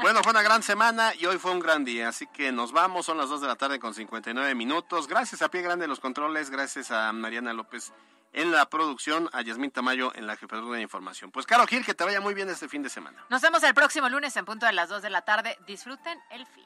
Bueno, 0.01 0.23
fue 0.23 0.31
una 0.31 0.41
gran 0.41 0.63
semana 0.63 1.13
y 1.13 1.27
hoy 1.27 1.37
fue 1.37 1.51
un 1.51 1.59
gran 1.59 1.85
día, 1.85 2.07
así 2.09 2.25
que 2.25 2.51
nos 2.51 2.71
vamos, 2.71 3.05
son 3.05 3.19
las 3.19 3.29
2 3.29 3.41
de 3.41 3.47
la 3.47 3.55
tarde 3.55 3.79
con 3.79 3.93
59 3.93 4.55
minutos. 4.55 5.07
Gracias 5.07 5.43
a 5.43 5.49
Pie 5.49 5.61
Grande 5.61 5.83
de 5.83 5.87
los 5.87 5.99
Controles, 5.99 6.49
gracias 6.49 6.89
a 6.89 7.13
Mariana 7.13 7.53
López 7.53 7.93
en 8.31 8.51
la 8.51 8.67
producción, 8.67 9.29
a 9.33 9.43
Yasmín 9.43 9.69
Tamayo 9.69 10.11
en 10.15 10.25
la 10.25 10.35
jefatura 10.35 10.77
de 10.77 10.81
información. 10.81 11.29
Pues 11.29 11.45
Caro 11.45 11.67
Gil, 11.67 11.85
que 11.85 11.93
te 11.93 12.03
vaya 12.03 12.21
muy 12.21 12.33
bien 12.33 12.49
este 12.49 12.67
fin 12.67 12.81
de 12.81 12.89
semana. 12.89 13.23
Nos 13.29 13.43
vemos 13.43 13.61
el 13.61 13.75
próximo 13.75 14.09
lunes 14.09 14.35
en 14.35 14.45
punto 14.45 14.65
de 14.65 14.73
las 14.73 14.89
2 14.89 15.03
de 15.03 15.11
la 15.11 15.21
tarde. 15.21 15.59
Disfruten 15.67 16.19
el 16.31 16.47
fin. 16.47 16.65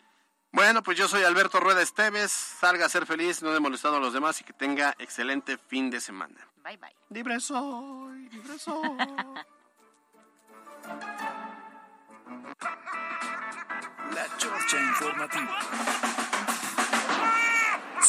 Bueno, 0.51 0.81
pues 0.81 0.97
yo 0.97 1.07
soy 1.07 1.23
Alberto 1.23 1.59
Rueda 1.59 1.81
Esteves, 1.81 2.31
salga 2.31 2.85
a 2.85 2.89
ser 2.89 3.05
feliz, 3.05 3.41
no 3.41 3.55
he 3.55 3.59
molestado 3.59 3.97
a 3.97 3.99
los 3.99 4.13
demás 4.13 4.39
y 4.41 4.43
que 4.43 4.53
tenga 4.53 4.95
excelente 4.97 5.57
fin 5.57 5.89
de 5.89 5.99
semana. 5.99 6.35
Bye 6.63 6.77
bye. 6.77 6.95
Libre 7.09 7.39
soy, 7.39 8.29
libre 8.29 8.57
soy. 8.57 8.97
La 14.13 14.37
Chorcha 14.37 14.81
Informativa. 14.81 16.16